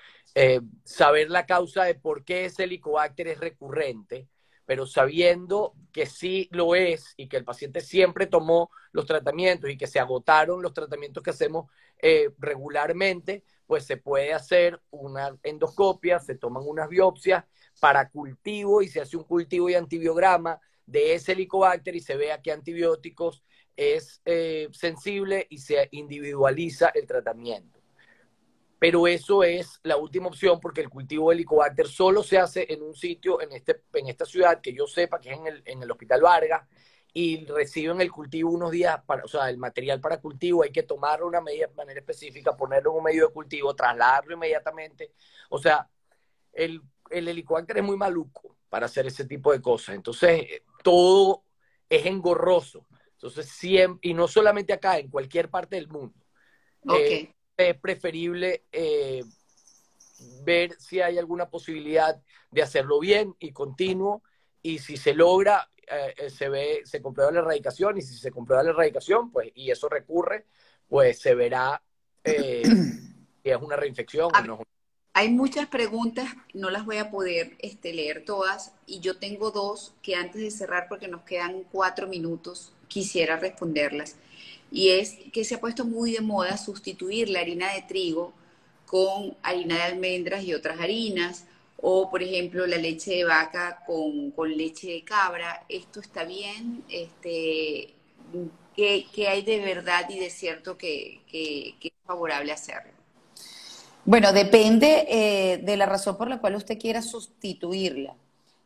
eh, 0.40 0.60
saber 0.84 1.30
la 1.30 1.46
causa 1.46 1.82
de 1.82 1.96
por 1.96 2.24
qué 2.24 2.44
ese 2.44 2.62
helicobacter 2.62 3.26
es 3.26 3.40
recurrente, 3.40 4.28
pero 4.66 4.86
sabiendo 4.86 5.74
que 5.90 6.06
sí 6.06 6.48
lo 6.52 6.76
es 6.76 7.12
y 7.16 7.26
que 7.28 7.38
el 7.38 7.44
paciente 7.44 7.80
siempre 7.80 8.28
tomó 8.28 8.70
los 8.92 9.04
tratamientos 9.04 9.68
y 9.68 9.76
que 9.76 9.88
se 9.88 9.98
agotaron 9.98 10.62
los 10.62 10.72
tratamientos 10.72 11.24
que 11.24 11.30
hacemos 11.30 11.68
eh, 12.00 12.30
regularmente, 12.38 13.42
pues 13.66 13.84
se 13.84 13.96
puede 13.96 14.32
hacer 14.32 14.80
una 14.90 15.36
endoscopia, 15.42 16.20
se 16.20 16.36
toman 16.36 16.62
unas 16.64 16.88
biopsias 16.88 17.44
para 17.80 18.08
cultivo 18.08 18.80
y 18.80 18.86
se 18.86 19.00
hace 19.00 19.16
un 19.16 19.24
cultivo 19.24 19.68
y 19.68 19.74
antibiograma 19.74 20.60
de 20.86 21.14
ese 21.14 21.32
helicobacter 21.32 21.96
y 21.96 22.00
se 22.00 22.14
ve 22.14 22.30
a 22.30 22.40
qué 22.40 22.52
antibióticos 22.52 23.42
es 23.74 24.22
eh, 24.24 24.68
sensible 24.70 25.48
y 25.50 25.58
se 25.58 25.88
individualiza 25.90 26.92
el 26.94 27.08
tratamiento 27.08 27.77
pero 28.78 29.06
eso 29.06 29.42
es 29.42 29.80
la 29.82 29.96
última 29.96 30.28
opción 30.28 30.60
porque 30.60 30.80
el 30.80 30.88
cultivo 30.88 31.30
de 31.30 31.36
Helicobacter 31.36 31.88
solo 31.88 32.22
se 32.22 32.38
hace 32.38 32.72
en 32.72 32.82
un 32.82 32.94
sitio 32.94 33.40
en, 33.40 33.52
este, 33.52 33.82
en 33.94 34.08
esta 34.08 34.24
ciudad 34.24 34.60
que 34.60 34.72
yo 34.72 34.86
sepa 34.86 35.20
que 35.20 35.32
es 35.32 35.38
en 35.38 35.46
el, 35.46 35.62
en 35.64 35.82
el 35.82 35.90
Hospital 35.90 36.22
Vargas 36.22 36.68
y 37.12 37.44
reciben 37.46 38.00
el 38.00 38.12
cultivo 38.12 38.50
unos 38.50 38.70
días, 38.70 39.02
para, 39.04 39.24
o 39.24 39.28
sea, 39.28 39.50
el 39.50 39.58
material 39.58 40.00
para 40.00 40.20
cultivo 40.20 40.62
hay 40.62 40.70
que 40.70 40.84
tomarlo 40.84 41.24
de 41.24 41.30
una 41.30 41.40
medida, 41.40 41.68
manera 41.76 41.98
específica, 41.98 42.56
ponerlo 42.56 42.92
en 42.92 42.98
un 42.98 43.02
medio 43.02 43.26
de 43.26 43.32
cultivo, 43.32 43.74
trasladarlo 43.74 44.34
inmediatamente. 44.34 45.12
O 45.48 45.58
sea, 45.58 45.88
el, 46.52 46.80
el 47.10 47.28
helicobacter 47.28 47.78
es 47.78 47.84
muy 47.84 47.96
maluco 47.96 48.58
para 48.68 48.86
hacer 48.86 49.06
ese 49.06 49.24
tipo 49.24 49.52
de 49.52 49.60
cosas. 49.60 49.96
Entonces, 49.96 50.62
todo 50.84 51.44
es 51.88 52.06
engorroso. 52.06 52.86
Entonces, 53.14 53.48
siempre, 53.48 54.10
y 54.10 54.14
no 54.14 54.28
solamente 54.28 54.72
acá, 54.72 54.98
en 54.98 55.08
cualquier 55.08 55.48
parte 55.50 55.76
del 55.76 55.88
mundo. 55.88 56.14
Okay. 56.82 57.14
Eh, 57.14 57.34
es 57.58 57.76
preferible 57.76 58.64
eh, 58.70 59.24
ver 60.44 60.76
si 60.78 61.00
hay 61.00 61.18
alguna 61.18 61.50
posibilidad 61.50 62.20
de 62.52 62.62
hacerlo 62.62 63.00
bien 63.00 63.34
y 63.40 63.52
continuo 63.52 64.22
y 64.62 64.78
si 64.78 64.96
se 64.96 65.12
logra 65.12 65.68
eh, 65.90 66.14
eh, 66.16 66.30
se 66.30 66.48
ve 66.48 66.82
se 66.84 67.02
comprueba 67.02 67.32
la 67.32 67.40
erradicación 67.40 67.98
y 67.98 68.02
si 68.02 68.14
se 68.14 68.30
comprueba 68.30 68.62
la 68.62 68.70
erradicación 68.70 69.32
pues 69.32 69.50
y 69.54 69.70
eso 69.72 69.88
recurre 69.88 70.46
pues 70.88 71.18
se 71.18 71.34
verá 71.34 71.82
si 72.24 73.50
es 73.50 73.56
una 73.60 73.76
reinfección 73.76 74.30
o 74.34 74.40
no. 74.42 74.62
hay 75.14 75.30
muchas 75.30 75.66
preguntas, 75.66 76.30
no 76.54 76.70
las 76.70 76.84
voy 76.84 76.98
a 76.98 77.10
poder 77.10 77.56
este, 77.60 77.94
leer 77.94 78.24
todas, 78.24 78.74
y 78.86 79.00
yo 79.00 79.16
tengo 79.18 79.50
dos 79.50 79.94
que 80.02 80.14
antes 80.14 80.42
de 80.42 80.50
cerrar, 80.50 80.88
porque 80.88 81.08
nos 81.08 81.22
quedan 81.22 81.62
cuatro 81.70 82.06
minutos, 82.06 82.74
quisiera 82.88 83.38
responderlas 83.38 84.16
y 84.70 84.90
es 84.90 85.16
que 85.32 85.44
se 85.44 85.54
ha 85.54 85.60
puesto 85.60 85.84
muy 85.84 86.12
de 86.12 86.20
moda 86.20 86.56
sustituir 86.56 87.28
la 87.28 87.40
harina 87.40 87.72
de 87.72 87.82
trigo 87.82 88.32
con 88.86 89.36
harina 89.42 89.76
de 89.76 89.82
almendras 89.82 90.44
y 90.44 90.54
otras 90.54 90.80
harinas, 90.80 91.44
o 91.76 92.10
por 92.10 92.22
ejemplo 92.22 92.66
la 92.66 92.76
leche 92.76 93.12
de 93.12 93.24
vaca 93.24 93.84
con, 93.86 94.32
leche 94.56 94.88
de 94.88 95.04
cabra. 95.04 95.64
¿Esto 95.68 96.00
está 96.00 96.24
bien? 96.24 96.82
Este, 96.88 97.94
¿qué, 98.74 99.28
hay 99.28 99.42
de 99.42 99.60
verdad 99.60 100.08
y 100.08 100.18
de 100.18 100.30
cierto 100.30 100.76
que, 100.76 101.20
es 101.32 101.92
favorable 102.06 102.52
hacerlo? 102.52 102.92
Bueno, 104.04 104.32
depende 104.32 105.06
eh, 105.08 105.58
de 105.58 105.76
la 105.76 105.84
razón 105.84 106.16
por 106.16 106.28
la 106.28 106.40
cual 106.40 106.54
usted 106.54 106.78
quiera 106.78 107.02
sustituirla. 107.02 108.14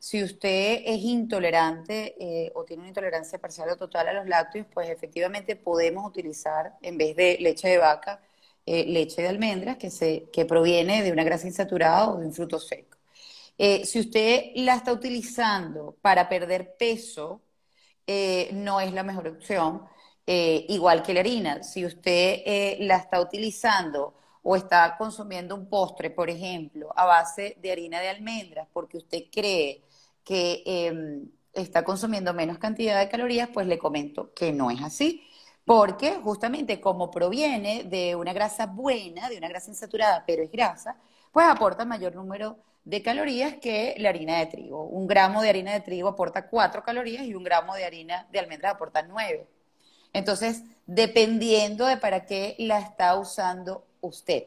Si 0.05 0.21
usted 0.21 0.83
es 0.85 1.01
intolerante 1.05 2.17
eh, 2.19 2.51
o 2.57 2.65
tiene 2.65 2.81
una 2.81 2.89
intolerancia 2.89 3.39
parcial 3.39 3.71
o 3.71 3.77
total 3.77 4.09
a 4.09 4.13
los 4.13 4.27
lácteos, 4.27 4.67
pues 4.75 4.89
efectivamente 4.89 5.55
podemos 5.55 6.05
utilizar, 6.05 6.75
en 6.83 6.99
vez 6.99 7.15
de 7.15 7.39
leche 7.41 7.69
de 7.69 7.79
vaca, 7.79 8.21
eh, 8.67 8.85
leche 8.87 9.23
de 9.23 9.29
almendras 9.29 9.77
que, 9.77 9.91
se, 9.91 10.29
que 10.33 10.45
proviene 10.45 11.05
de 11.05 11.13
una 11.13 11.23
grasa 11.23 11.47
insaturada 11.47 12.11
o 12.11 12.19
de 12.19 12.27
un 12.27 12.35
fruto 12.35 12.59
seco. 12.59 12.99
Eh, 13.57 13.87
si 13.87 14.01
usted 14.01 14.47
la 14.57 14.75
está 14.75 14.93
utilizando 14.93 15.97
para 16.03 16.29
perder 16.29 16.77
peso, 16.77 17.41
no 18.53 18.81
es 18.81 18.93
la 18.93 19.05
mejor 19.05 19.29
opción, 19.29 19.83
igual 20.27 21.03
que 21.05 21.15
la 21.15 21.21
harina. 21.21 21.63
Si 21.63 21.85
usted 21.87 22.77
la 22.81 22.97
está 22.97 23.21
utilizando 23.21 24.15
o 24.43 24.57
está 24.57 24.97
consumiendo 24.99 25.55
un 25.55 25.69
postre, 25.69 26.11
por 26.11 26.29
ejemplo, 26.29 26.93
a 26.97 27.07
base 27.07 27.57
de 27.63 27.71
harina 27.73 28.01
de 28.01 28.09
almendras, 28.09 28.67
porque 28.73 28.99
usted 28.99 29.25
cree 29.31 29.83
que 30.25 30.63
em, 30.67 31.29
está 31.53 31.85
consumiendo 31.85 32.35
menos 32.35 32.59
cantidad 32.59 32.99
de 33.01 33.09
calorías, 33.09 33.49
pues 33.53 33.67
le 33.67 33.79
comento 33.79 34.33
que 34.35 34.53
no 34.53 34.71
es 34.71 34.83
así. 34.83 35.27
Porque 35.65 36.17
justamente 36.23 36.81
como 36.81 37.11
proviene 37.11 37.85
de 37.85 38.17
una 38.17 38.33
grasa 38.33 38.67
buena, 38.67 39.29
de 39.29 39.39
una 39.39 39.49
grasa 39.49 39.71
insaturada, 39.71 40.25
pero 40.27 40.43
es 40.43 40.51
grasa, 40.51 40.97
pues 41.31 41.47
aporta 41.47 41.85
mayor 41.85 42.15
número 42.17 42.59
de 42.85 43.03
calorías 43.03 43.55
que 43.61 43.95
la 43.99 44.09
harina 44.09 44.39
de 44.39 44.47
trigo. 44.47 44.85
Un 44.85 45.07
gramo 45.07 45.41
de 45.43 45.49
harina 45.51 45.73
de 45.73 45.81
trigo 45.81 46.09
aporta 46.09 46.49
cuatro 46.49 46.83
calorías 46.83 47.25
y 47.25 47.35
un 47.35 47.45
gramo 47.45 47.75
de 47.75 47.85
harina 47.85 48.27
de 48.33 48.39
almendras 48.41 48.75
aporta 48.75 49.03
nueve. 49.03 49.47
Entonces, 50.13 50.63
dependiendo 50.87 51.87
de 51.87 51.97
para 51.97 52.27
qué 52.27 52.57
la 52.59 52.79
está 52.81 53.17
usando 53.19 53.87
usted. 54.01 54.45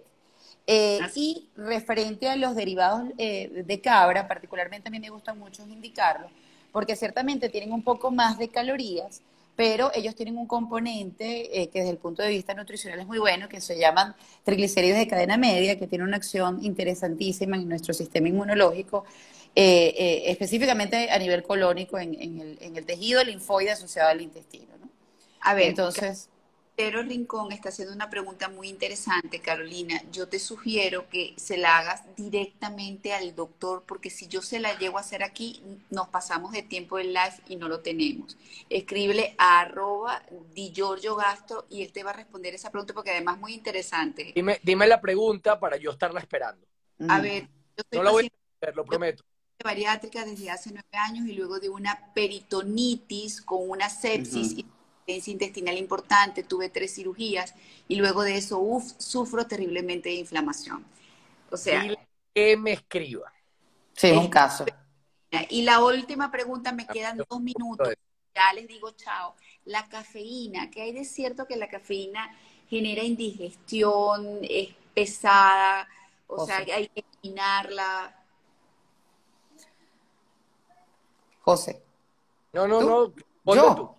Eh, 0.68 1.00
y 1.14 1.48
referente 1.56 2.28
a 2.28 2.36
los 2.36 2.56
derivados 2.56 3.04
eh, 3.20 3.64
de 3.66 3.82
cabra, 3.82 4.28
particularmente 4.28 4.88
a 4.88 4.92
mí 4.92 5.00
me 5.00 5.10
gusta 5.10 5.36
mucho 5.36 5.64
indicarlo, 5.64 6.28
porque 6.72 6.96
ciertamente 6.96 7.50
tienen 7.50 7.72
un 7.72 7.84
poco 7.84 8.10
más 8.10 8.40
de 8.40 8.50
calorías, 8.50 9.22
pero 9.56 9.92
ellos 9.94 10.16
tienen 10.16 10.38
un 10.38 10.48
componente 10.48 11.62
eh, 11.62 11.70
que 11.70 11.80
desde 11.80 11.92
el 11.92 11.98
punto 11.98 12.24
de 12.24 12.30
vista 12.30 12.56
nutricional 12.56 13.00
es 13.00 13.06
muy 13.06 13.20
bueno, 13.20 13.48
que 13.48 13.62
se 13.62 13.78
llaman 13.78 14.16
triglicéridos 14.44 14.98
de 14.98 15.08
cadena 15.08 15.38
media, 15.38 15.78
que 15.78 15.86
tiene 15.86 16.04
una 16.04 16.18
acción 16.18 16.64
interesantísima 16.66 17.58
en 17.58 17.70
nuestro 17.70 17.94
sistema 17.94 18.28
inmunológico, 18.28 19.06
específicamente 19.58 21.10
a 21.12 21.18
nivel 21.18 21.44
colónico 21.44 21.98
en, 21.98 22.16
el, 22.16 22.58
en, 22.60 22.76
el, 22.76 22.86
tejido 22.86 23.24
linfoide 23.24 23.72
asociado 23.72 24.10
al 24.10 24.20
intestino. 24.20 24.74
¿no? 24.82 24.90
A 25.42 25.54
ver, 25.54 25.70
entonces... 25.70 26.28
Pero 26.76 27.02
Rincón 27.04 27.54
está 27.54 27.70
haciendo 27.70 27.94
una 27.94 28.10
pregunta 28.10 28.50
muy 28.50 28.68
interesante, 28.68 29.40
Carolina. 29.40 30.02
Yo 30.12 30.28
te 30.28 30.40
sugiero 30.40 31.08
que 31.10 31.34
se 31.38 31.56
la 31.56 31.78
hagas 31.78 32.04
directamente 32.18 33.14
al 33.14 33.34
doctor, 33.34 33.84
porque 33.86 34.10
si 34.10 34.28
yo 34.28 34.42
se 34.42 34.60
la 34.60 34.78
llego 34.78 34.98
a 34.98 35.02
hacer 35.02 35.24
aquí, 35.24 35.62
nos 35.90 36.10
pasamos 36.10 36.52
de 36.52 36.64
tiempo 36.64 37.00
en 37.00 37.14
live 37.14 37.36
y 37.48 37.56
no 37.56 37.70
lo 37.70 37.80
tenemos. 37.80 38.38
Escríbele 38.70 39.36
a 39.38 39.62
arroba 39.62 40.22
di 40.54 40.74
Giorgio 40.74 41.16
Gasto 41.16 41.66
y 41.70 41.82
él 41.82 41.94
te 41.94 42.04
va 42.04 42.10
a 42.10 42.14
responder 42.14 42.54
esa 42.54 42.72
pregunta 42.72 42.94
porque 42.94 43.12
además 43.12 43.36
es 43.36 43.42
muy 43.42 43.54
interesante. 43.54 44.34
Dime, 44.36 44.60
dime 44.62 44.86
la 44.86 45.00
pregunta 45.00 45.58
para 45.58 45.78
yo 45.78 45.92
estarla 45.92 46.20
esperando. 46.20 46.66
A 47.08 47.22
ver, 47.22 47.44
yo 47.44 47.84
estoy 47.84 48.00
no 48.00 48.04
la 48.04 48.12
voy 48.12 48.26
a 48.26 48.66
hacer, 48.66 48.76
lo 48.76 48.84
prometo. 48.84 49.24
Bariátrica 49.64 50.26
desde 50.26 50.52
hace 50.52 50.72
nueve 50.72 50.90
años 50.92 51.26
y 51.26 51.34
luego 51.34 51.60
de 51.60 51.70
una 51.70 52.14
peritonitis 52.14 53.42
con 53.42 53.70
una 53.70 53.90
sepsis 53.90 54.66
intestinal 55.08 55.78
importante, 55.78 56.44
tuve 56.44 56.70
tres 56.70 56.96
cirugías 56.96 57.54
y 57.88 57.96
luego 57.96 58.24
de 58.24 58.38
eso, 58.38 58.60
uff, 58.60 58.94
sufro 58.98 59.46
terriblemente 59.48 60.10
de 60.10 60.16
inflamación. 60.16 60.86
O 61.52 61.58
sea... 61.58 61.86
que 62.34 62.58
me 62.58 62.74
escriba. 62.74 63.32
Sí, 63.94 64.12
un 64.12 64.28
caso. 64.28 64.66
Y 65.50 65.64
la 65.64 65.84
última 65.84 66.32
pregunta, 66.32 66.72
me 66.72 66.88
quedan 66.88 67.18
dos 67.18 67.42
minutos. 67.42 67.94
Ya 68.34 68.54
les 68.54 68.68
digo 68.68 68.92
chao. 68.92 69.36
La 69.66 69.88
cafeína, 69.88 70.70
¿qué 70.70 70.82
hay 70.82 70.92
de 70.92 71.06
cierto 71.06 71.46
que 71.48 71.56
la 71.56 71.70
cafeína 71.70 72.36
genera 72.70 73.04
indigestión, 73.04 74.40
es 74.42 74.70
pesada? 74.94 75.88
O, 76.28 76.46
sea, 76.46 76.58
hay 76.58 76.90
que 76.90 77.04
eliminarla. 77.22 78.24
José. 81.42 81.82
No, 82.54 82.68
no, 82.68 82.82
no. 82.82 83.14
Yo. 83.56 83.96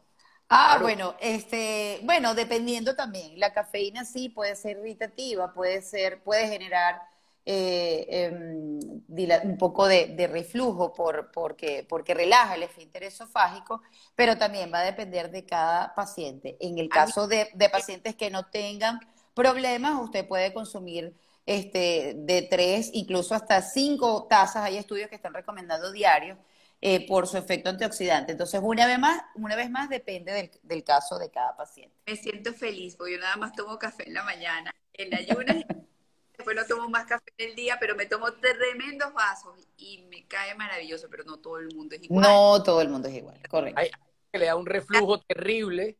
Ah, 0.48 0.78
bueno, 0.80 1.16
este, 1.20 2.00
bueno, 2.04 2.34
dependiendo 2.34 2.94
también. 2.94 3.38
La 3.38 3.52
cafeína 3.52 4.04
sí 4.04 4.28
puede 4.28 4.54
ser 4.54 4.78
irritativa, 4.78 5.52
puede 5.52 5.82
ser, 5.82 6.22
puede 6.22 6.48
generar 6.48 7.02
eh, 7.44 8.06
em, 8.08 8.80
un 9.44 9.58
poco 9.58 9.86
de, 9.88 10.28
reflujo 10.30 10.92
por, 10.92 11.32
porque, 11.32 11.84
porque 11.88 12.14
relaja 12.14 12.54
el 12.54 12.62
esfínter 12.62 13.02
esofágico, 13.04 13.82
pero 14.14 14.38
también 14.38 14.72
va 14.72 14.80
a 14.80 14.84
depender 14.84 15.30
de 15.30 15.44
cada 15.44 15.94
paciente. 15.94 16.56
En 16.60 16.78
el 16.78 16.88
caso 16.88 17.26
de, 17.26 17.50
de 17.54 17.68
pacientes 17.68 18.14
que 18.14 18.30
no 18.30 18.46
tengan 18.46 19.00
problemas, 19.34 20.00
usted 20.00 20.26
puede 20.28 20.54
consumir 20.54 21.16
este, 21.44 22.14
de 22.18 22.42
tres, 22.42 22.90
incluso 22.92 23.34
hasta 23.34 23.62
cinco 23.62 24.26
tazas. 24.28 24.64
Hay 24.64 24.76
estudios 24.76 25.08
que 25.08 25.16
están 25.16 25.34
recomendando 25.34 25.92
diarios 25.92 26.38
eh, 26.88 27.04
por 27.04 27.26
su 27.26 27.36
efecto 27.36 27.68
antioxidante. 27.68 28.30
Entonces, 28.30 28.60
una 28.62 28.86
vez 28.86 28.96
más, 29.00 29.20
una 29.34 29.56
vez 29.56 29.68
más 29.68 29.88
depende 29.88 30.48
del, 30.62 30.84
caso 30.84 31.18
de 31.18 31.32
cada 31.32 31.56
paciente. 31.56 31.96
Me 32.06 32.14
siento 32.14 32.52
feliz, 32.52 32.94
porque 32.94 33.14
yo 33.14 33.18
nada 33.18 33.34
más 33.34 33.54
tomo 33.54 33.76
café 33.76 34.06
en 34.06 34.14
la 34.14 34.22
mañana, 34.22 34.72
en 34.92 35.12
ayunas, 35.12 35.56
después 36.38 36.54
no 36.54 36.64
tomo 36.64 36.88
más 36.88 37.06
café 37.06 37.24
en 37.38 37.50
el 37.50 37.56
día, 37.56 37.76
pero 37.80 37.96
me 37.96 38.06
tomo 38.06 38.32
tremendos 38.34 39.12
vasos 39.12 39.66
y 39.76 40.06
me 40.08 40.28
cae 40.28 40.54
maravilloso, 40.54 41.08
pero 41.10 41.24
no 41.24 41.38
todo 41.38 41.58
el 41.58 41.74
mundo 41.74 41.96
es 41.96 42.04
igual. 42.04 42.22
No 42.22 42.62
todo 42.62 42.80
el 42.80 42.88
mundo 42.88 43.08
es 43.08 43.14
igual, 43.16 43.40
correcto. 43.48 43.80
Hay 43.80 43.90
que 44.30 44.38
le 44.38 44.46
da 44.46 44.54
un 44.54 44.66
reflujo 44.66 45.18
terrible. 45.22 45.98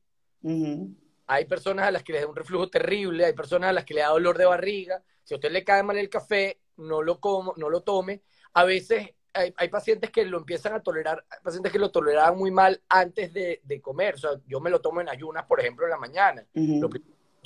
Hay 1.26 1.46
personas 1.46 1.88
a 1.88 1.90
las 1.90 2.04
que 2.04 2.12
le 2.12 2.20
da 2.20 2.28
un 2.28 2.36
reflujo 2.36 2.70
terrible, 2.70 3.24
hay 3.24 3.32
personas 3.32 3.70
a 3.70 3.72
las 3.72 3.84
que 3.84 3.94
le 3.94 4.02
da 4.02 4.10
dolor 4.10 4.38
de 4.38 4.44
barriga. 4.44 5.02
Si 5.24 5.34
a 5.34 5.38
usted 5.38 5.50
le 5.50 5.64
cae 5.64 5.82
mal 5.82 5.98
el 5.98 6.08
café, 6.08 6.60
no 6.76 7.02
lo 7.02 7.18
como, 7.18 7.54
no 7.56 7.70
lo 7.70 7.80
tome. 7.80 8.22
A 8.52 8.62
veces 8.62 9.15
hay, 9.56 9.68
pacientes 9.68 10.10
que 10.10 10.24
lo 10.24 10.38
empiezan 10.38 10.72
a 10.74 10.82
tolerar, 10.82 11.24
hay 11.28 11.38
pacientes 11.42 11.70
que 11.70 11.78
lo 11.78 11.90
toleraban 11.90 12.36
muy 12.38 12.50
mal 12.50 12.82
antes 12.88 13.32
de, 13.32 13.80
comer. 13.82 14.14
O 14.14 14.18
sea, 14.18 14.30
yo 14.46 14.60
me 14.60 14.70
lo 14.70 14.80
tomo 14.80 15.00
en 15.00 15.08
ayunas, 15.08 15.44
por 15.44 15.60
ejemplo, 15.60 15.84
en 15.84 15.90
la 15.90 15.98
mañana. 15.98 16.46
Lo 16.54 16.88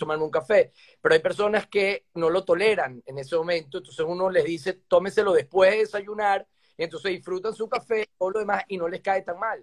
tomarme 0.01 0.25
un 0.25 0.31
café. 0.31 0.73
Pero 1.01 1.15
hay 1.15 1.21
personas 1.21 1.67
que 1.69 2.07
no 2.15 2.31
lo 2.31 2.45
toleran 2.45 3.03
en 3.07 3.19
ese 3.19 3.37
momento. 3.37 3.79
Entonces 3.79 4.05
uno 4.09 4.31
les 4.31 4.45
dice, 4.45 4.73
tómeselo 4.89 5.33
después 5.33 5.71
de 5.71 5.79
desayunar. 5.79 6.49
Y 6.77 6.85
entonces 6.85 7.13
disfrutan 7.13 7.55
su 7.55 7.69
café, 7.69 8.09
todo 8.19 8.31
lo 8.31 8.41
demás, 8.41 8.65
y 8.67 8.79
no 8.79 8.89
les 8.89 9.03
cae 9.03 9.23
tan 9.23 9.39
mal. 9.39 9.63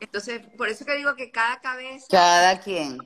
Entonces, 0.00 0.40
por 0.56 0.68
eso 0.68 0.84
que 0.84 0.96
digo 0.96 1.14
que 1.14 1.30
cada 1.30 1.60
cabeza. 1.60 2.06
Cada 2.10 2.58
quien. 2.58 2.98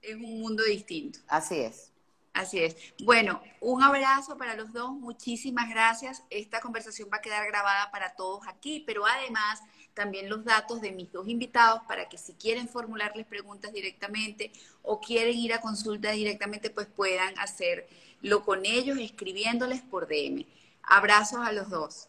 Es 0.00 0.14
un 0.16 0.40
mundo 0.40 0.64
distinto. 0.64 1.20
Así 1.28 1.60
es. 1.60 1.91
Así 2.34 2.62
es. 2.62 2.76
Bueno, 3.04 3.42
un 3.60 3.82
abrazo 3.82 4.38
para 4.38 4.54
los 4.54 4.72
dos, 4.72 4.90
muchísimas 4.92 5.68
gracias. 5.68 6.24
Esta 6.30 6.60
conversación 6.60 7.08
va 7.12 7.18
a 7.18 7.20
quedar 7.20 7.46
grabada 7.46 7.90
para 7.90 8.14
todos 8.14 8.46
aquí, 8.48 8.82
pero 8.86 9.06
además 9.06 9.60
también 9.92 10.30
los 10.30 10.44
datos 10.44 10.80
de 10.80 10.92
mis 10.92 11.12
dos 11.12 11.28
invitados 11.28 11.82
para 11.86 12.08
que 12.08 12.16
si 12.16 12.32
quieren 12.34 12.68
formularles 12.68 13.26
preguntas 13.26 13.72
directamente 13.72 14.50
o 14.82 15.00
quieren 15.00 15.36
ir 15.36 15.52
a 15.52 15.60
consulta 15.60 16.10
directamente, 16.12 16.70
pues 16.70 16.86
puedan 16.86 17.38
hacerlo 17.38 18.44
con 18.44 18.64
ellos 18.64 18.98
escribiéndoles 18.98 19.82
por 19.82 20.08
DM. 20.08 20.46
Abrazos 20.82 21.46
a 21.46 21.52
los 21.52 21.68
dos. 21.68 22.08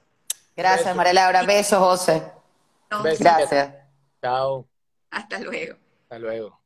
Gracias, 0.55 0.95
María 0.95 1.13
Laura. 1.13 1.43
Besos, 1.43 1.79
José. 1.79 2.23
Gracias. 3.19 3.75
Chao. 4.21 4.65
Hasta 5.09 5.39
luego. 5.39 5.77
Hasta 6.03 6.19
luego. 6.19 6.62